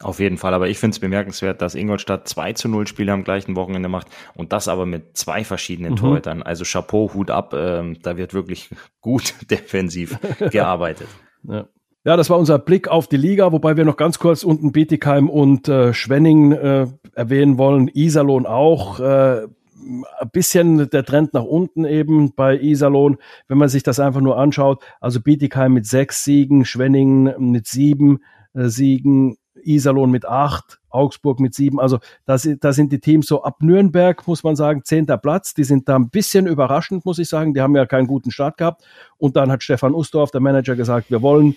Auf 0.00 0.18
jeden 0.18 0.36
Fall, 0.36 0.52
aber 0.52 0.68
ich 0.68 0.78
finde 0.78 0.96
es 0.96 0.98
bemerkenswert, 0.98 1.62
dass 1.62 1.76
Ingolstadt 1.76 2.26
2 2.26 2.54
zu 2.54 2.68
0 2.68 2.88
Spiele 2.88 3.12
am 3.12 3.22
gleichen 3.22 3.54
Wochenende 3.54 3.88
macht 3.88 4.08
und 4.34 4.52
das 4.52 4.66
aber 4.66 4.84
mit 4.84 5.16
zwei 5.16 5.44
verschiedenen 5.44 5.92
mhm. 5.92 5.96
Torhütern. 5.96 6.42
Also 6.42 6.64
Chapeau, 6.64 7.14
Hut 7.14 7.30
ab, 7.30 7.54
ähm, 7.54 7.98
da 8.02 8.16
wird 8.16 8.34
wirklich 8.34 8.70
gut 9.00 9.34
defensiv 9.50 10.18
gearbeitet. 10.50 11.08
Ja. 11.44 11.68
Ja, 12.04 12.16
das 12.16 12.30
war 12.30 12.38
unser 12.38 12.58
Blick 12.58 12.88
auf 12.88 13.06
die 13.06 13.16
Liga, 13.16 13.52
wobei 13.52 13.76
wir 13.76 13.84
noch 13.84 13.96
ganz 13.96 14.18
kurz 14.18 14.42
unten 14.42 14.72
Bietigheim 14.72 15.30
und 15.30 15.68
äh, 15.68 15.94
Schwenning 15.94 16.50
äh, 16.50 16.88
erwähnen 17.14 17.58
wollen, 17.58 17.86
Iserlohn 17.86 18.44
auch. 18.44 18.98
Äh, 18.98 19.46
ein 19.82 20.30
bisschen 20.32 20.88
der 20.90 21.04
Trend 21.04 21.34
nach 21.34 21.44
unten 21.44 21.84
eben 21.84 22.34
bei 22.34 22.58
Iserlohn, 22.58 23.18
wenn 23.48 23.58
man 23.58 23.68
sich 23.68 23.82
das 23.82 24.00
einfach 24.00 24.20
nur 24.20 24.38
anschaut. 24.38 24.82
Also 25.00 25.20
Bietigheim 25.20 25.72
mit 25.72 25.86
sechs 25.86 26.24
Siegen, 26.24 26.64
Schwenning 26.64 27.34
mit 27.38 27.66
sieben 27.66 28.20
äh, 28.54 28.68
Siegen, 28.68 29.36
Iserlohn 29.64 30.10
mit 30.10 30.26
acht, 30.26 30.80
Augsburg 30.90 31.40
mit 31.40 31.54
sieben. 31.54 31.78
Also 31.80 31.98
da 32.26 32.38
sind 32.38 32.92
die 32.92 33.00
Teams 33.00 33.26
so 33.26 33.42
ab 33.42 33.62
Nürnberg, 33.62 34.26
muss 34.26 34.42
man 34.42 34.56
sagen, 34.56 34.82
zehnter 34.84 35.18
Platz. 35.18 35.54
Die 35.54 35.64
sind 35.64 35.88
da 35.88 35.96
ein 35.96 36.10
bisschen 36.10 36.46
überraschend, 36.46 37.04
muss 37.04 37.18
ich 37.18 37.28
sagen. 37.28 37.54
Die 37.54 37.60
haben 37.60 37.76
ja 37.76 37.86
keinen 37.86 38.06
guten 38.06 38.30
Start 38.30 38.56
gehabt. 38.56 38.84
Und 39.18 39.36
dann 39.36 39.50
hat 39.50 39.62
Stefan 39.62 39.94
Ustorf, 39.94 40.30
der 40.30 40.40
Manager, 40.40 40.74
gesagt, 40.74 41.10
wir 41.10 41.22
wollen 41.22 41.56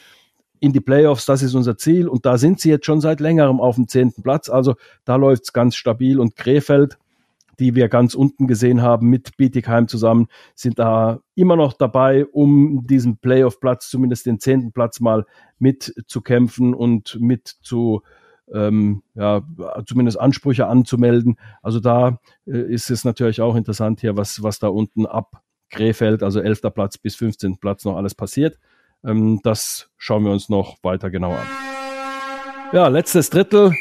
in 0.59 0.71
die 0.71 0.81
Playoffs, 0.81 1.25
das 1.25 1.41
ist 1.41 1.53
unser 1.53 1.77
Ziel. 1.77 2.07
Und 2.07 2.25
da 2.25 2.37
sind 2.37 2.59
sie 2.59 2.69
jetzt 2.69 2.85
schon 2.85 3.01
seit 3.01 3.19
längerem 3.19 3.59
auf 3.59 3.75
dem 3.75 3.87
zehnten 3.87 4.23
Platz. 4.23 4.49
Also 4.49 4.75
da 5.03 5.15
läuft 5.15 5.43
es 5.43 5.53
ganz 5.53 5.75
stabil. 5.75 6.19
Und 6.19 6.35
Krefeld, 6.35 6.97
die 7.59 7.75
wir 7.75 7.89
ganz 7.89 8.15
unten 8.15 8.47
gesehen 8.47 8.81
haben 8.81 9.09
mit 9.09 9.37
Bietigheim 9.37 9.87
zusammen, 9.87 10.27
sind 10.53 10.79
da 10.79 11.19
immer 11.35 11.55
noch 11.55 11.73
dabei, 11.73 12.25
um 12.25 12.85
diesen 12.87 13.17
Playoff-Platz, 13.17 13.89
zumindest 13.89 14.25
den 14.25 14.39
zehnten 14.39 14.71
Platz 14.71 14.99
mal 14.99 15.25
mitzukämpfen 15.59 16.73
und 16.73 17.17
mit 17.19 17.47
zu 17.47 18.01
ähm, 18.53 19.01
ja, 19.15 19.41
zumindest 19.87 20.19
Ansprüche 20.19 20.67
anzumelden. 20.67 21.37
Also 21.61 21.79
da 21.79 22.19
äh, 22.45 22.59
ist 22.71 22.91
es 22.91 23.03
natürlich 23.03 23.41
auch 23.41 23.55
interessant 23.55 24.01
hier, 24.01 24.17
was, 24.17 24.43
was 24.43 24.59
da 24.59 24.67
unten 24.67 25.05
ab 25.05 25.41
Krefeld, 25.69 26.23
also 26.23 26.39
11. 26.39 26.61
Platz 26.73 26.97
bis 26.97 27.15
15. 27.15 27.57
Platz 27.57 27.85
noch 27.85 27.97
alles 27.97 28.13
passiert. 28.15 28.59
Ähm, 29.03 29.39
das 29.43 29.89
schauen 29.97 30.23
wir 30.23 30.31
uns 30.31 30.49
noch 30.49 30.77
weiter 30.83 31.09
genauer 31.09 31.39
an. 31.39 31.47
Ja, 32.71 32.87
letztes 32.87 33.29
Drittel. 33.29 33.73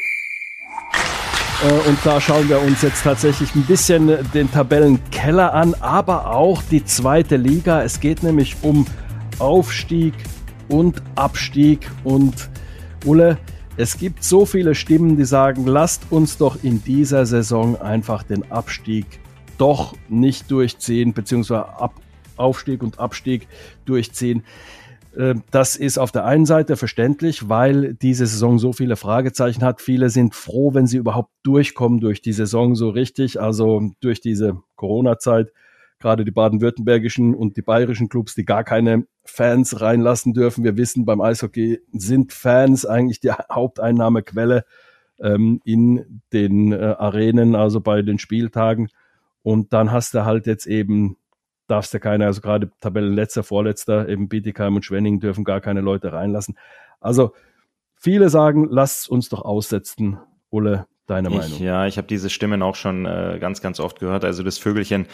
Äh, 1.63 1.89
und 1.89 1.97
da 2.03 2.19
schauen 2.19 2.49
wir 2.49 2.61
uns 2.61 2.81
jetzt 2.81 3.03
tatsächlich 3.03 3.55
ein 3.55 3.63
bisschen 3.63 4.17
den 4.33 4.51
Tabellenkeller 4.51 5.53
an, 5.53 5.73
aber 5.79 6.33
auch 6.33 6.61
die 6.63 6.83
zweite 6.83 7.37
Liga. 7.37 7.83
Es 7.83 7.99
geht 7.99 8.23
nämlich 8.23 8.57
um 8.61 8.85
Aufstieg 9.39 10.13
und 10.67 11.01
Abstieg. 11.15 11.89
Und 12.03 12.49
Ulle, 13.05 13.37
es 13.77 13.97
gibt 13.97 14.23
so 14.23 14.45
viele 14.45 14.75
Stimmen, 14.75 15.17
die 15.17 15.25
sagen, 15.25 15.65
lasst 15.65 16.03
uns 16.09 16.37
doch 16.37 16.63
in 16.63 16.83
dieser 16.83 17.25
Saison 17.25 17.79
einfach 17.79 18.23
den 18.23 18.51
Abstieg 18.51 19.05
doch 19.57 19.95
nicht 20.09 20.51
durchziehen, 20.51 21.13
beziehungsweise 21.13 21.67
Ab 21.67 21.93
Aufstieg 22.37 22.83
und 22.83 22.99
Abstieg 22.99 23.47
durchziehen. 23.85 24.43
Ähm, 25.17 25.43
das 25.51 25.75
ist 25.75 25.97
auf 25.97 26.11
der 26.11 26.25
einen 26.25 26.45
Seite 26.45 26.75
verständlich, 26.77 27.49
weil 27.49 27.93
diese 27.93 28.25
Saison 28.25 28.59
so 28.59 28.73
viele 28.73 28.95
Fragezeichen 28.95 29.63
hat. 29.63 29.81
Viele 29.81 30.09
sind 30.09 30.35
froh, 30.35 30.73
wenn 30.73 30.87
sie 30.87 30.97
überhaupt 30.97 31.31
durchkommen 31.43 31.99
durch 31.99 32.21
die 32.21 32.33
Saison 32.33 32.75
so 32.75 32.89
richtig, 32.89 33.39
also 33.39 33.91
durch 34.01 34.21
diese 34.21 34.61
Corona-Zeit. 34.75 35.51
Gerade 35.99 36.25
die 36.25 36.31
baden-württembergischen 36.31 37.33
und 37.33 37.55
die 37.55 37.61
bayerischen 37.61 38.09
Clubs, 38.09 38.35
die 38.35 38.43
gar 38.43 38.63
keine 38.63 39.07
Fans 39.23 39.79
reinlassen 39.79 40.33
dürfen. 40.33 40.63
Wir 40.63 40.77
wissen, 40.77 41.05
beim 41.05 41.21
Eishockey 41.21 41.79
sind 41.93 42.33
Fans 42.33 42.85
eigentlich 42.85 43.21
die 43.21 43.31
Haupteinnahmequelle 43.51 44.65
ähm, 45.19 45.61
in 45.63 46.21
den 46.33 46.73
äh, 46.73 46.95
Arenen, 46.97 47.55
also 47.55 47.79
bei 47.79 48.01
den 48.01 48.19
Spieltagen. 48.19 48.89
Und 49.41 49.73
dann 49.73 49.91
hast 49.91 50.13
du 50.13 50.25
halt 50.25 50.47
jetzt 50.47 50.65
eben 50.65 51.17
darfst 51.67 51.93
ja 51.93 51.99
keine, 51.99 52.25
also 52.25 52.41
gerade 52.41 52.71
Tabellenletzter, 52.79 53.43
Vorletzter, 53.43 54.07
eben 54.07 54.29
Bietigheim 54.29 54.75
und 54.75 54.85
Schwenning 54.85 55.19
dürfen 55.19 55.43
gar 55.43 55.61
keine 55.61 55.81
Leute 55.81 56.13
reinlassen. 56.13 56.57
Also 56.99 57.33
viele 57.95 58.29
sagen, 58.29 58.67
lasst 58.69 59.09
uns 59.09 59.29
doch 59.29 59.43
aussetzen, 59.43 60.19
Ulle. 60.49 60.87
Deine 61.07 61.29
Meinung? 61.29 61.45
Ich, 61.45 61.59
ja, 61.59 61.85
ich 61.85 61.97
habe 61.97 62.07
diese 62.07 62.31
Stimmen 62.31 62.63
auch 62.63 62.73
schon 62.73 63.05
äh, 63.05 63.37
ganz, 63.39 63.61
ganz 63.61 63.79
oft 63.79 63.99
gehört. 63.99 64.25
Also 64.25 64.41
das 64.41 64.57
Vögelchen 64.57 65.05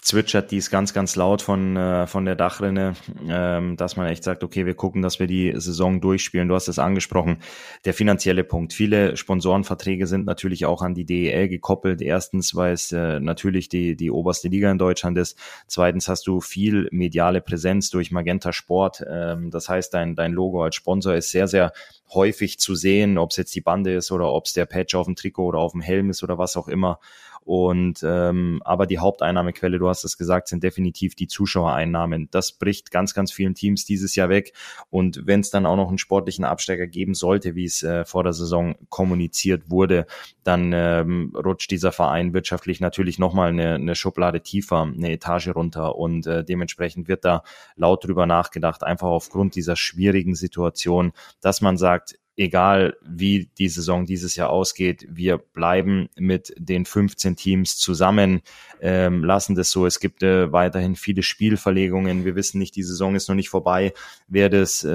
zwitschert 0.00 0.50
dies 0.50 0.70
ganz, 0.70 0.94
ganz 0.94 1.16
laut 1.16 1.42
von, 1.42 1.76
äh, 1.76 2.06
von 2.06 2.24
der 2.24 2.36
Dachrinne, 2.36 2.94
ähm, 3.28 3.76
dass 3.76 3.96
man 3.96 4.06
echt 4.06 4.22
sagt, 4.22 4.44
okay, 4.44 4.64
wir 4.64 4.74
gucken, 4.74 5.02
dass 5.02 5.18
wir 5.18 5.26
die 5.26 5.52
Saison 5.56 6.00
durchspielen. 6.00 6.48
Du 6.48 6.54
hast 6.54 6.68
es 6.68 6.78
angesprochen, 6.78 7.38
der 7.84 7.94
finanzielle 7.94 8.44
Punkt. 8.44 8.72
Viele 8.72 9.16
Sponsorenverträge 9.16 10.06
sind 10.06 10.24
natürlich 10.24 10.66
auch 10.66 10.82
an 10.82 10.94
die 10.94 11.04
DEL 11.04 11.48
gekoppelt. 11.48 12.00
Erstens, 12.00 12.54
weil 12.54 12.72
es 12.72 12.92
äh, 12.92 13.18
natürlich 13.18 13.68
die, 13.68 13.96
die 13.96 14.12
oberste 14.12 14.48
Liga 14.48 14.70
in 14.70 14.78
Deutschland 14.78 15.18
ist. 15.18 15.36
Zweitens 15.66 16.08
hast 16.08 16.28
du 16.28 16.40
viel 16.40 16.88
mediale 16.92 17.40
Präsenz 17.40 17.90
durch 17.90 18.12
Magenta 18.12 18.52
Sport. 18.52 19.04
Ähm, 19.10 19.50
das 19.50 19.68
heißt, 19.68 19.92
dein, 19.92 20.14
dein 20.14 20.32
Logo 20.32 20.62
als 20.62 20.76
Sponsor 20.76 21.14
ist 21.14 21.32
sehr, 21.32 21.48
sehr 21.48 21.72
häufig 22.12 22.58
zu 22.58 22.74
sehen, 22.74 23.18
ob 23.18 23.30
es 23.30 23.36
jetzt 23.36 23.54
die 23.54 23.60
Bande 23.60 23.94
ist 23.94 24.10
oder 24.10 24.32
ob 24.32 24.46
es 24.46 24.52
der 24.52 24.66
Patch 24.66 24.94
auf 24.94 25.06
dem 25.06 25.16
Trikot 25.16 25.46
oder 25.46 25.58
auf 25.58 25.72
dem 25.72 25.80
Helm 25.80 26.10
ist 26.10 26.22
oder 26.22 26.38
was 26.38 26.56
auch 26.56 26.68
immer. 26.68 26.98
Und 27.44 28.04
ähm, 28.04 28.60
aber 28.64 28.86
die 28.86 28.98
Haupteinnahmequelle, 28.98 29.78
du 29.78 29.88
hast 29.88 30.04
es 30.04 30.18
gesagt, 30.18 30.48
sind 30.48 30.62
definitiv 30.62 31.14
die 31.14 31.26
Zuschauereinnahmen. 31.26 32.28
Das 32.30 32.52
bricht 32.52 32.90
ganz, 32.90 33.14
ganz 33.14 33.32
vielen 33.32 33.54
Teams 33.54 33.84
dieses 33.84 34.14
Jahr 34.14 34.28
weg. 34.28 34.52
Und 34.90 35.26
wenn 35.26 35.40
es 35.40 35.50
dann 35.50 35.66
auch 35.66 35.76
noch 35.76 35.88
einen 35.88 35.98
sportlichen 35.98 36.44
Absteiger 36.44 36.86
geben 36.86 37.14
sollte, 37.14 37.54
wie 37.54 37.64
es 37.64 37.82
äh, 37.82 38.04
vor 38.04 38.24
der 38.24 38.34
Saison 38.34 38.76
kommuniziert 38.88 39.70
wurde, 39.70 40.06
dann 40.44 40.72
ähm, 40.74 41.34
rutscht 41.34 41.70
dieser 41.70 41.92
Verein 41.92 42.34
wirtschaftlich 42.34 42.80
natürlich 42.80 43.18
nochmal 43.18 43.48
eine, 43.48 43.74
eine 43.74 43.94
Schublade 43.94 44.42
tiefer, 44.42 44.82
eine 44.82 45.10
Etage 45.10 45.48
runter. 45.48 45.96
Und 45.96 46.26
äh, 46.26 46.44
dementsprechend 46.44 47.08
wird 47.08 47.24
da 47.24 47.42
laut 47.74 48.04
drüber 48.04 48.26
nachgedacht, 48.26 48.84
einfach 48.84 49.08
aufgrund 49.08 49.54
dieser 49.54 49.76
schwierigen 49.76 50.34
Situation, 50.34 51.12
dass 51.40 51.60
man 51.60 51.76
sagt, 51.76 52.18
egal 52.40 52.96
wie 53.02 53.50
die 53.58 53.68
Saison 53.68 54.06
dieses 54.06 54.34
Jahr 54.34 54.48
ausgeht, 54.48 55.06
wir 55.10 55.36
bleiben 55.36 56.08
mit 56.16 56.54
den 56.56 56.86
15 56.86 57.36
Teams 57.36 57.76
zusammen, 57.76 58.40
ähm, 58.80 59.22
lassen 59.22 59.54
das 59.54 59.70
so. 59.70 59.84
Es 59.84 60.00
gibt 60.00 60.22
äh, 60.22 60.50
weiterhin 60.50 60.96
viele 60.96 61.22
Spielverlegungen. 61.22 62.24
Wir 62.24 62.36
wissen 62.36 62.58
nicht, 62.58 62.76
die 62.76 62.82
Saison 62.82 63.14
ist 63.14 63.28
noch 63.28 63.36
nicht 63.36 63.50
vorbei. 63.50 63.92
Werde 64.26 64.60
es, 64.60 64.82
äh, 64.84 64.88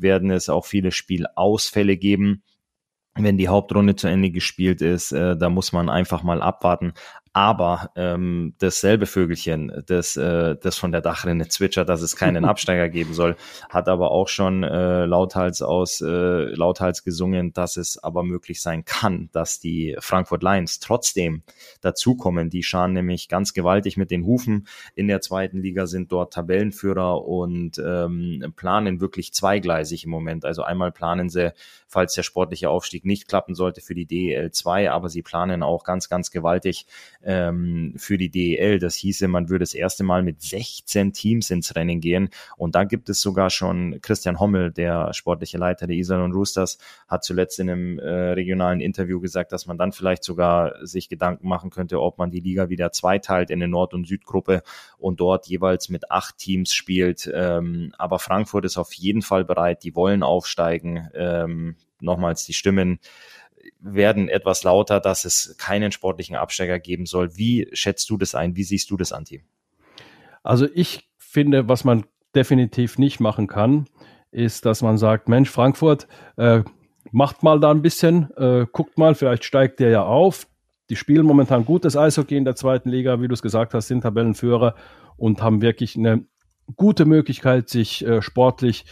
werden 0.00 0.30
es 0.30 0.48
auch 0.48 0.64
viele 0.64 0.90
Spielausfälle 0.90 1.98
geben 1.98 2.42
wenn 3.18 3.38
die 3.38 3.48
Hauptrunde 3.48 3.96
zu 3.96 4.08
Ende 4.08 4.30
gespielt 4.30 4.82
ist, 4.82 5.12
äh, 5.12 5.36
da 5.36 5.48
muss 5.48 5.72
man 5.72 5.88
einfach 5.88 6.22
mal 6.22 6.42
abwarten. 6.42 6.92
Aber 7.36 7.90
ähm, 7.96 8.54
dasselbe 8.60 9.04
Vögelchen, 9.04 9.70
das, 9.86 10.16
äh, 10.16 10.56
das 10.56 10.78
von 10.78 10.90
der 10.90 11.02
Dachrinne 11.02 11.48
zwitschert, 11.48 11.86
dass 11.86 12.00
es 12.00 12.16
keinen 12.16 12.44
Absteiger 12.46 12.88
geben 12.88 13.12
soll, 13.12 13.36
hat 13.68 13.90
aber 13.90 14.10
auch 14.10 14.28
schon 14.28 14.62
äh, 14.62 15.04
lauthals 15.04 15.60
aus 15.60 16.00
äh, 16.00 16.06
lauthals 16.06 17.04
gesungen, 17.04 17.52
dass 17.52 17.76
es 17.76 18.02
aber 18.02 18.22
möglich 18.22 18.62
sein 18.62 18.86
kann, 18.86 19.28
dass 19.32 19.60
die 19.60 19.96
Frankfurt 20.00 20.42
Lions 20.42 20.80
trotzdem 20.80 21.42
dazukommen. 21.82 22.48
Die 22.48 22.62
scharen 22.62 22.94
nämlich 22.94 23.28
ganz 23.28 23.52
gewaltig 23.52 23.98
mit 23.98 24.10
den 24.10 24.24
Hufen 24.24 24.66
in 24.94 25.06
der 25.06 25.20
zweiten 25.20 25.60
Liga, 25.60 25.86
sind 25.86 26.12
dort 26.12 26.32
Tabellenführer 26.32 27.22
und 27.22 27.78
ähm, 27.84 28.50
planen 28.56 29.02
wirklich 29.02 29.34
zweigleisig 29.34 30.04
im 30.04 30.10
Moment. 30.10 30.46
Also 30.46 30.62
einmal 30.62 30.90
planen 30.90 31.28
sie, 31.28 31.52
falls 31.86 32.14
der 32.14 32.22
sportliche 32.22 32.70
Aufstieg 32.70 33.04
nicht 33.04 33.28
klappen 33.28 33.54
sollte, 33.54 33.82
für 33.82 33.94
die 33.94 34.06
DEL 34.06 34.52
2, 34.52 34.90
aber 34.90 35.10
sie 35.10 35.20
planen 35.20 35.62
auch 35.62 35.84
ganz, 35.84 36.08
ganz 36.08 36.30
gewaltig 36.30 36.86
ähm, 37.26 37.92
für 37.96 38.16
die 38.16 38.30
DEL. 38.30 38.78
Das 38.78 38.94
hieße, 38.94 39.28
man 39.28 39.48
würde 39.48 39.64
das 39.64 39.74
erste 39.74 40.04
Mal 40.04 40.22
mit 40.22 40.40
16 40.40 41.12
Teams 41.12 41.50
ins 41.50 41.74
Rennen 41.74 42.00
gehen. 42.00 42.30
Und 42.56 42.74
da 42.74 42.84
gibt 42.84 43.08
es 43.10 43.20
sogar 43.20 43.50
schon 43.50 44.00
Christian 44.00 44.38
Hommel, 44.38 44.70
der 44.72 45.12
sportliche 45.12 45.58
Leiter 45.58 45.86
der 45.86 45.96
Iserlohn 45.96 46.32
Roosters, 46.32 46.78
hat 47.08 47.24
zuletzt 47.24 47.58
in 47.58 47.68
einem 47.68 47.98
äh, 47.98 48.08
regionalen 48.08 48.80
Interview 48.80 49.20
gesagt, 49.20 49.52
dass 49.52 49.66
man 49.66 49.76
dann 49.76 49.92
vielleicht 49.92 50.22
sogar 50.22 50.86
sich 50.86 51.08
Gedanken 51.08 51.48
machen 51.48 51.70
könnte, 51.70 52.00
ob 52.00 52.16
man 52.18 52.30
die 52.30 52.40
Liga 52.40 52.68
wieder 52.68 52.92
zweiteilt 52.92 53.50
in 53.50 53.60
eine 53.60 53.68
Nord- 53.68 53.92
und 53.92 54.06
Südgruppe 54.06 54.62
und 54.96 55.20
dort 55.20 55.48
jeweils 55.48 55.88
mit 55.88 56.10
acht 56.10 56.38
Teams 56.38 56.72
spielt. 56.72 57.30
Ähm, 57.34 57.92
aber 57.98 58.20
Frankfurt 58.20 58.64
ist 58.64 58.78
auf 58.78 58.92
jeden 58.94 59.22
Fall 59.22 59.44
bereit, 59.44 59.82
die 59.82 59.96
wollen 59.96 60.22
aufsteigen. 60.22 61.08
Ähm, 61.14 61.76
nochmals 62.00 62.44
die 62.44 62.54
Stimmen 62.54 62.98
werden 63.80 64.28
etwas 64.28 64.62
lauter, 64.64 65.00
dass 65.00 65.24
es 65.24 65.56
keinen 65.58 65.92
sportlichen 65.92 66.36
Absteiger 66.36 66.78
geben 66.78 67.06
soll. 67.06 67.36
Wie 67.36 67.68
schätzt 67.72 68.10
du 68.10 68.16
das 68.16 68.34
ein? 68.34 68.56
Wie 68.56 68.64
siehst 68.64 68.90
du 68.90 68.96
das 68.96 69.12
an, 69.12 69.24
Team? 69.24 69.42
Also 70.42 70.66
ich 70.74 71.08
finde, 71.18 71.68
was 71.68 71.84
man 71.84 72.04
definitiv 72.34 72.98
nicht 72.98 73.20
machen 73.20 73.46
kann, 73.46 73.86
ist, 74.30 74.66
dass 74.66 74.82
man 74.82 74.98
sagt, 74.98 75.28
Mensch, 75.28 75.50
Frankfurt, 75.50 76.06
äh, 76.36 76.62
macht 77.10 77.42
mal 77.42 77.60
da 77.60 77.70
ein 77.70 77.82
bisschen, 77.82 78.30
äh, 78.36 78.66
guckt 78.70 78.98
mal, 78.98 79.14
vielleicht 79.14 79.44
steigt 79.44 79.80
der 79.80 79.90
ja 79.90 80.02
auf. 80.04 80.46
Die 80.90 80.96
spielen 80.96 81.26
momentan 81.26 81.64
gutes 81.64 81.96
Eishockey 81.96 82.36
in 82.36 82.44
der 82.44 82.54
zweiten 82.54 82.90
Liga, 82.90 83.20
wie 83.20 83.28
du 83.28 83.34
es 83.34 83.42
gesagt 83.42 83.74
hast, 83.74 83.88
sind 83.88 84.02
Tabellenführer 84.02 84.74
und 85.16 85.42
haben 85.42 85.62
wirklich 85.62 85.96
eine 85.96 86.24
gute 86.76 87.04
Möglichkeit, 87.04 87.68
sich 87.68 88.04
äh, 88.06 88.22
sportlich 88.22 88.84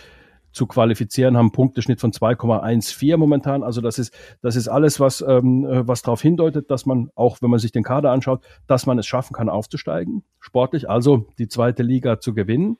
zu 0.54 0.66
qualifizieren, 0.66 1.36
haben 1.36 1.46
einen 1.46 1.52
Punkteschnitt 1.52 2.00
von 2.00 2.12
2,14 2.12 3.16
momentan. 3.16 3.62
Also 3.62 3.80
das 3.80 3.98
ist, 3.98 4.14
das 4.40 4.56
ist 4.56 4.68
alles, 4.68 5.00
was, 5.00 5.20
ähm, 5.26 5.66
was 5.68 6.02
darauf 6.02 6.22
hindeutet, 6.22 6.70
dass 6.70 6.86
man, 6.86 7.10
auch 7.14 7.42
wenn 7.42 7.50
man 7.50 7.58
sich 7.58 7.72
den 7.72 7.82
Kader 7.82 8.12
anschaut, 8.12 8.42
dass 8.66 8.86
man 8.86 8.98
es 8.98 9.06
schaffen 9.06 9.34
kann, 9.34 9.48
aufzusteigen, 9.48 10.24
sportlich, 10.40 10.88
also 10.88 11.26
die 11.38 11.48
zweite 11.48 11.82
Liga 11.82 12.20
zu 12.20 12.34
gewinnen. 12.34 12.78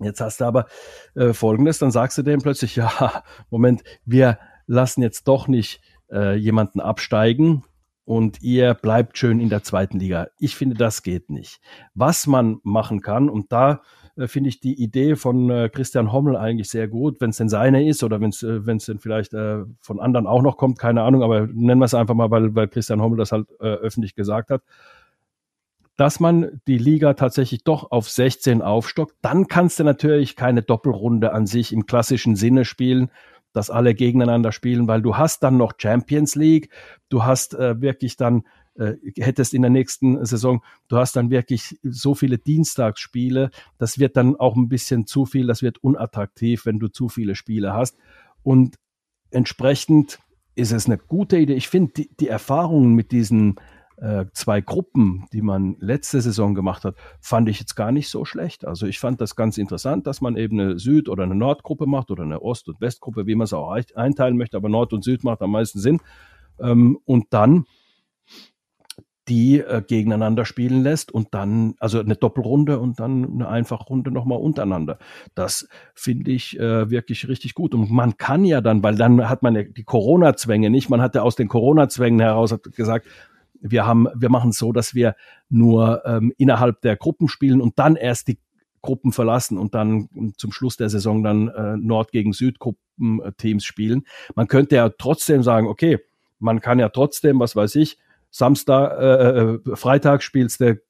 Jetzt 0.00 0.20
hast 0.20 0.40
du 0.40 0.44
aber 0.44 0.66
äh, 1.14 1.32
Folgendes, 1.32 1.78
dann 1.78 1.90
sagst 1.90 2.18
du 2.18 2.22
dem 2.22 2.42
plötzlich, 2.42 2.76
ja, 2.76 3.22
Moment, 3.48 3.82
wir 4.04 4.38
lassen 4.66 5.02
jetzt 5.02 5.28
doch 5.28 5.48
nicht 5.48 5.80
äh, 6.10 6.34
jemanden 6.34 6.80
absteigen 6.80 7.64
und 8.04 8.42
ihr 8.42 8.74
bleibt 8.74 9.18
schön 9.18 9.40
in 9.40 9.48
der 9.48 9.62
zweiten 9.62 9.98
Liga. 9.98 10.28
Ich 10.38 10.56
finde, 10.56 10.76
das 10.76 11.02
geht 11.02 11.30
nicht. 11.30 11.60
Was 11.94 12.26
man 12.26 12.58
machen 12.62 13.00
kann, 13.02 13.28
und 13.28 13.52
da 13.52 13.82
äh, 14.16 14.26
finde 14.28 14.48
ich 14.48 14.60
die 14.60 14.82
Idee 14.82 15.16
von 15.16 15.50
äh, 15.50 15.68
Christian 15.68 16.12
Hommel 16.12 16.36
eigentlich 16.36 16.68
sehr 16.68 16.88
gut, 16.88 17.20
wenn 17.20 17.30
es 17.30 17.36
denn 17.36 17.48
seine 17.48 17.88
ist 17.88 18.02
oder 18.02 18.20
wenn 18.20 18.30
es 18.30 18.42
äh, 18.42 18.66
wenn 18.66 18.78
es 18.78 18.86
denn 18.86 18.98
vielleicht 18.98 19.34
äh, 19.34 19.64
von 19.80 20.00
anderen 20.00 20.26
auch 20.26 20.42
noch 20.42 20.56
kommt, 20.56 20.78
keine 20.78 21.02
Ahnung, 21.02 21.22
aber 21.22 21.46
nennen 21.46 21.80
wir 21.80 21.86
es 21.86 21.94
einfach 21.94 22.14
mal, 22.14 22.30
weil, 22.30 22.54
weil 22.54 22.68
Christian 22.68 23.02
Hommel 23.02 23.18
das 23.18 23.32
halt 23.32 23.48
äh, 23.60 23.64
öffentlich 23.64 24.14
gesagt 24.14 24.50
hat 24.50 24.62
dass 25.96 26.20
man 26.20 26.60
die 26.66 26.78
Liga 26.78 27.14
tatsächlich 27.14 27.64
doch 27.64 27.90
auf 27.90 28.10
16 28.10 28.62
aufstockt. 28.62 29.16
Dann 29.22 29.48
kannst 29.48 29.78
du 29.78 29.84
natürlich 29.84 30.36
keine 30.36 30.62
Doppelrunde 30.62 31.32
an 31.32 31.46
sich 31.46 31.72
im 31.72 31.86
klassischen 31.86 32.36
Sinne 32.36 32.64
spielen, 32.64 33.10
dass 33.52 33.70
alle 33.70 33.94
gegeneinander 33.94 34.52
spielen, 34.52 34.86
weil 34.86 35.00
du 35.00 35.16
hast 35.16 35.42
dann 35.42 35.56
noch 35.56 35.72
Champions 35.78 36.34
League, 36.34 36.68
du 37.08 37.24
hast 37.24 37.54
äh, 37.54 37.80
wirklich 37.80 38.18
dann 38.18 38.44
äh, 38.78 38.94
hättest 39.18 39.54
in 39.54 39.62
der 39.62 39.70
nächsten 39.70 40.24
Saison, 40.24 40.62
du 40.88 40.96
hast 40.96 41.16
dann 41.16 41.30
wirklich 41.30 41.78
so 41.82 42.14
viele 42.14 42.38
Dienstagsspiele, 42.38 43.50
das 43.78 43.98
wird 43.98 44.16
dann 44.16 44.36
auch 44.36 44.56
ein 44.56 44.68
bisschen 44.68 45.06
zu 45.06 45.26
viel, 45.26 45.46
das 45.46 45.62
wird 45.62 45.78
unattraktiv, 45.78 46.66
wenn 46.66 46.78
du 46.78 46.88
zu 46.88 47.08
viele 47.08 47.34
Spiele 47.34 47.72
hast 47.72 47.96
und 48.42 48.76
entsprechend 49.30 50.18
ist 50.54 50.72
es 50.72 50.86
eine 50.86 50.98
gute 50.98 51.36
Idee. 51.36 51.54
Ich 51.54 51.68
finde 51.68 51.92
die, 51.92 52.10
die 52.18 52.28
Erfahrungen 52.28 52.94
mit 52.94 53.12
diesen 53.12 53.56
äh, 53.98 54.26
zwei 54.32 54.60
Gruppen, 54.60 55.26
die 55.32 55.42
man 55.42 55.76
letzte 55.80 56.20
Saison 56.20 56.54
gemacht 56.54 56.84
hat, 56.84 56.96
fand 57.20 57.48
ich 57.48 57.60
jetzt 57.60 57.76
gar 57.76 57.92
nicht 57.92 58.08
so 58.08 58.24
schlecht. 58.24 58.66
Also 58.66 58.86
ich 58.86 58.98
fand 58.98 59.20
das 59.20 59.36
ganz 59.36 59.58
interessant, 59.58 60.06
dass 60.06 60.20
man 60.20 60.36
eben 60.36 60.60
eine 60.60 60.78
Süd- 60.78 61.08
oder 61.08 61.24
eine 61.24 61.34
Nordgruppe 61.34 61.86
macht 61.86 62.10
oder 62.10 62.22
eine 62.22 62.40
Ost- 62.42 62.68
und 62.68 62.80
Westgruppe, 62.80 63.26
wie 63.26 63.34
man 63.34 63.44
es 63.44 63.52
auch 63.52 63.70
einteilen 63.94 64.36
möchte, 64.36 64.56
aber 64.56 64.68
Nord 64.68 64.92
und 64.92 65.04
Süd 65.04 65.24
macht 65.24 65.42
am 65.42 65.52
meisten 65.52 65.78
Sinn. 65.78 66.00
Ähm, 66.58 66.98
und 67.04 67.26
dann 67.30 67.64
die 69.28 69.58
äh, 69.60 69.82
gegeneinander 69.86 70.44
spielen 70.44 70.82
lässt 70.82 71.10
und 71.10 71.34
dann, 71.34 71.74
also 71.80 71.98
eine 71.98 72.14
Doppelrunde 72.14 72.78
und 72.78 73.00
dann 73.00 73.24
eine 73.34 73.48
Einfachrunde 73.48 74.10
nochmal 74.10 74.38
untereinander. 74.38 74.98
Das 75.34 75.68
finde 75.94 76.30
ich 76.30 76.58
äh, 76.58 76.90
wirklich 76.90 77.28
richtig 77.28 77.54
gut. 77.54 77.74
Und 77.74 77.90
man 77.90 78.16
kann 78.16 78.44
ja 78.44 78.60
dann, 78.60 78.82
weil 78.82 78.94
dann 78.94 79.28
hat 79.28 79.42
man 79.42 79.56
ja 79.56 79.62
die 79.64 79.84
Corona-Zwänge 79.84 80.70
nicht, 80.70 80.90
man 80.90 81.00
hat 81.00 81.14
ja 81.14 81.22
aus 81.22 81.36
den 81.36 81.48
Corona-Zwängen 81.48 82.20
heraus 82.20 82.54
gesagt, 82.76 83.06
wir 83.60 83.86
haben, 83.86 84.06
wir 84.14 84.28
machen 84.28 84.50
es 84.50 84.58
so, 84.58 84.72
dass 84.72 84.94
wir 84.94 85.16
nur 85.48 86.04
ähm, 86.04 86.32
innerhalb 86.36 86.80
der 86.82 86.96
Gruppen 86.96 87.28
spielen 87.28 87.60
und 87.60 87.78
dann 87.78 87.96
erst 87.96 88.28
die 88.28 88.38
Gruppen 88.82 89.12
verlassen 89.12 89.58
und 89.58 89.74
dann 89.74 90.08
zum 90.36 90.52
Schluss 90.52 90.76
der 90.76 90.88
Saison 90.88 91.24
dann 91.24 91.48
äh, 91.48 91.76
Nord 91.76 92.12
gegen 92.12 92.32
Südgruppen-Teams 92.32 93.64
spielen. 93.64 94.06
Man 94.36 94.46
könnte 94.46 94.76
ja 94.76 94.88
trotzdem 94.90 95.42
sagen, 95.42 95.66
okay, 95.66 95.98
man 96.38 96.60
kann 96.60 96.78
ja 96.78 96.90
trotzdem, 96.90 97.40
was 97.40 97.56
weiß 97.56 97.74
ich, 97.76 97.98
Samstag, 98.36 98.98
äh, 99.00 99.40
äh 99.40 99.76
Freitag 99.76 100.22
spielst 100.22 100.60
du 100.60 100.80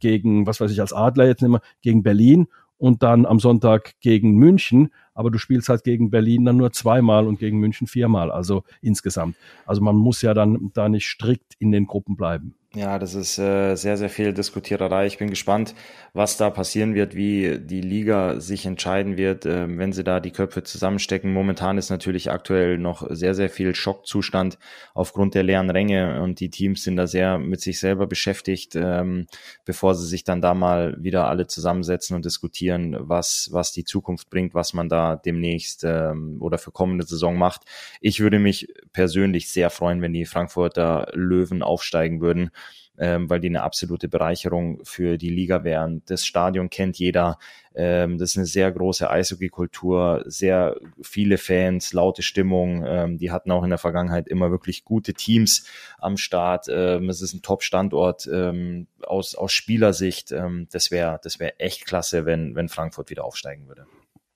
gegen, 0.00 0.46
was 0.46 0.60
weiß 0.60 0.70
ich, 0.72 0.80
als 0.80 0.92
Adler 0.92 1.26
jetzt 1.26 1.42
nicht 1.42 1.50
mehr, 1.50 1.62
gegen 1.82 2.02
Berlin 2.02 2.48
und 2.78 3.02
dann 3.02 3.26
am 3.26 3.38
Sonntag 3.38 3.92
gegen 4.00 4.32
München 4.36 4.90
aber 5.14 5.30
du 5.30 5.38
spielst 5.38 5.68
halt 5.68 5.84
gegen 5.84 6.10
Berlin 6.10 6.44
dann 6.44 6.56
nur 6.56 6.72
zweimal 6.72 7.26
und 7.26 7.38
gegen 7.38 7.58
München 7.58 7.86
viermal, 7.86 8.30
also 8.30 8.64
insgesamt. 8.80 9.36
Also 9.66 9.82
man 9.82 9.96
muss 9.96 10.22
ja 10.22 10.34
dann 10.34 10.70
da 10.74 10.88
nicht 10.88 11.06
strikt 11.06 11.54
in 11.58 11.72
den 11.72 11.86
Gruppen 11.86 12.16
bleiben. 12.16 12.54
Ja, 12.74 12.98
das 12.98 13.14
ist 13.14 13.38
äh, 13.38 13.74
sehr, 13.74 13.98
sehr 13.98 14.08
viel 14.08 14.32
Diskutiererei. 14.32 15.04
Ich 15.04 15.18
bin 15.18 15.28
gespannt, 15.28 15.74
was 16.14 16.38
da 16.38 16.48
passieren 16.48 16.94
wird, 16.94 17.14
wie 17.14 17.58
die 17.58 17.82
Liga 17.82 18.40
sich 18.40 18.64
entscheiden 18.64 19.18
wird, 19.18 19.44
äh, 19.44 19.66
wenn 19.76 19.92
sie 19.92 20.02
da 20.04 20.20
die 20.20 20.30
Köpfe 20.30 20.62
zusammenstecken. 20.62 21.34
Momentan 21.34 21.76
ist 21.76 21.90
natürlich 21.90 22.30
aktuell 22.30 22.78
noch 22.78 23.06
sehr, 23.10 23.34
sehr 23.34 23.50
viel 23.50 23.74
Schockzustand 23.74 24.58
aufgrund 24.94 25.34
der 25.34 25.42
leeren 25.42 25.68
Ränge 25.68 26.22
und 26.22 26.40
die 26.40 26.48
Teams 26.48 26.82
sind 26.82 26.96
da 26.96 27.06
sehr 27.06 27.38
mit 27.38 27.60
sich 27.60 27.78
selber 27.78 28.06
beschäftigt, 28.06 28.74
ähm, 28.74 29.26
bevor 29.66 29.94
sie 29.94 30.06
sich 30.06 30.24
dann 30.24 30.40
da 30.40 30.54
mal 30.54 30.96
wieder 30.98 31.28
alle 31.28 31.46
zusammensetzen 31.46 32.16
und 32.16 32.24
diskutieren, 32.24 32.96
was, 32.98 33.50
was 33.52 33.72
die 33.72 33.84
Zukunft 33.84 34.30
bringt, 34.30 34.54
was 34.54 34.72
man 34.72 34.88
da 34.88 35.16
demnächst 35.16 35.84
ähm, 35.84 36.38
oder 36.40 36.56
für 36.56 36.70
kommende 36.70 37.04
Saison 37.04 37.36
macht. 37.36 37.64
Ich 38.00 38.20
würde 38.20 38.38
mich 38.38 38.72
persönlich 38.94 39.50
sehr 39.50 39.68
freuen, 39.68 40.00
wenn 40.00 40.14
die 40.14 40.24
Frankfurter 40.24 41.08
Löwen 41.12 41.62
aufsteigen 41.62 42.22
würden 42.22 42.50
ähm, 42.98 43.30
weil 43.30 43.40
die 43.40 43.48
eine 43.48 43.62
absolute 43.62 44.08
Bereicherung 44.08 44.80
für 44.84 45.16
die 45.16 45.30
Liga 45.30 45.64
wären. 45.64 46.02
Das 46.06 46.26
Stadion 46.26 46.70
kennt 46.70 46.98
jeder. 46.98 47.38
Ähm, 47.74 48.18
das 48.18 48.30
ist 48.30 48.36
eine 48.36 48.46
sehr 48.46 48.70
große 48.70 49.08
Eishockey-Kultur, 49.08 50.24
sehr 50.26 50.76
viele 51.02 51.38
Fans, 51.38 51.92
laute 51.92 52.22
Stimmung. 52.22 52.84
Ähm, 52.86 53.18
die 53.18 53.30
hatten 53.30 53.50
auch 53.50 53.64
in 53.64 53.70
der 53.70 53.78
Vergangenheit 53.78 54.28
immer 54.28 54.50
wirklich 54.50 54.84
gute 54.84 55.14
Teams 55.14 55.66
am 55.98 56.16
Start. 56.16 56.66
Ähm, 56.68 57.08
es 57.08 57.22
ist 57.22 57.32
ein 57.32 57.42
Top-Standort 57.42 58.28
ähm, 58.30 58.88
aus, 59.02 59.34
aus 59.34 59.52
Spielersicht. 59.52 60.32
Ähm, 60.32 60.68
das 60.70 60.90
wäre 60.90 61.18
das 61.22 61.38
wäre 61.40 61.58
echt 61.58 61.86
klasse, 61.86 62.26
wenn, 62.26 62.54
wenn 62.54 62.68
Frankfurt 62.68 63.08
wieder 63.10 63.24
aufsteigen 63.24 63.68
würde. 63.68 63.86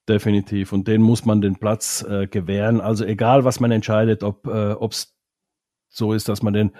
Definitiv. 0.08 0.72
Und 0.72 0.88
den 0.88 1.02
muss 1.02 1.24
man 1.24 1.40
den 1.40 1.56
Platz 1.56 2.06
äh, 2.08 2.26
gewähren. 2.28 2.80
Also 2.80 3.04
egal, 3.04 3.44
was 3.44 3.60
man 3.60 3.72
entscheidet, 3.72 4.22
ob 4.22 4.46
äh, 4.46 4.76
es 4.88 5.14
so 5.88 6.12
ist, 6.12 6.28
dass 6.28 6.42
man 6.42 6.54
den 6.54 6.72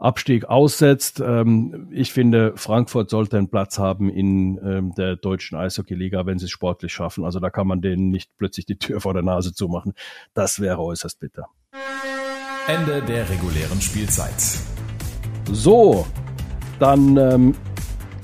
Abstieg 0.00 0.46
aussetzt. 0.46 1.20
Ähm, 1.24 1.88
ich 1.92 2.12
finde, 2.12 2.54
Frankfurt 2.56 3.10
sollte 3.10 3.36
einen 3.36 3.50
Platz 3.50 3.78
haben 3.78 4.08
in 4.08 4.58
ähm, 4.64 4.94
der 4.94 5.16
deutschen 5.16 5.58
Eishockey-Liga, 5.58 6.24
wenn 6.26 6.38
sie 6.38 6.46
es 6.46 6.50
sportlich 6.50 6.92
schaffen. 6.92 7.24
Also 7.24 7.38
da 7.38 7.50
kann 7.50 7.66
man 7.66 7.82
denen 7.82 8.10
nicht 8.10 8.30
plötzlich 8.38 8.66
die 8.66 8.78
Tür 8.78 9.00
vor 9.00 9.12
der 9.12 9.22
Nase 9.22 9.52
zumachen. 9.52 9.92
Das 10.32 10.58
wäre 10.58 10.78
äußerst 10.78 11.20
bitter. 11.20 11.46
Ende 12.66 13.02
der 13.02 13.28
regulären 13.28 13.80
Spielzeit. 13.80 14.34
So, 15.52 16.06
dann 16.78 17.16
ähm, 17.16 17.54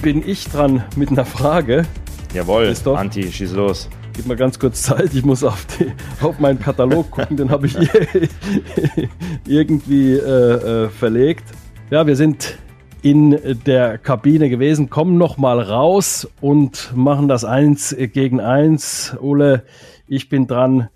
bin 0.03 0.27
ich 0.27 0.49
dran 0.49 0.85
mit 0.97 1.11
einer 1.11 1.25
Frage. 1.25 1.85
Jawohl, 2.33 2.67
Christoph. 2.67 2.99
Anti, 2.99 3.31
schieß 3.31 3.53
los. 3.53 3.91
Gib 4.15 4.25
mal 4.27 4.37
ganz 4.37 4.59
kurz 4.59 4.81
Zeit, 4.83 5.13
ich 5.13 5.25
muss 5.25 5.45
auf, 5.45 5.67
die, 5.67 5.93
auf 6.25 6.39
meinen 6.39 6.59
Katalog 6.59 7.11
gucken, 7.11 7.37
den 7.37 7.51
habe 7.51 7.67
ich 7.67 7.77
irgendwie 9.47 10.13
äh, 10.13 10.85
äh, 10.85 10.89
verlegt. 10.89 11.45
Ja, 11.89 12.05
wir 12.05 12.17
sind 12.17 12.59
in 13.03 13.39
der 13.65 13.97
Kabine 13.99 14.51
gewesen, 14.51 14.91
kommen 14.91 15.19
noch 15.19 15.37
mal 15.37 15.61
raus 15.61 16.29
und 16.41 16.93
machen 16.97 17.29
das 17.29 17.45
eins 17.45 17.95
gegen 17.97 18.41
eins. 18.41 19.17
Ole, 19.21 19.63
ich 20.09 20.29
bin 20.29 20.49
dran 20.49 20.89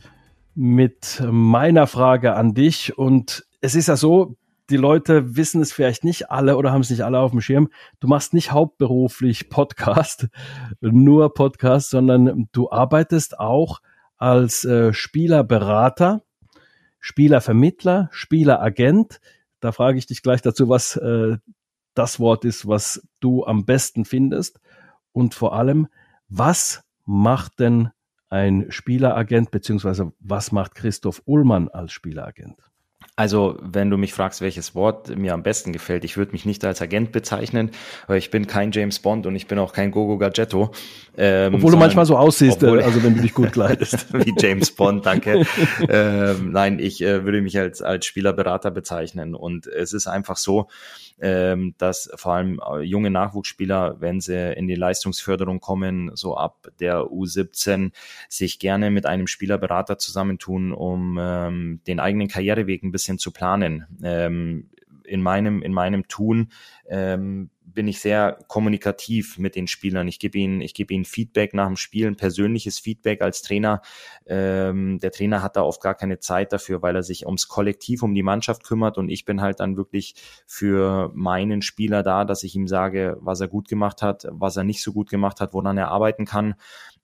mit 0.57 1.23
meiner 1.31 1.87
Frage 1.87 2.35
an 2.35 2.55
dich 2.55 2.99
und 2.99 3.47
es 3.61 3.77
ist 3.77 3.87
ja 3.87 3.95
so, 3.95 4.37
die 4.69 4.77
Leute 4.77 5.37
wissen 5.37 5.63
es 5.63 5.73
vielleicht 5.73 6.03
nicht 6.03 6.33
alle 6.33 6.57
oder 6.57 6.73
haben 6.73 6.81
es 6.81 6.91
nicht 6.91 7.05
alle 7.05 7.21
auf 7.21 7.31
dem 7.31 7.41
Schirm. 7.41 7.69
Du 8.01 8.09
machst 8.09 8.35
nicht 8.35 8.51
hauptberuflich 8.51 9.49
Podcast, 9.49 10.27
nur 10.81 11.35
Podcast, 11.35 11.91
sondern 11.91 12.49
du 12.51 12.69
arbeitest 12.73 13.39
auch 13.39 13.79
als 14.17 14.65
äh, 14.65 14.93
Spielerberater, 14.93 16.25
Spielervermittler, 16.99 18.09
Spieleragent 18.11 19.21
da 19.61 19.73
frage 19.73 19.99
ich 19.99 20.07
dich 20.07 20.23
gleich 20.23 20.43
dazu, 20.43 20.69
was 20.69 20.97
äh, 20.97 21.39
das 21.95 22.21
Wort 22.21 22.45
ist, 22.45 22.67
was 22.67 23.07
du 23.21 23.45
am 23.45 23.65
besten 23.65 24.05
findest. 24.05 24.61
Und 25.13 25.35
vor 25.35 25.55
allem, 25.55 25.89
was 26.29 26.85
macht 27.05 27.59
denn 27.59 27.91
ein 28.29 28.71
Spieleragent, 28.71 29.51
beziehungsweise 29.51 30.13
was 30.21 30.53
macht 30.53 30.75
Christoph 30.75 31.23
Ullmann 31.25 31.69
als 31.69 31.93
Spieleragent? 31.93 32.70
Also, 33.21 33.59
wenn 33.61 33.91
du 33.91 33.99
mich 33.99 34.15
fragst, 34.15 34.41
welches 34.41 34.75
Wort 34.75 35.15
mir 35.15 35.35
am 35.35 35.43
besten 35.43 35.75
gefällt, 35.75 36.07
ich 36.07 36.17
würde 36.17 36.33
mich 36.33 36.47
nicht 36.47 36.65
als 36.65 36.81
Agent 36.81 37.13
bezeichnen, 37.13 37.71
weil 38.07 38.17
ich 38.17 38.31
bin 38.31 38.47
kein 38.47 38.73
James 38.73 38.99
Bond 38.99 39.27
und 39.27 39.37
ich 39.37 39.47
bin 39.47 39.59
auch 39.59 39.75
kein 39.75 39.91
Gogo 39.91 40.17
Gadgetto. 40.17 40.71
Ähm, 41.19 41.57
obwohl 41.57 41.73
du 41.73 41.77
manchmal 41.77 42.07
so 42.07 42.17
aussiehst, 42.17 42.65
obwohl, 42.65 42.81
also 42.81 43.03
wenn 43.03 43.17
du 43.17 43.21
dich 43.21 43.35
gut 43.35 43.53
kleidest. 43.53 44.07
Wie 44.25 44.33
James 44.39 44.71
Bond, 44.71 45.05
danke. 45.05 45.45
ähm, 45.91 46.51
nein, 46.51 46.79
ich 46.79 47.03
äh, 47.03 47.23
würde 47.23 47.43
mich 47.43 47.59
als, 47.59 47.83
als 47.83 48.07
Spielerberater 48.07 48.71
bezeichnen 48.71 49.35
und 49.35 49.67
es 49.67 49.93
ist 49.93 50.07
einfach 50.07 50.39
so, 50.39 50.69
ähm, 51.21 51.75
dass 51.79 52.11
vor 52.15 52.35
allem 52.35 52.61
äh, 52.61 52.81
junge 52.81 53.11
Nachwuchsspieler, 53.11 54.01
wenn 54.01 54.21
sie 54.21 54.53
in 54.55 54.67
die 54.69 54.75
Leistungsförderung 54.75 55.61
kommen, 55.61 56.11
so 56.15 56.37
ab 56.37 56.69
der 56.81 57.03
U17, 57.05 57.93
sich 58.29 58.59
gerne 58.59 58.91
mit 58.91 59.07
einem 59.07 59.27
Spielerberater 59.27 59.99
zusammentun, 59.99 60.73
um 60.73 61.19
ähm, 61.21 61.81
den 61.87 62.01
eigenen 62.01 62.29
Karriereweg 62.29 62.83
ein 62.83 62.93
bisschen 62.93 63.19
zu 63.19 63.33
planen. 63.33 63.87
Ähm, 64.03 64.71
in 65.05 65.23
meinem, 65.23 65.63
in 65.63 65.73
meinem 65.73 66.07
Tun 66.07 66.53
ähm, 66.89 67.51
bin 67.75 67.89
ich 67.89 68.01
sehr 68.01 68.39
kommunikativ 68.49 69.39
mit 69.39 69.57
den 69.57 69.67
Spielern. 69.67 70.09
Ich 70.09 70.19
gebe 70.19 70.39
ihnen, 70.39 70.61
ich 70.61 70.75
gebe 70.75 70.93
ihnen 70.95 71.05
Feedback 71.05 71.55
nach 71.55 71.67
dem 71.67 71.77
Spiel, 71.77 72.07
ein 72.07 72.17
persönliches 72.17 72.79
Feedback 72.79 73.23
als 73.23 73.43
Trainer. 73.43 73.83
Ähm, 74.27 74.99
der 74.99 75.13
Trainer 75.13 75.43
hat 75.43 75.57
da 75.57 75.63
oft 75.63 75.81
gar 75.81 75.95
keine 75.95 76.19
Zeit 76.19 76.53
dafür, 76.53 76.83
weil 76.83 76.97
er 76.97 77.03
sich 77.03 77.27
ums 77.27 77.49
Kollektiv, 77.49 78.03
um 78.03 78.15
die 78.15 78.23
Mannschaft 78.23 78.65
kümmert 78.65 78.99
und 78.99 79.09
ich 79.09 79.25
bin 79.25 79.41
halt 79.41 79.61
dann 79.61 79.77
wirklich 79.77 80.15
für 80.47 81.11
meinen 81.15 81.63
Spieler 81.63 82.03
da, 82.03 82.25
dass 82.25 82.43
ich 82.43 82.55
ihm 82.55 82.69
sage, 82.69 83.17
was 83.21 83.41
er 83.41 83.49
gut 83.49 83.69
gemacht 83.69 84.03
hat, 84.03 84.27
was 84.31 84.57
er 84.57 84.65
nicht 84.65 84.83
so 84.83 84.93
gut 84.93 85.11
gemacht 85.11 85.41
hat, 85.41 85.53
woran 85.55 85.79
er 85.79 85.89
arbeiten 85.89 86.25
kann. 86.25 86.55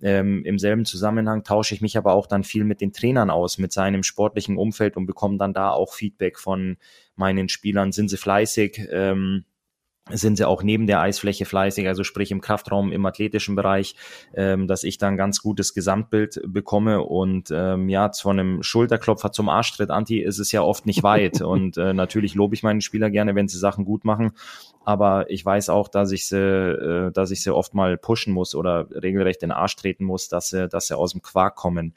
Ähm, 0.03 0.45
Im 0.45 0.59
selben 0.59 0.85
Zusammenhang 0.85 1.43
tausche 1.43 1.75
ich 1.75 1.81
mich 1.81 1.97
aber 1.97 2.13
auch 2.13 2.27
dann 2.27 2.45
viel 2.45 2.65
mit 2.65 2.81
den 2.81 2.93
Trainern 2.93 3.31
aus, 3.31 3.59
mit 3.59 3.73
seinem 3.73 4.03
sportlichen 4.03 4.59
Umfeld 4.59 4.97
und 4.97 5.07
bekomme 5.07 5.39
dann 5.39 5.55
da 5.55 5.71
auch 5.71 5.95
Feedback 5.95 6.39
von 6.39 6.77
meinen 7.15 7.49
Spielern. 7.49 7.93
Sind 7.93 8.09
sie 8.09 8.19
fleißig? 8.19 8.89
Ähm, 8.91 9.45
sind 10.11 10.37
sie 10.37 10.47
auch 10.47 10.63
neben 10.63 10.87
der 10.87 11.01
Eisfläche 11.01 11.45
fleißig, 11.47 11.89
also 11.89 12.05
sprich 12.05 12.31
im 12.31 12.41
Kraftraum, 12.41 12.93
im 12.93 13.05
athletischen 13.07 13.57
Bereich, 13.57 13.97
ähm, 14.35 14.69
dass 14.69 14.85
ich 14.85 14.99
dann 14.99 15.17
ganz 15.17 15.43
gutes 15.43 15.75
Gesamtbild 15.75 16.41
bekomme. 16.47 17.03
Und 17.03 17.51
ähm, 17.53 17.89
ja, 17.89 18.13
zu 18.13 18.29
einem 18.29 18.63
Schulterklopfer 18.63 19.33
zum 19.33 19.49
Arschtritt, 19.49 19.91
Anti, 19.91 20.21
ist 20.21 20.39
es 20.39 20.53
ja 20.53 20.63
oft 20.63 20.87
nicht 20.87 21.03
weit. 21.03 21.41
Und 21.43 21.77
äh, 21.77 21.93
natürlich 21.93 22.35
lobe 22.35 22.55
ich 22.55 22.63
meinen 22.63 22.81
Spieler 22.81 23.11
gerne, 23.11 23.35
wenn 23.35 23.49
sie 23.49 23.59
Sachen 23.59 23.85
gut 23.85 24.05
machen, 24.05 24.33
aber 24.87 25.29
ich 25.31 25.45
weiß 25.45 25.69
auch, 25.71 25.89
dass 25.89 26.13
ich 26.13 26.29
sie, 26.29 26.39
äh, 26.39 27.11
dass 27.11 27.33
ich 27.33 27.43
sie 27.43 27.53
oft 27.53 27.75
mal 27.75 27.99
pushen 27.99 28.33
muss 28.33 28.55
oder 28.55 28.89
regelrecht 28.91 29.43
in 29.43 29.49
den 29.49 29.57
Arsch 29.57 29.75
treten 29.75 30.05
muss, 30.05 30.29
dass 30.29 30.51
sie, 30.51 30.69
dass 30.69 30.87
sie 30.87 30.97
aus 30.97 31.11
dem 31.11 31.23
Quark 31.23 31.57
kommen. 31.57 31.95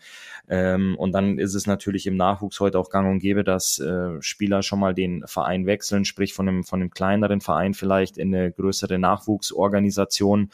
Ähm, 0.48 0.96
und 0.98 1.12
dann 1.12 1.38
ist 1.38 1.54
es 1.54 1.68
natürlich 1.68 2.08
im 2.08 2.18
Nachwuchs 2.18 2.60
heute 2.60 2.80
auch 2.80 2.90
gang 2.90 3.08
und 3.08 3.20
gäbe, 3.20 3.44
dass 3.44 3.78
äh, 3.78 4.20
Spieler 4.22 4.64
schon 4.64 4.80
mal 4.80 4.96
den 4.96 5.24
Verein 5.28 5.68
wechseln, 5.68 6.04
sprich 6.04 6.34
von 6.34 6.48
einem, 6.48 6.64
von 6.64 6.82
einem 6.82 6.90
kleineren 6.90 7.42
Verein 7.42 7.76
vielleicht 7.76 7.99
in 8.18 8.34
eine 8.34 8.52
größere 8.52 8.98
Nachwuchsorganisation 8.98 10.50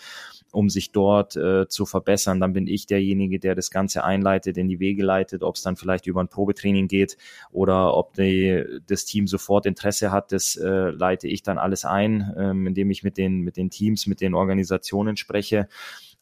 um 0.55 0.69
sich 0.69 0.91
dort 0.91 1.35
äh, 1.35 1.67
zu 1.67 1.85
verbessern. 1.85 2.39
Dann 2.39 2.53
bin 2.53 2.65
ich 2.65 2.87
derjenige, 2.87 3.39
der 3.39 3.55
das 3.55 3.69
Ganze 3.69 4.03
einleitet, 4.03 4.57
in 4.57 4.69
die 4.69 4.79
Wege 4.79 5.03
leitet, 5.03 5.43
ob 5.43 5.55
es 5.55 5.61
dann 5.61 5.75
vielleicht 5.75 6.07
über 6.07 6.21
ein 6.21 6.29
Probetraining 6.29 6.87
geht 6.87 7.17
oder 7.51 7.95
ob 7.95 8.13
die, 8.13 8.63
das 8.87 9.05
Team 9.05 9.27
sofort 9.27 9.65
Interesse 9.65 10.11
hat, 10.11 10.31
das 10.31 10.55
äh, 10.55 10.89
leite 10.91 11.27
ich 11.27 11.43
dann 11.43 11.57
alles 11.57 11.83
ein, 11.83 12.33
ähm, 12.37 12.67
indem 12.67 12.89
ich 12.89 13.03
mit 13.03 13.17
den, 13.17 13.41
mit 13.41 13.57
den 13.57 13.69
Teams, 13.69 14.07
mit 14.07 14.21
den 14.21 14.33
Organisationen 14.33 15.17
spreche 15.17 15.67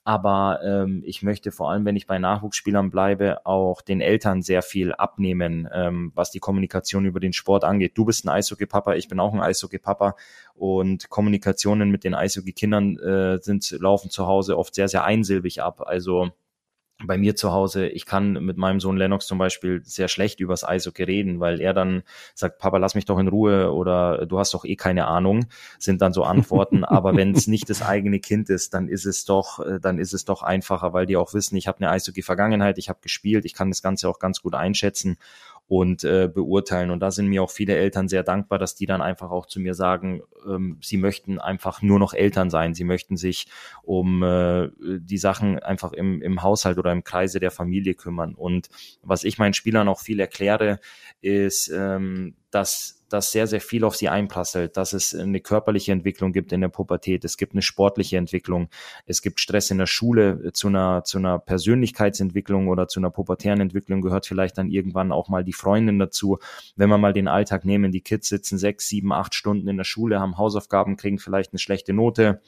aber 0.03 0.59
ähm, 0.63 1.01
ich 1.05 1.23
möchte 1.23 1.51
vor 1.51 1.71
allem, 1.71 1.85
wenn 1.85 1.95
ich 1.95 2.07
bei 2.07 2.19
Nachwuchsspielern 2.19 2.89
bleibe, 2.89 3.45
auch 3.45 3.81
den 3.81 4.01
Eltern 4.01 4.41
sehr 4.41 4.61
viel 4.61 4.93
abnehmen, 4.93 5.69
ähm, 5.73 6.11
was 6.13 6.31
die 6.31 6.39
Kommunikation 6.39 7.05
über 7.05 7.21
den 7.21 7.31
Sport 7.31 7.63
angeht. 7.63 7.93
Du 7.95 8.03
bist 8.03 8.25
ein 8.25 8.29
Eishockey-Papa, 8.29 8.95
ich 8.95 9.07
bin 9.07 9.19
auch 9.21 9.33
ein 9.33 9.39
Eishockey-Papa 9.39 10.15
und 10.55 11.09
Kommunikationen 11.09 11.89
mit 11.89 12.03
den 12.03 12.15
Eishockey-Kindern 12.15 12.97
äh, 12.99 13.37
sind 13.41 13.69
laufen 13.79 14.09
zu 14.09 14.27
Hause 14.27 14.57
oft 14.57 14.75
sehr, 14.75 14.89
sehr 14.89 15.05
einsilbig 15.05 15.61
ab. 15.61 15.81
Also 15.85 16.31
bei 17.05 17.17
mir 17.17 17.35
zu 17.35 17.51
Hause, 17.51 17.87
ich 17.87 18.05
kann 18.05 18.33
mit 18.33 18.57
meinem 18.57 18.79
Sohn 18.79 18.97
Lennox 18.97 19.27
zum 19.27 19.37
Beispiel 19.37 19.81
sehr 19.83 20.07
schlecht 20.07 20.39
übers 20.39 20.63
Eishockey 20.63 21.03
reden, 21.03 21.39
weil 21.39 21.61
er 21.61 21.73
dann 21.73 22.03
sagt, 22.33 22.59
Papa, 22.59 22.77
lass 22.77 22.95
mich 22.95 23.05
doch 23.05 23.19
in 23.19 23.27
Ruhe 23.27 23.71
oder 23.71 24.25
du 24.25 24.39
hast 24.39 24.53
doch 24.53 24.65
eh 24.65 24.75
keine 24.75 25.07
Ahnung, 25.07 25.45
sind 25.79 26.01
dann 26.01 26.13
so 26.13 26.23
Antworten. 26.33 26.83
Aber 26.83 27.15
wenn 27.15 27.33
es 27.33 27.47
nicht 27.47 27.69
das 27.69 27.81
eigene 27.81 28.19
Kind 28.19 28.49
ist, 28.49 28.73
dann 28.73 28.87
ist 28.87 29.05
es 29.05 29.25
doch, 29.25 29.59
äh, 29.59 29.79
dann 29.79 29.99
ist 29.99 30.13
es 30.13 30.25
doch 30.25 30.41
einfacher, 30.41 30.93
weil 30.93 31.05
die 31.05 31.17
auch 31.17 31.33
wissen, 31.33 31.55
ich 31.55 31.67
habe 31.67 31.79
eine 31.79 31.89
Eishockey-Vergangenheit, 31.89 32.77
ich 32.77 32.89
habe 32.89 32.99
gespielt, 33.01 33.45
ich 33.45 33.53
kann 33.53 33.69
das 33.69 33.81
Ganze 33.81 34.09
auch 34.09 34.19
ganz 34.19 34.41
gut 34.41 34.55
einschätzen 34.55 35.17
und 35.67 36.03
äh, 36.03 36.29
beurteilen. 36.33 36.91
Und 36.91 36.99
da 36.99 37.11
sind 37.11 37.27
mir 37.27 37.41
auch 37.41 37.51
viele 37.51 37.75
Eltern 37.75 38.07
sehr 38.07 38.23
dankbar, 38.23 38.59
dass 38.59 38.75
die 38.75 38.85
dann 38.85 39.01
einfach 39.01 39.31
auch 39.31 39.45
zu 39.45 39.59
mir 39.59 39.73
sagen, 39.73 40.21
ähm, 40.45 40.77
sie 40.81 40.97
möchten 40.97 41.39
einfach 41.39 41.81
nur 41.81 41.99
noch 41.99 42.13
Eltern 42.13 42.49
sein. 42.49 42.73
Sie 42.73 42.83
möchten 42.83 43.17
sich 43.17 43.47
um 43.81 44.23
äh, 44.23 44.69
die 44.79 45.17
Sachen 45.17 45.59
einfach 45.59 45.93
im, 45.93 46.21
im 46.21 46.43
Haushalt 46.43 46.77
oder 46.77 46.91
im 46.91 47.03
Kreise 47.03 47.39
der 47.39 47.51
Familie 47.51 47.95
kümmern. 47.95 48.35
Und 48.35 48.69
was 49.01 49.23
ich 49.23 49.37
meinen 49.37 49.53
Spielern 49.53 49.87
auch 49.87 49.99
viel 49.99 50.19
erkläre, 50.19 50.79
ist, 51.21 51.71
ähm, 51.73 52.35
dass 52.53 53.03
dass 53.13 53.31
sehr, 53.31 53.45
sehr 53.45 53.61
viel 53.61 53.83
auf 53.83 53.95
sie 53.95 54.09
einprasselt, 54.09 54.75
dass 54.75 54.91
es 54.91 55.13
eine 55.13 55.39
körperliche 55.39 55.91
Entwicklung 55.91 56.33
gibt 56.33 56.51
in 56.51 56.61
der 56.61 56.69
Pubertät, 56.69 57.23
es 57.23 57.37
gibt 57.37 57.53
eine 57.53 57.61
sportliche 57.61 58.17
Entwicklung, 58.17 58.69
es 59.05 59.21
gibt 59.21 59.39
Stress 59.39 59.69
in 59.69 59.77
der 59.77 59.85
Schule, 59.85 60.51
zu 60.53 60.67
einer, 60.67 61.03
zu 61.03 61.19
einer 61.19 61.37
Persönlichkeitsentwicklung 61.37 62.69
oder 62.69 62.87
zu 62.87 62.99
einer 62.99 63.11
pubertären 63.11 63.61
Entwicklung 63.61 64.01
gehört 64.01 64.25
vielleicht 64.25 64.57
dann 64.57 64.69
irgendwann 64.69 65.11
auch 65.11 65.29
mal 65.29 65.43
die 65.43 65.53
Freundin 65.53 65.99
dazu. 65.99 66.39
Wenn 66.75 66.89
wir 66.89 66.97
mal 66.97 67.13
den 67.13 67.27
Alltag 67.27 67.65
nehmen, 67.65 67.91
die 67.91 68.01
Kids 68.01 68.29
sitzen 68.29 68.57
sechs, 68.57 68.87
sieben, 68.87 69.13
acht 69.13 69.35
Stunden 69.35 69.67
in 69.67 69.77
der 69.77 69.83
Schule, 69.83 70.19
haben 70.19 70.39
Hausaufgaben, 70.39 70.97
kriegen 70.97 71.19
vielleicht 71.19 71.53
eine 71.53 71.59
schlechte 71.59 71.93
Note, 71.93 72.41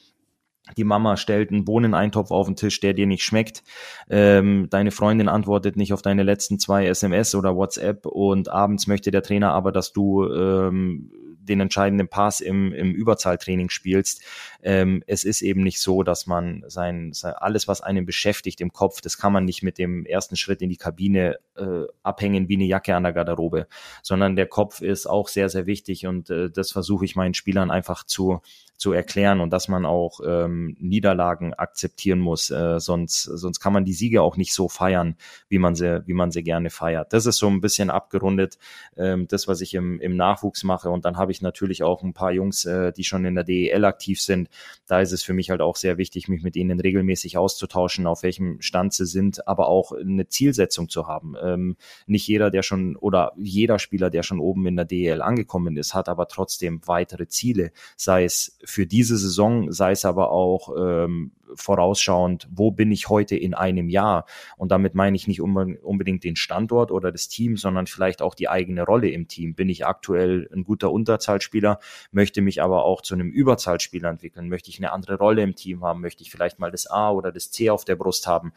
die 0.76 0.84
Mama 0.84 1.16
stellt 1.16 1.50
einen 1.50 1.64
Bohneneintopf 1.64 2.30
auf 2.30 2.46
den 2.46 2.56
Tisch, 2.56 2.80
der 2.80 2.92
dir 2.92 3.06
nicht 3.06 3.22
schmeckt. 3.22 3.62
Ähm, 4.10 4.68
deine 4.70 4.90
Freundin 4.90 5.28
antwortet 5.28 5.76
nicht 5.76 5.92
auf 5.92 6.02
deine 6.02 6.22
letzten 6.22 6.58
zwei 6.58 6.86
SMS 6.86 7.34
oder 7.34 7.54
WhatsApp 7.54 8.06
und 8.06 8.48
abends 8.48 8.86
möchte 8.86 9.10
der 9.10 9.22
Trainer 9.22 9.52
aber, 9.52 9.70
dass 9.70 9.92
du 9.92 10.26
ähm, 10.26 11.10
den 11.46 11.60
entscheidenden 11.60 12.08
Pass 12.08 12.40
im, 12.40 12.72
im 12.72 12.92
Überzahltraining 12.92 13.70
spielst. 13.70 14.22
Ähm, 14.62 15.02
es 15.06 15.24
ist 15.24 15.42
eben 15.42 15.62
nicht 15.62 15.80
so, 15.80 16.02
dass 16.02 16.26
man 16.26 16.64
sein, 16.66 17.12
sein, 17.12 17.34
alles, 17.34 17.68
was 17.68 17.80
einen 17.80 18.04
beschäftigt 18.04 18.60
im 18.60 18.72
Kopf, 18.72 19.00
das 19.00 19.16
kann 19.16 19.32
man 19.32 19.44
nicht 19.44 19.62
mit 19.62 19.78
dem 19.78 20.04
ersten 20.04 20.36
Schritt 20.36 20.60
in 20.62 20.68
die 20.68 20.76
Kabine 20.76 21.38
äh, 21.56 21.84
abhängen 22.02 22.48
wie 22.48 22.56
eine 22.56 22.64
Jacke 22.64 22.94
an 22.94 23.04
der 23.04 23.12
Garderobe, 23.12 23.66
sondern 24.02 24.36
der 24.36 24.46
Kopf 24.46 24.82
ist 24.82 25.06
auch 25.06 25.28
sehr, 25.28 25.48
sehr 25.48 25.66
wichtig 25.66 26.06
und 26.06 26.30
äh, 26.30 26.50
das 26.50 26.72
versuche 26.72 27.04
ich 27.04 27.16
meinen 27.16 27.34
Spielern 27.34 27.70
einfach 27.70 28.04
zu, 28.04 28.40
zu 28.76 28.92
erklären 28.92 29.40
und 29.40 29.50
dass 29.50 29.68
man 29.68 29.86
auch 29.86 30.20
ähm, 30.26 30.76
Niederlagen 30.78 31.54
akzeptieren 31.54 32.18
muss, 32.18 32.50
äh, 32.50 32.78
sonst, 32.78 33.22
sonst 33.22 33.60
kann 33.60 33.72
man 33.72 33.84
die 33.84 33.92
Siege 33.92 34.22
auch 34.22 34.36
nicht 34.36 34.52
so 34.52 34.68
feiern, 34.68 35.16
wie 35.48 35.58
man 35.58 35.74
sie, 35.74 36.02
wie 36.06 36.12
man 36.12 36.30
sie 36.30 36.42
gerne 36.42 36.70
feiert. 36.70 37.12
Das 37.12 37.26
ist 37.26 37.38
so 37.38 37.48
ein 37.48 37.60
bisschen 37.60 37.90
abgerundet, 37.90 38.58
ähm, 38.96 39.26
das, 39.28 39.48
was 39.48 39.60
ich 39.60 39.74
im, 39.74 40.00
im 40.00 40.16
Nachwuchs 40.16 40.64
mache 40.64 40.90
und 40.90 41.04
dann 41.04 41.16
habe 41.16 41.32
ich 41.32 41.42
natürlich 41.42 41.82
auch 41.82 42.02
ein 42.02 42.12
paar 42.12 42.32
Jungs, 42.32 42.64
äh, 42.64 42.92
die 42.92 43.04
schon 43.04 43.24
in 43.24 43.34
der 43.34 43.44
DEL 43.44 43.84
aktiv 43.84 44.20
sind. 44.20 44.48
Da 44.86 45.00
ist 45.00 45.12
es 45.12 45.22
für 45.22 45.32
mich 45.32 45.50
halt 45.50 45.60
auch 45.60 45.76
sehr 45.76 45.98
wichtig, 45.98 46.28
mich 46.28 46.42
mit 46.42 46.56
ihnen 46.56 46.80
regelmäßig 46.80 47.38
auszutauschen, 47.38 48.06
auf 48.06 48.22
welchem 48.22 48.60
Stand 48.60 48.92
sie 48.92 49.06
sind, 49.06 49.48
aber 49.48 49.68
auch 49.68 49.92
eine 49.92 50.28
Zielsetzung 50.28 50.88
zu 50.88 51.06
haben. 51.06 51.34
Ähm, 51.42 51.76
nicht 52.06 52.26
jeder, 52.26 52.50
der 52.50 52.62
schon 52.62 52.96
oder 52.96 53.32
jeder 53.36 53.78
Spieler, 53.78 54.10
der 54.10 54.22
schon 54.22 54.40
oben 54.40 54.66
in 54.66 54.76
der 54.76 54.84
DEL 54.84 55.22
angekommen 55.22 55.76
ist, 55.76 55.94
hat 55.94 56.08
aber 56.08 56.28
trotzdem 56.28 56.80
weitere 56.86 57.26
Ziele, 57.28 57.72
sei 57.96 58.24
es 58.24 58.58
für 58.66 58.84
diese 58.84 59.16
Saison, 59.16 59.70
sei 59.70 59.92
es 59.92 60.04
aber 60.04 60.32
auch 60.32 60.74
ähm, 60.76 61.30
vorausschauend, 61.54 62.48
wo 62.50 62.72
bin 62.72 62.90
ich 62.90 63.08
heute 63.08 63.36
in 63.36 63.54
einem 63.54 63.88
Jahr? 63.88 64.26
Und 64.56 64.72
damit 64.72 64.96
meine 64.96 65.14
ich 65.14 65.28
nicht 65.28 65.40
unbedingt 65.40 66.24
den 66.24 66.34
Standort 66.34 66.90
oder 66.90 67.12
das 67.12 67.28
Team, 67.28 67.56
sondern 67.56 67.86
vielleicht 67.86 68.22
auch 68.22 68.34
die 68.34 68.48
eigene 68.48 68.82
Rolle 68.82 69.08
im 69.10 69.28
Team. 69.28 69.54
Bin 69.54 69.68
ich 69.68 69.86
aktuell 69.86 70.50
ein 70.52 70.64
guter 70.64 70.90
Unterzahlspieler, 70.90 71.78
möchte 72.10 72.42
mich 72.42 72.60
aber 72.60 72.84
auch 72.84 73.02
zu 73.02 73.14
einem 73.14 73.30
Überzahlspieler 73.30 74.10
entwickeln? 74.10 74.48
Möchte 74.48 74.68
ich 74.70 74.78
eine 74.78 74.92
andere 74.92 75.16
Rolle 75.16 75.42
im 75.42 75.54
Team 75.54 75.84
haben? 75.84 76.00
Möchte 76.00 76.24
ich 76.24 76.32
vielleicht 76.32 76.58
mal 76.58 76.72
das 76.72 76.88
A 76.88 77.12
oder 77.12 77.30
das 77.30 77.52
C 77.52 77.70
auf 77.70 77.84
der 77.84 77.94
Brust 77.94 78.26
haben? 78.26 78.52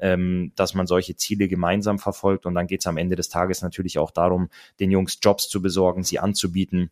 Ähm, 0.00 0.50
dass 0.56 0.74
man 0.74 0.88
solche 0.88 1.14
Ziele 1.14 1.46
gemeinsam 1.46 2.00
verfolgt. 2.00 2.46
Und 2.46 2.56
dann 2.56 2.66
geht 2.66 2.80
es 2.80 2.88
am 2.88 2.96
Ende 2.96 3.14
des 3.14 3.28
Tages 3.28 3.62
natürlich 3.62 3.98
auch 3.98 4.10
darum, 4.10 4.48
den 4.80 4.90
Jungs 4.90 5.18
Jobs 5.22 5.48
zu 5.48 5.62
besorgen, 5.62 6.02
sie 6.02 6.18
anzubieten 6.18 6.90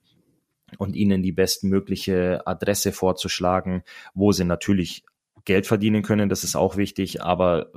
und 0.80 0.96
ihnen 0.96 1.22
die 1.22 1.32
bestmögliche 1.32 2.40
Adresse 2.46 2.92
vorzuschlagen, 2.92 3.82
wo 4.14 4.32
sie 4.32 4.44
natürlich 4.44 5.04
Geld 5.44 5.66
verdienen 5.66 6.02
können, 6.02 6.30
das 6.30 6.42
ist 6.42 6.56
auch 6.56 6.78
wichtig, 6.78 7.22
aber 7.22 7.70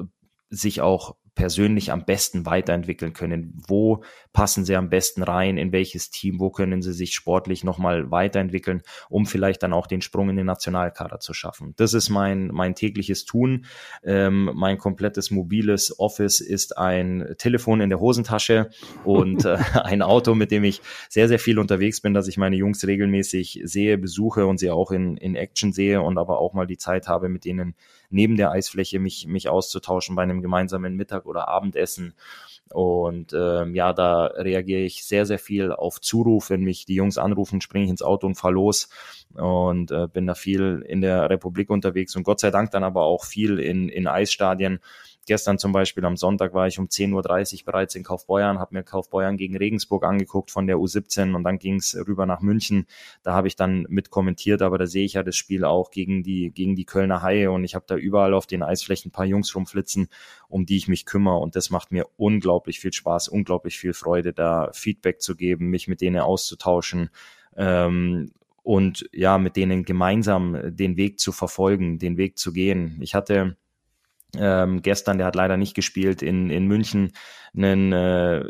sich 0.50 0.80
auch 0.80 1.18
persönlich 1.36 1.92
am 1.92 2.06
besten 2.06 2.46
weiterentwickeln 2.46 3.14
können. 3.14 3.62
Wo 3.68 4.04
passen 4.34 4.66
sie 4.66 4.76
am 4.76 4.90
besten 4.90 5.24
rein? 5.24 5.58
In 5.58 5.72
welches 5.72 6.10
Team? 6.12 6.40
Wo 6.40 6.50
können 6.50 6.82
sie 6.82 6.94
sich 6.94 7.14
sportlich 7.14 7.64
nochmal 7.64 8.12
weiterentwickeln, 8.12 8.82
um 9.10 9.26
vielleicht 9.26 9.64
dann 9.64 9.74
auch 9.74 9.88
den 9.88 10.02
Sprung 10.02 10.30
in 10.30 10.36
den 10.36 10.46
Nationalkader 10.46 11.20
zu 11.20 11.34
schaffen? 11.34 11.74
Das 11.78 11.94
ist 11.94 12.10
mein, 12.10 12.48
mein 12.48 12.76
tägliches 12.76 13.26
Tun. 13.26 13.66
Ähm, 14.04 14.52
mein 14.54 14.78
komplettes 14.78 15.32
mobiles 15.32 16.00
Office 16.00 16.40
ist 16.40 16.78
ein 16.78 17.36
Telefon 17.38 17.82
in 17.82 17.90
der 17.90 18.00
Hosentasche 18.00 18.70
und 19.04 19.46
äh, 19.46 19.58
ein 19.74 20.02
Auto, 20.02 20.36
mit 20.36 20.52
dem 20.52 20.64
ich 20.64 20.82
sehr, 21.10 21.28
sehr 21.28 21.40
viel 21.40 21.58
unterwegs 21.58 22.02
bin, 22.02 22.14
dass 22.14 22.28
ich 22.28 22.38
meine 22.38 22.56
Jungs 22.56 22.86
regelmäßig 22.86 23.62
sehe, 23.64 23.98
besuche 23.98 24.46
und 24.46 24.60
sie 24.60 24.70
auch 24.70 24.92
in, 24.92 25.18
in 25.18 25.36
Action 25.36 25.74
sehe 25.74 26.02
und 26.02 26.18
aber 26.18 26.40
auch 26.40 26.54
mal 26.54 26.68
die 26.68 26.78
Zeit 26.78 27.08
habe, 27.08 27.30
mit 27.30 27.46
denen 27.46 27.76
neben 28.14 28.38
der 28.38 28.52
Eisfläche 28.52 29.00
mich, 29.00 29.28
mich 29.28 29.50
auszutauschen 29.50 30.16
bei 30.16 30.24
einem 30.24 30.42
gemeinsamen 30.42 30.96
Mittag 30.96 31.26
oder 31.26 31.48
Abendessen. 31.48 32.14
Und 32.72 33.34
ähm, 33.34 33.76
ja, 33.76 33.94
da 33.94 34.26
reagiere 34.26 34.82
ich 34.82 35.04
sehr, 35.04 35.26
sehr 35.26 35.40
viel 35.40 35.72
auf 35.72 36.00
Zuruf. 36.00 36.50
Wenn 36.50 36.62
mich 36.62 36.86
die 36.86 36.96
Jungs 36.96 37.18
anrufen, 37.18 37.62
springe 37.62 37.86
ich 37.86 37.92
ins 37.92 38.02
Auto 38.02 38.26
und 38.26 38.36
fahre 38.36 38.54
los 38.54 38.90
und 39.34 39.92
äh, 39.92 40.08
bin 40.08 40.28
da 40.28 40.36
viel 40.36 40.84
in 40.88 41.02
der 41.02 41.30
Republik 41.30 41.70
unterwegs 41.70 42.16
und 42.16 42.24
Gott 42.24 42.40
sei 42.40 42.52
Dank 42.52 42.72
dann 42.72 42.84
aber 42.84 43.04
auch 43.04 43.26
viel 43.26 43.60
in, 43.60 43.90
in 43.90 44.08
Eisstadien 44.08 44.80
Gestern 45.26 45.58
zum 45.58 45.72
Beispiel 45.72 46.04
am 46.04 46.18
Sonntag 46.18 46.54
war 46.54 46.68
ich 46.68 46.80
um 46.80 46.88
10.30 46.88 47.14
Uhr 47.62 47.66
bereits 47.66 47.96
in 47.96 48.04
Kaufbeuern, 48.04 48.60
habe 48.60 48.76
mir 48.76 48.84
Kaufbeuern 48.84 49.38
gegen 49.38 49.56
Regensburg 49.56 50.04
angeguckt 50.04 50.52
von 50.52 50.68
der 50.68 50.78
U17 50.78 51.34
und 51.34 51.44
dann 51.44 51.60
ging 51.60 51.76
es 51.76 51.96
rüber 51.96 52.26
nach 52.26 52.42
München. 52.42 52.88
Da 53.24 53.34
habe 53.34 53.48
ich 53.48 53.56
dann 53.56 53.86
mit 53.90 54.10
kommentiert, 54.10 54.62
aber 54.62 54.78
da 54.78 54.86
sehe 54.86 55.06
ich 55.06 55.14
ja 55.14 55.24
das 55.24 55.38
Spiel 55.38 55.64
auch 55.64 55.92
gegen 55.92 56.24
die, 56.24 56.52
gegen 56.52 56.76
die 56.76 56.86
Kölner 56.86 57.22
Haie 57.22 57.52
und 57.52 57.64
ich 57.64 57.74
habe 57.74 57.86
da 57.88 57.96
überall 57.96 58.34
auf 58.34 58.48
den 58.48 58.64
Eisflächen 58.64 59.10
ein 59.10 59.14
paar 59.14 59.26
Jungs 59.26 59.56
rumflitzen, 59.56 60.10
um 60.50 60.66
die 60.66 60.78
ich 60.78 60.88
mich 60.88 61.06
kümmere 61.06 61.38
und 61.38 61.56
das 61.56 61.70
macht 61.70 61.92
mir 61.92 62.08
unglaublich 62.18 62.80
viel 62.80 62.94
Spaß, 62.94 63.30
unglaublich 63.30 63.78
viel 63.78 63.94
Freude, 63.94 64.34
da 64.34 64.72
Feedback 64.74 65.22
zu 65.22 65.36
geben, 65.36 65.70
mich 65.70 65.88
mit 65.88 66.02
denen 66.02 66.20
auszutauschen. 66.20 67.10
Ähm, 67.56 68.32
und 68.64 69.10
ja, 69.12 69.38
mit 69.38 69.58
denen 69.58 69.84
gemeinsam 69.84 70.58
den 70.76 70.96
Weg 70.96 71.20
zu 71.20 71.34
verfolgen, 71.34 72.00
den 72.00 72.18
Weg 72.18 72.38
zu 72.38 72.54
gehen. 72.54 72.98
Ich 73.02 73.14
hatte 73.14 73.58
ähm, 74.38 74.82
gestern, 74.82 75.18
der 75.18 75.28
hat 75.28 75.36
leider 75.36 75.58
nicht 75.58 75.76
gespielt, 75.76 76.22
in, 76.22 76.50
in 76.50 76.68
München 76.68 77.12
einen 77.56 77.94
äh, 77.94 78.44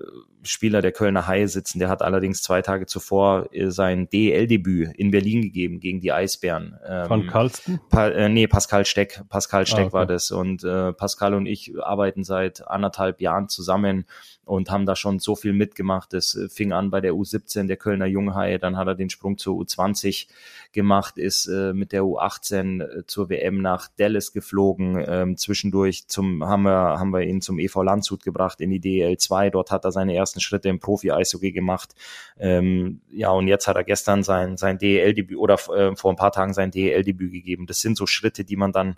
Spieler 0.44 0.82
der 0.82 0.92
Kölner 0.92 1.28
Haie 1.28 1.48
sitzen. 1.48 1.80
Der 1.80 1.90
hat 1.90 2.02
allerdings 2.02 2.42
zwei 2.42 2.62
Tage 2.62 2.86
zuvor 2.86 3.50
äh, 3.52 3.70
sein 3.70 4.10
DEL-Debüt 4.10 4.94
in 4.96 5.12
Berlin 5.12 5.42
gegeben 5.42 5.80
gegen 5.80 6.00
die 6.00 6.12
Eisbären. 6.12 6.78
Ähm, 6.86 7.06
Von 7.08 7.28
Karlsten? 7.28 7.80
Pa 7.90 8.10
äh, 8.10 8.30
nee, 8.30 8.48
Pascal 8.48 8.86
Steck. 8.86 9.22
Pascal 9.30 9.66
Steck 9.66 9.80
ah, 9.80 9.88
okay. 9.88 9.94
war 9.94 10.06
das. 10.06 10.32
Und 10.32 10.64
äh, 10.64 10.94
Pascal 10.94 11.34
und 11.34 11.46
ich 11.46 11.74
arbeiten 11.82 12.24
seit 12.24 12.66
anderthalb 12.68 13.22
Jahren 13.22 13.50
zusammen 13.50 14.06
und 14.46 14.70
haben 14.70 14.86
da 14.86 14.96
schon 14.96 15.20
so 15.20 15.36
viel 15.36 15.54
mitgemacht. 15.54 16.14
Es 16.14 16.36
äh, 16.36 16.50
fing 16.50 16.74
an 16.74 16.90
bei 16.90 17.02
der 17.02 17.14
U17 17.14 17.68
der 17.68 17.78
Kölner 17.78 18.06
Junghaie, 18.06 18.60
dann 18.60 18.78
hat 18.78 18.88
er 18.88 18.96
den 18.96 19.10
Sprung 19.10 19.38
zur 19.38 19.60
U20 19.60 20.28
gemacht, 20.74 21.18
ist 21.18 21.48
äh, 21.48 21.74
mit 21.74 21.92
der 21.92 22.04
U18 22.04 22.82
äh, 22.82 23.06
zur 23.08 23.30
WM 23.30 23.62
nach 23.62 23.88
Dallas 23.98 24.34
geflogen. 24.34 25.04
Ähm, 25.08 25.38
zwischendurch 25.38 26.08
zum, 26.08 26.44
haben, 26.46 26.64
wir, 26.64 27.00
haben 27.00 27.12
wir 27.12 27.22
ihn 27.22 27.42
zum 27.42 27.60
EV 27.60 27.84
Landshut 27.84 28.24
gebracht 28.24 28.60
in 28.60 28.72
die 28.72 28.80
DEL 28.80 29.18
2. 29.18 29.50
Dort 29.50 29.72
hat 29.72 29.86
er 29.86 29.92
seine 29.92 30.16
ersten 30.16 30.42
Schritte 30.42 30.70
im 30.70 30.80
Profi-Eishockey 30.80 31.52
gemacht. 31.52 31.96
Ähm, 32.38 33.02
ja, 33.12 33.30
und 33.30 33.48
jetzt 33.48 33.68
hat 33.68 33.78
er 33.78 33.84
gestern 33.84 34.24
sein, 34.24 34.58
sein 34.58 34.78
DEL-Debüt 34.78 35.38
oder 35.38 35.56
äh, 35.74 35.96
vor 35.96 36.12
ein 36.12 36.18
paar 36.18 36.32
Tagen 36.32 36.54
sein 36.54 36.72
DEL-Debüt 36.72 37.32
gegeben. 37.32 37.66
Das 37.66 37.80
sind 37.80 37.98
so 37.98 38.06
Schritte, 38.06 38.44
die 38.44 38.56
man 38.56 38.72
dann 38.72 38.96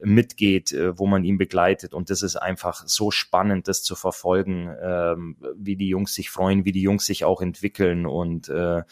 mitgeht, 0.00 0.72
äh, 0.72 0.98
wo 0.98 1.06
man 1.06 1.24
ihn 1.24 1.38
begleitet. 1.38 1.94
Und 1.94 2.10
das 2.10 2.22
ist 2.22 2.36
einfach 2.36 2.84
so 2.86 3.10
spannend, 3.10 3.68
das 3.68 3.82
zu 3.82 3.94
verfolgen, 3.94 4.74
ähm, 4.80 5.36
wie 5.56 5.76
die 5.76 5.88
Jungs 5.88 6.14
sich 6.14 6.30
freuen, 6.30 6.64
wie 6.64 6.72
die 6.72 6.82
Jungs 6.82 7.06
sich 7.06 7.24
auch 7.24 7.40
entwickeln. 7.40 8.06
Und 8.06 8.48
äh, 8.48 8.82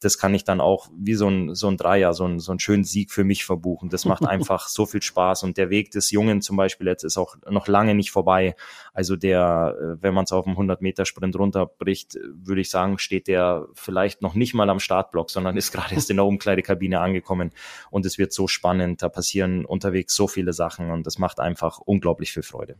das 0.00 0.16
kann 0.18 0.34
ich 0.34 0.44
dann 0.44 0.60
auch 0.60 0.88
wie 0.96 1.14
so 1.14 1.28
ein, 1.28 1.54
so 1.54 1.68
ein 1.68 1.76
Dreier, 1.76 2.14
so 2.14 2.24
ein, 2.24 2.38
so 2.38 2.52
ein 2.52 2.60
schönen 2.60 2.84
Sieg 2.84 3.10
für 3.10 3.24
mich 3.24 3.44
verbuchen. 3.44 3.88
Das 3.88 4.04
macht 4.04 4.24
einfach 4.26 4.68
so 4.68 4.86
viel 4.86 5.02
Spaß. 5.02 5.42
Und 5.42 5.56
der 5.56 5.70
Weg 5.70 5.90
des 5.90 6.10
Jungen 6.10 6.40
zum 6.40 6.56
Beispiel 6.56 6.86
jetzt 6.86 7.04
ist 7.04 7.16
auch 7.16 7.36
noch 7.50 7.66
lange 7.66 7.94
nicht 7.94 8.10
vorbei. 8.10 8.54
Also 8.92 9.16
der, 9.16 9.76
äh, 9.80 10.02
wenn 10.02 10.14
man 10.14 10.24
es 10.24 10.32
auf 10.32 10.44
dem 10.44 10.56
100-Meter-Sprint 10.56 11.36
runterbricht, 11.36 12.18
würde 12.32 12.60
ich 12.60 12.70
sagen, 12.70 12.98
steht 12.98 13.26
der 13.26 13.66
vielleicht 13.74 14.22
noch 14.22 14.34
nicht 14.34 14.54
mal 14.54 14.70
am 14.70 14.80
Startblock, 14.80 15.30
sondern 15.30 15.56
ist 15.56 15.72
gerade 15.72 15.94
erst 15.94 16.10
in 16.10 16.16
der 16.16 16.26
Umkleidekabine 16.26 17.00
angekommen. 17.00 17.50
Und 17.90 18.06
es 18.06 18.18
wird 18.18 18.32
so 18.32 18.46
spannend. 18.46 19.02
Da 19.02 19.08
passieren 19.08 19.64
unterwegs 19.64 20.14
so 20.14 20.28
viele 20.28 20.52
Sachen 20.52 20.90
und 20.90 21.06
das 21.06 21.18
macht 21.18 21.40
einfach 21.40 21.78
unglaublich 21.78 22.32
viel 22.32 22.42
Freude. 22.44 22.76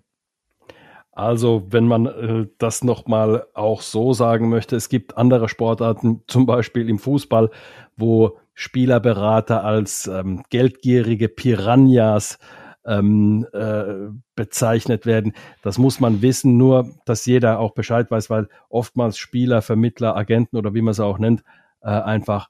Also, 1.18 1.66
wenn 1.70 1.88
man 1.88 2.06
äh, 2.06 2.46
das 2.58 2.84
nochmal 2.84 3.44
auch 3.52 3.82
so 3.82 4.12
sagen 4.12 4.48
möchte, 4.48 4.76
es 4.76 4.88
gibt 4.88 5.18
andere 5.18 5.48
Sportarten, 5.48 6.22
zum 6.28 6.46
Beispiel 6.46 6.88
im 6.88 7.00
Fußball, 7.00 7.50
wo 7.96 8.38
Spielerberater 8.54 9.64
als 9.64 10.06
ähm, 10.06 10.44
geldgierige 10.48 11.28
Piranhas 11.28 12.38
ähm, 12.86 13.44
äh, 13.52 14.12
bezeichnet 14.36 15.06
werden. 15.06 15.32
Das 15.60 15.76
muss 15.76 15.98
man 15.98 16.22
wissen, 16.22 16.56
nur 16.56 16.88
dass 17.04 17.26
jeder 17.26 17.58
auch 17.58 17.72
Bescheid 17.72 18.08
weiß, 18.12 18.30
weil 18.30 18.48
oftmals 18.68 19.18
Spieler, 19.18 19.60
Vermittler, 19.60 20.16
Agenten 20.16 20.56
oder 20.56 20.72
wie 20.72 20.82
man 20.82 20.92
es 20.92 21.00
auch 21.00 21.18
nennt, 21.18 21.42
äh, 21.80 21.88
einfach 21.88 22.48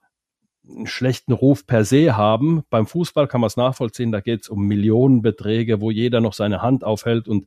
einen 0.69 0.87
schlechten 0.87 1.33
Ruf 1.33 1.67
per 1.67 1.87
se 1.87 2.19
haben. 2.19 2.65
Beim 2.69 2.87
Fußball 2.87 3.29
kann 3.29 3.41
man 3.41 3.49
es 3.49 3.57
nachvollziehen, 3.57 4.13
da 4.13 4.21
geht 4.21 4.43
es 4.43 4.51
um 4.51 4.67
Millionenbeträge, 4.67 5.81
wo 5.81 5.91
jeder 5.91 6.21
noch 6.21 6.35
seine 6.35 6.61
Hand 6.61 6.85
aufhält 6.85 7.29
und 7.29 7.47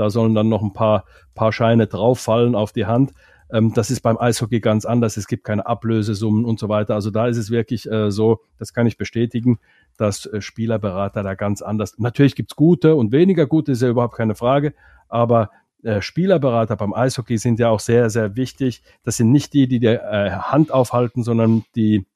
da 0.00 0.08
sollen 0.08 0.34
dann 0.34 0.48
noch 0.48 0.62
ein 0.62 0.72
paar, 0.72 1.04
paar 1.34 1.52
Scheine 1.52 1.86
drauffallen 1.86 2.54
auf 2.54 2.72
die 2.72 2.86
Hand. 2.86 3.12
Ähm, 3.52 3.74
das 3.74 3.90
ist 3.90 4.00
beim 4.00 4.16
Eishockey 4.16 4.60
ganz 4.60 4.86
anders. 4.86 5.18
Es 5.18 5.26
gibt 5.26 5.44
keine 5.44 5.66
Ablösesummen 5.66 6.46
und 6.46 6.58
so 6.58 6.70
weiter. 6.70 6.94
Also 6.94 7.10
da 7.10 7.26
ist 7.26 7.36
es 7.36 7.50
wirklich 7.50 7.86
äh, 7.90 8.10
so, 8.10 8.40
das 8.58 8.72
kann 8.72 8.86
ich 8.86 8.96
bestätigen, 8.96 9.58
dass 9.98 10.24
äh, 10.24 10.40
Spielerberater 10.40 11.22
da 11.22 11.34
ganz 11.34 11.60
anders. 11.60 11.98
Natürlich 11.98 12.34
gibt's 12.34 12.56
gute 12.56 12.94
und 12.96 13.12
weniger 13.12 13.46
gute, 13.46 13.72
ist 13.72 13.82
ja 13.82 13.90
überhaupt 13.90 14.16
keine 14.16 14.34
Frage. 14.34 14.72
Aber 15.08 15.50
äh, 15.82 16.00
Spielerberater 16.00 16.76
beim 16.76 16.94
Eishockey 16.94 17.36
sind 17.36 17.58
ja 17.58 17.68
auch 17.68 17.80
sehr, 17.80 18.08
sehr 18.08 18.36
wichtig. 18.36 18.82
Das 19.02 19.18
sind 19.18 19.30
nicht 19.30 19.52
die, 19.52 19.68
die 19.68 19.80
die 19.80 19.86
äh, 19.86 20.30
Hand 20.30 20.72
aufhalten, 20.72 21.22
sondern 21.24 21.64
die 21.76 22.06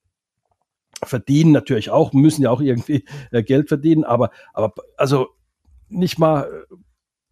verdienen 1.02 1.52
natürlich 1.52 1.90
auch, 1.90 2.14
müssen 2.14 2.40
ja 2.40 2.50
auch 2.50 2.62
irgendwie 2.62 3.04
äh, 3.30 3.42
Geld 3.42 3.68
verdienen, 3.68 4.04
aber, 4.04 4.30
aber 4.54 4.72
also 4.96 5.28
nicht 5.90 6.18
mal 6.18 6.48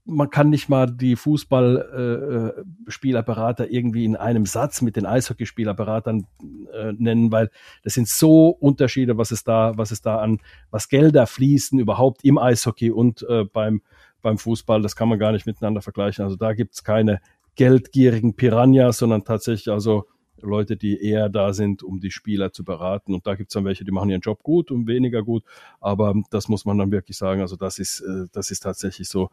man 0.05 0.31
kann 0.31 0.51
nicht 0.51 0.69
mal 0.69 0.87
die 0.87 1.17
Fußballspielerberater 1.17 3.65
äh, 3.65 3.69
äh 3.69 3.77
irgendwie 3.77 4.05
in 4.05 4.15
einem 4.17 4.47
Satz 4.47 4.83
mit 4.83 4.97
den 4.97 5.07
Eishockeyspielerberatern 5.07 6.27
äh, 6.73 6.93
nennen, 6.99 7.31
weil 7.31 7.51
das 7.85 7.95
sind 7.95 8.09
so 8.09 8.49
Unterschiede, 8.49 9.17
was 9.17 9.31
es 9.31 9.45
da, 9.45 9.75
was 9.77 9.93
es 9.93 10.03
da 10.03 10.19
an, 10.19 10.41
was 10.71 10.89
Gelder 10.89 11.27
fließen 11.27 11.79
überhaupt 11.79 12.25
im 12.25 12.39
Eishockey 12.39 12.91
und 12.91 13.25
äh, 13.29 13.45
beim, 13.45 13.83
beim 14.23 14.39
Fußball, 14.39 14.83
das 14.83 14.97
kann 14.97 15.09
man 15.09 15.21
gar 15.21 15.31
nicht 15.33 15.47
miteinander 15.47 15.83
vergleichen. 15.83 16.25
Also 16.25 16.37
da 16.37 16.53
gibt's 16.53 16.83
keine 16.83 17.21
geldgierigen 17.55 18.35
Piranhas, 18.35 18.99
sondern 18.99 19.25
tatsächlich 19.25 19.73
also 19.73 20.07
Leute, 20.41 20.77
die 20.77 21.01
eher 21.01 21.29
da 21.29 21.53
sind, 21.53 21.83
um 21.83 22.01
die 22.01 22.11
Spieler 22.11 22.53
zu 22.53 22.65
beraten. 22.65 23.15
Und 23.15 23.27
da 23.27 23.37
gibt's 23.37 23.55
dann 23.55 23.65
welche, 23.65 23.85
die 23.85 23.93
machen 23.93 24.11
ihren 24.11 24.21
Job 24.21 24.43
gut 24.43 24.71
und 24.71 24.87
weniger 24.87 25.23
gut. 25.23 25.45
Aber 25.81 26.15
das 26.31 26.49
muss 26.49 26.65
man 26.65 26.79
dann 26.79 26.91
wirklich 26.91 27.17
sagen. 27.17 27.41
Also 27.41 27.57
das 27.57 27.79
ist, 27.79 28.01
äh, 28.01 28.27
das 28.33 28.51
ist 28.51 28.61
tatsächlich 28.61 29.09
so 29.09 29.31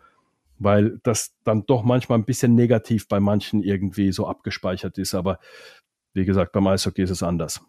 weil 0.59 0.99
das 1.03 1.35
dann 1.43 1.65
doch 1.65 1.83
manchmal 1.83 2.19
ein 2.19 2.25
bisschen 2.25 2.53
negativ 2.55 3.07
bei 3.07 3.19
manchen 3.19 3.63
irgendwie 3.63 4.11
so 4.11 4.27
abgespeichert 4.27 4.97
ist. 4.97 5.15
Aber 5.15 5.39
wie 6.13 6.25
gesagt, 6.25 6.51
beim 6.51 6.67
Eishockey 6.67 7.01
ist 7.01 7.09
es 7.09 7.23
anders. 7.23 7.61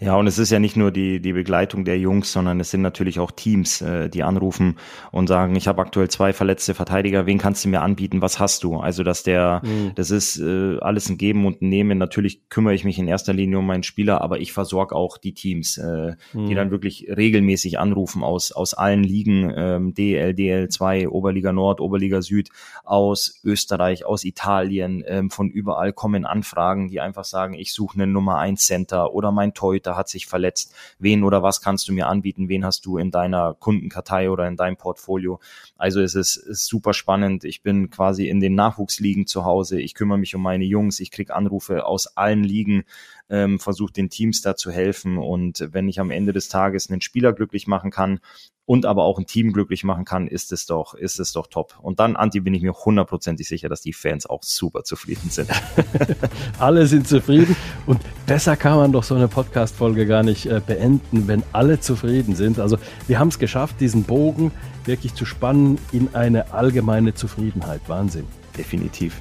Ja, 0.00 0.16
und 0.16 0.26
es 0.26 0.38
ist 0.38 0.50
ja 0.50 0.58
nicht 0.58 0.76
nur 0.76 0.90
die, 0.90 1.20
die 1.20 1.34
Begleitung 1.34 1.84
der 1.84 1.98
Jungs, 1.98 2.32
sondern 2.32 2.58
es 2.58 2.70
sind 2.70 2.80
natürlich 2.80 3.20
auch 3.20 3.30
Teams, 3.30 3.82
äh, 3.82 4.08
die 4.08 4.22
anrufen 4.22 4.78
und 5.12 5.26
sagen, 5.26 5.54
ich 5.56 5.68
habe 5.68 5.82
aktuell 5.82 6.08
zwei 6.08 6.32
verletzte 6.32 6.72
Verteidiger, 6.72 7.26
wen 7.26 7.36
kannst 7.36 7.64
du 7.64 7.68
mir 7.68 7.82
anbieten, 7.82 8.22
was 8.22 8.40
hast 8.40 8.64
du? 8.64 8.78
Also, 8.78 9.02
dass 9.02 9.22
der, 9.22 9.60
mhm. 9.62 9.92
das 9.94 10.10
ist 10.10 10.38
äh, 10.40 10.78
alles 10.80 11.10
ein 11.10 11.18
Geben 11.18 11.44
und 11.44 11.60
ein 11.60 11.68
Nehmen. 11.68 11.98
Natürlich 11.98 12.48
kümmere 12.48 12.72
ich 12.72 12.84
mich 12.84 12.98
in 12.98 13.08
erster 13.08 13.34
Linie 13.34 13.58
um 13.58 13.66
meinen 13.66 13.82
Spieler, 13.82 14.22
aber 14.22 14.40
ich 14.40 14.54
versorge 14.54 14.96
auch 14.96 15.18
die 15.18 15.34
Teams, 15.34 15.76
äh, 15.76 16.14
mhm. 16.32 16.46
die 16.46 16.54
dann 16.54 16.70
wirklich 16.70 17.06
regelmäßig 17.14 17.78
anrufen 17.78 18.24
aus, 18.24 18.52
aus 18.52 18.72
allen 18.72 19.04
Ligen, 19.04 19.52
ähm, 19.54 19.92
DL, 19.92 20.30
DL2, 20.30 21.08
Oberliga 21.08 21.52
Nord, 21.52 21.80
Oberliga 21.80 22.22
Süd, 22.22 22.48
aus 22.84 23.38
Österreich, 23.44 24.06
aus 24.06 24.24
Italien, 24.24 25.04
ähm, 25.06 25.30
von 25.30 25.50
überall 25.50 25.92
kommen 25.92 26.24
Anfragen, 26.24 26.88
die 26.88 27.00
einfach 27.00 27.24
sagen, 27.24 27.52
ich 27.52 27.74
suche 27.74 28.00
einen 28.00 28.12
Nummer 28.12 28.38
1 28.38 28.64
Center 28.64 29.12
oder 29.12 29.30
mein 29.30 29.52
Torhüter 29.52 29.89
Torhüter 29.90 29.96
hat 29.96 30.08
sich 30.08 30.26
verletzt. 30.26 30.74
Wen 30.98 31.24
oder 31.24 31.42
was 31.42 31.60
kannst 31.60 31.88
du 31.88 31.92
mir 31.92 32.06
anbieten? 32.06 32.48
Wen 32.48 32.64
hast 32.64 32.86
du 32.86 32.98
in 32.98 33.10
deiner 33.10 33.54
Kundenkartei 33.54 34.30
oder 34.30 34.46
in 34.46 34.56
deinem 34.56 34.76
Portfolio? 34.76 35.40
Also 35.76 36.00
es 36.00 36.14
ist, 36.14 36.36
ist 36.36 36.66
super 36.66 36.94
spannend. 36.94 37.44
Ich 37.44 37.62
bin 37.62 37.90
quasi 37.90 38.28
in 38.28 38.40
den 38.40 38.54
Nachwuchsligen 38.54 39.26
zu 39.26 39.44
Hause. 39.44 39.80
Ich 39.80 39.94
kümmere 39.94 40.18
mich 40.18 40.34
um 40.34 40.42
meine 40.42 40.64
Jungs. 40.64 41.00
Ich 41.00 41.10
kriege 41.10 41.34
Anrufe 41.34 41.84
aus 41.84 42.16
allen 42.16 42.44
Ligen, 42.44 42.84
ähm, 43.28 43.58
versuche 43.58 43.92
den 43.92 44.10
Teams 44.10 44.42
da 44.42 44.56
zu 44.56 44.70
helfen. 44.70 45.18
Und 45.18 45.68
wenn 45.72 45.88
ich 45.88 46.00
am 46.00 46.10
Ende 46.10 46.32
des 46.32 46.48
Tages 46.48 46.90
einen 46.90 47.00
Spieler 47.00 47.32
glücklich 47.32 47.66
machen 47.66 47.90
kann, 47.90 48.20
und 48.70 48.86
aber 48.86 49.02
auch 49.02 49.18
ein 49.18 49.26
Team 49.26 49.52
glücklich 49.52 49.82
machen 49.82 50.04
kann, 50.04 50.28
ist 50.28 50.52
es 50.52 50.64
doch, 50.64 50.94
ist 50.94 51.18
es 51.18 51.32
doch 51.32 51.48
top. 51.48 51.74
Und 51.82 51.98
dann, 51.98 52.14
Anti, 52.14 52.38
bin 52.38 52.54
ich 52.54 52.62
mir 52.62 52.72
hundertprozentig 52.72 53.48
sicher, 53.48 53.68
dass 53.68 53.80
die 53.80 53.92
Fans 53.92 54.30
auch 54.30 54.44
super 54.44 54.84
zufrieden 54.84 55.28
sind. 55.28 55.50
alle 56.60 56.86
sind 56.86 57.08
zufrieden 57.08 57.56
und 57.86 58.00
besser 58.26 58.56
kann 58.56 58.76
man 58.76 58.92
doch 58.92 59.02
so 59.02 59.16
eine 59.16 59.26
Podcast-Folge 59.26 60.06
gar 60.06 60.22
nicht 60.22 60.46
äh, 60.46 60.60
beenden, 60.64 61.26
wenn 61.26 61.42
alle 61.50 61.80
zufrieden 61.80 62.36
sind. 62.36 62.60
Also 62.60 62.78
wir 63.08 63.18
haben 63.18 63.26
es 63.26 63.40
geschafft, 63.40 63.80
diesen 63.80 64.04
Bogen 64.04 64.52
wirklich 64.84 65.14
zu 65.14 65.24
spannen 65.24 65.76
in 65.90 66.14
eine 66.14 66.52
allgemeine 66.52 67.12
Zufriedenheit. 67.12 67.80
Wahnsinn. 67.88 68.26
Definitiv 68.56 69.20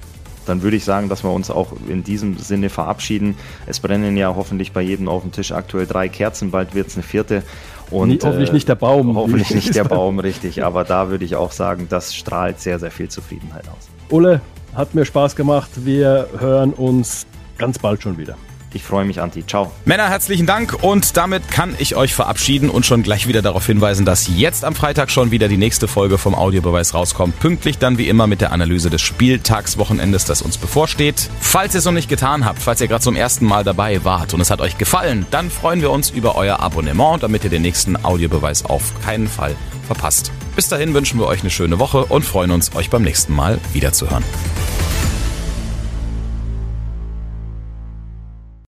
dann 0.49 0.63
würde 0.63 0.77
ich 0.77 0.83
sagen, 0.83 1.09
dass 1.09 1.23
wir 1.23 1.31
uns 1.31 1.51
auch 1.51 1.73
in 1.87 2.03
diesem 2.03 2.37
Sinne 2.37 2.69
verabschieden. 2.69 3.35
Es 3.67 3.79
brennen 3.79 4.17
ja 4.17 4.33
hoffentlich 4.35 4.71
bei 4.71 4.81
jedem 4.81 5.07
auf 5.07 5.21
dem 5.21 5.31
Tisch 5.31 5.51
aktuell 5.51 5.85
drei 5.85 6.09
Kerzen, 6.09 6.49
bald 6.49 6.73
wird 6.73 6.87
es 6.87 6.95
eine 6.95 7.03
vierte. 7.03 7.43
Und, 7.91 8.09
Nie, 8.09 8.19
hoffentlich 8.21 8.49
äh, 8.49 8.53
nicht 8.53 8.67
der 8.67 8.75
Baum. 8.75 9.15
Hoffentlich 9.15 9.53
nicht 9.53 9.75
der 9.75 9.83
Baum, 9.83 10.19
richtig. 10.19 10.63
Aber 10.63 10.83
da 10.83 11.09
würde 11.09 11.25
ich 11.25 11.35
auch 11.35 11.51
sagen, 11.51 11.87
das 11.89 12.15
strahlt 12.15 12.59
sehr, 12.59 12.79
sehr 12.79 12.91
viel 12.91 13.09
Zufriedenheit 13.09 13.67
aus. 13.67 13.89
Ulle, 14.09 14.41
hat 14.75 14.93
mir 14.95 15.05
Spaß 15.05 15.35
gemacht. 15.35 15.69
Wir 15.75 16.27
hören 16.37 16.73
uns 16.73 17.25
ganz 17.57 17.79
bald 17.79 18.01
schon 18.03 18.17
wieder. 18.17 18.35
Ich 18.73 18.83
freue 18.83 19.03
mich, 19.05 19.19
Anti. 19.19 19.45
Ciao. 19.45 19.71
Männer, 19.85 20.09
herzlichen 20.09 20.45
Dank 20.45 20.83
und 20.83 21.17
damit 21.17 21.49
kann 21.49 21.75
ich 21.79 21.95
euch 21.95 22.13
verabschieden 22.13 22.69
und 22.69 22.85
schon 22.85 23.01
gleich 23.01 23.27
wieder 23.27 23.41
darauf 23.41 23.65
hinweisen, 23.65 24.05
dass 24.05 24.29
jetzt 24.35 24.63
am 24.63 24.75
Freitag 24.75 25.09
schon 25.09 25.31
wieder 25.31 25.47
die 25.47 25.57
nächste 25.57 25.87
Folge 25.87 26.17
vom 26.19 26.35
Audiobeweis 26.35 26.93
rauskommt. 26.93 27.39
Pünktlich 27.39 27.79
dann 27.79 27.97
wie 27.97 28.07
immer 28.07 28.27
mit 28.27 28.41
der 28.41 28.51
Analyse 28.51 28.89
des 28.89 29.01
Spieltagswochenendes, 29.01 30.25
das 30.25 30.43
uns 30.43 30.57
bevorsteht. 30.57 31.29
Falls 31.39 31.73
ihr 31.73 31.79
es 31.79 31.85
noch 31.85 31.93
nicht 31.93 32.09
getan 32.09 32.45
habt, 32.45 32.61
falls 32.61 32.79
ihr 32.79 32.87
gerade 32.87 33.03
zum 33.03 33.15
ersten 33.15 33.45
Mal 33.45 33.63
dabei 33.63 34.03
wart 34.03 34.33
und 34.35 34.41
es 34.41 34.51
hat 34.51 34.61
euch 34.61 34.77
gefallen, 34.77 35.25
dann 35.31 35.49
freuen 35.49 35.81
wir 35.81 35.89
uns 35.89 36.11
über 36.11 36.35
euer 36.35 36.59
Abonnement, 36.59 37.23
damit 37.23 37.43
ihr 37.43 37.49
den 37.49 37.63
nächsten 37.63 38.03
Audiobeweis 38.03 38.65
auf 38.65 38.93
keinen 39.03 39.27
Fall 39.27 39.55
verpasst. 39.87 40.31
Bis 40.55 40.67
dahin 40.67 40.93
wünschen 40.93 41.19
wir 41.19 41.25
euch 41.25 41.41
eine 41.41 41.49
schöne 41.49 41.79
Woche 41.79 42.05
und 42.05 42.23
freuen 42.23 42.51
uns, 42.51 42.75
euch 42.75 42.91
beim 42.91 43.01
nächsten 43.01 43.33
Mal 43.33 43.59
wiederzuhören. 43.73 44.23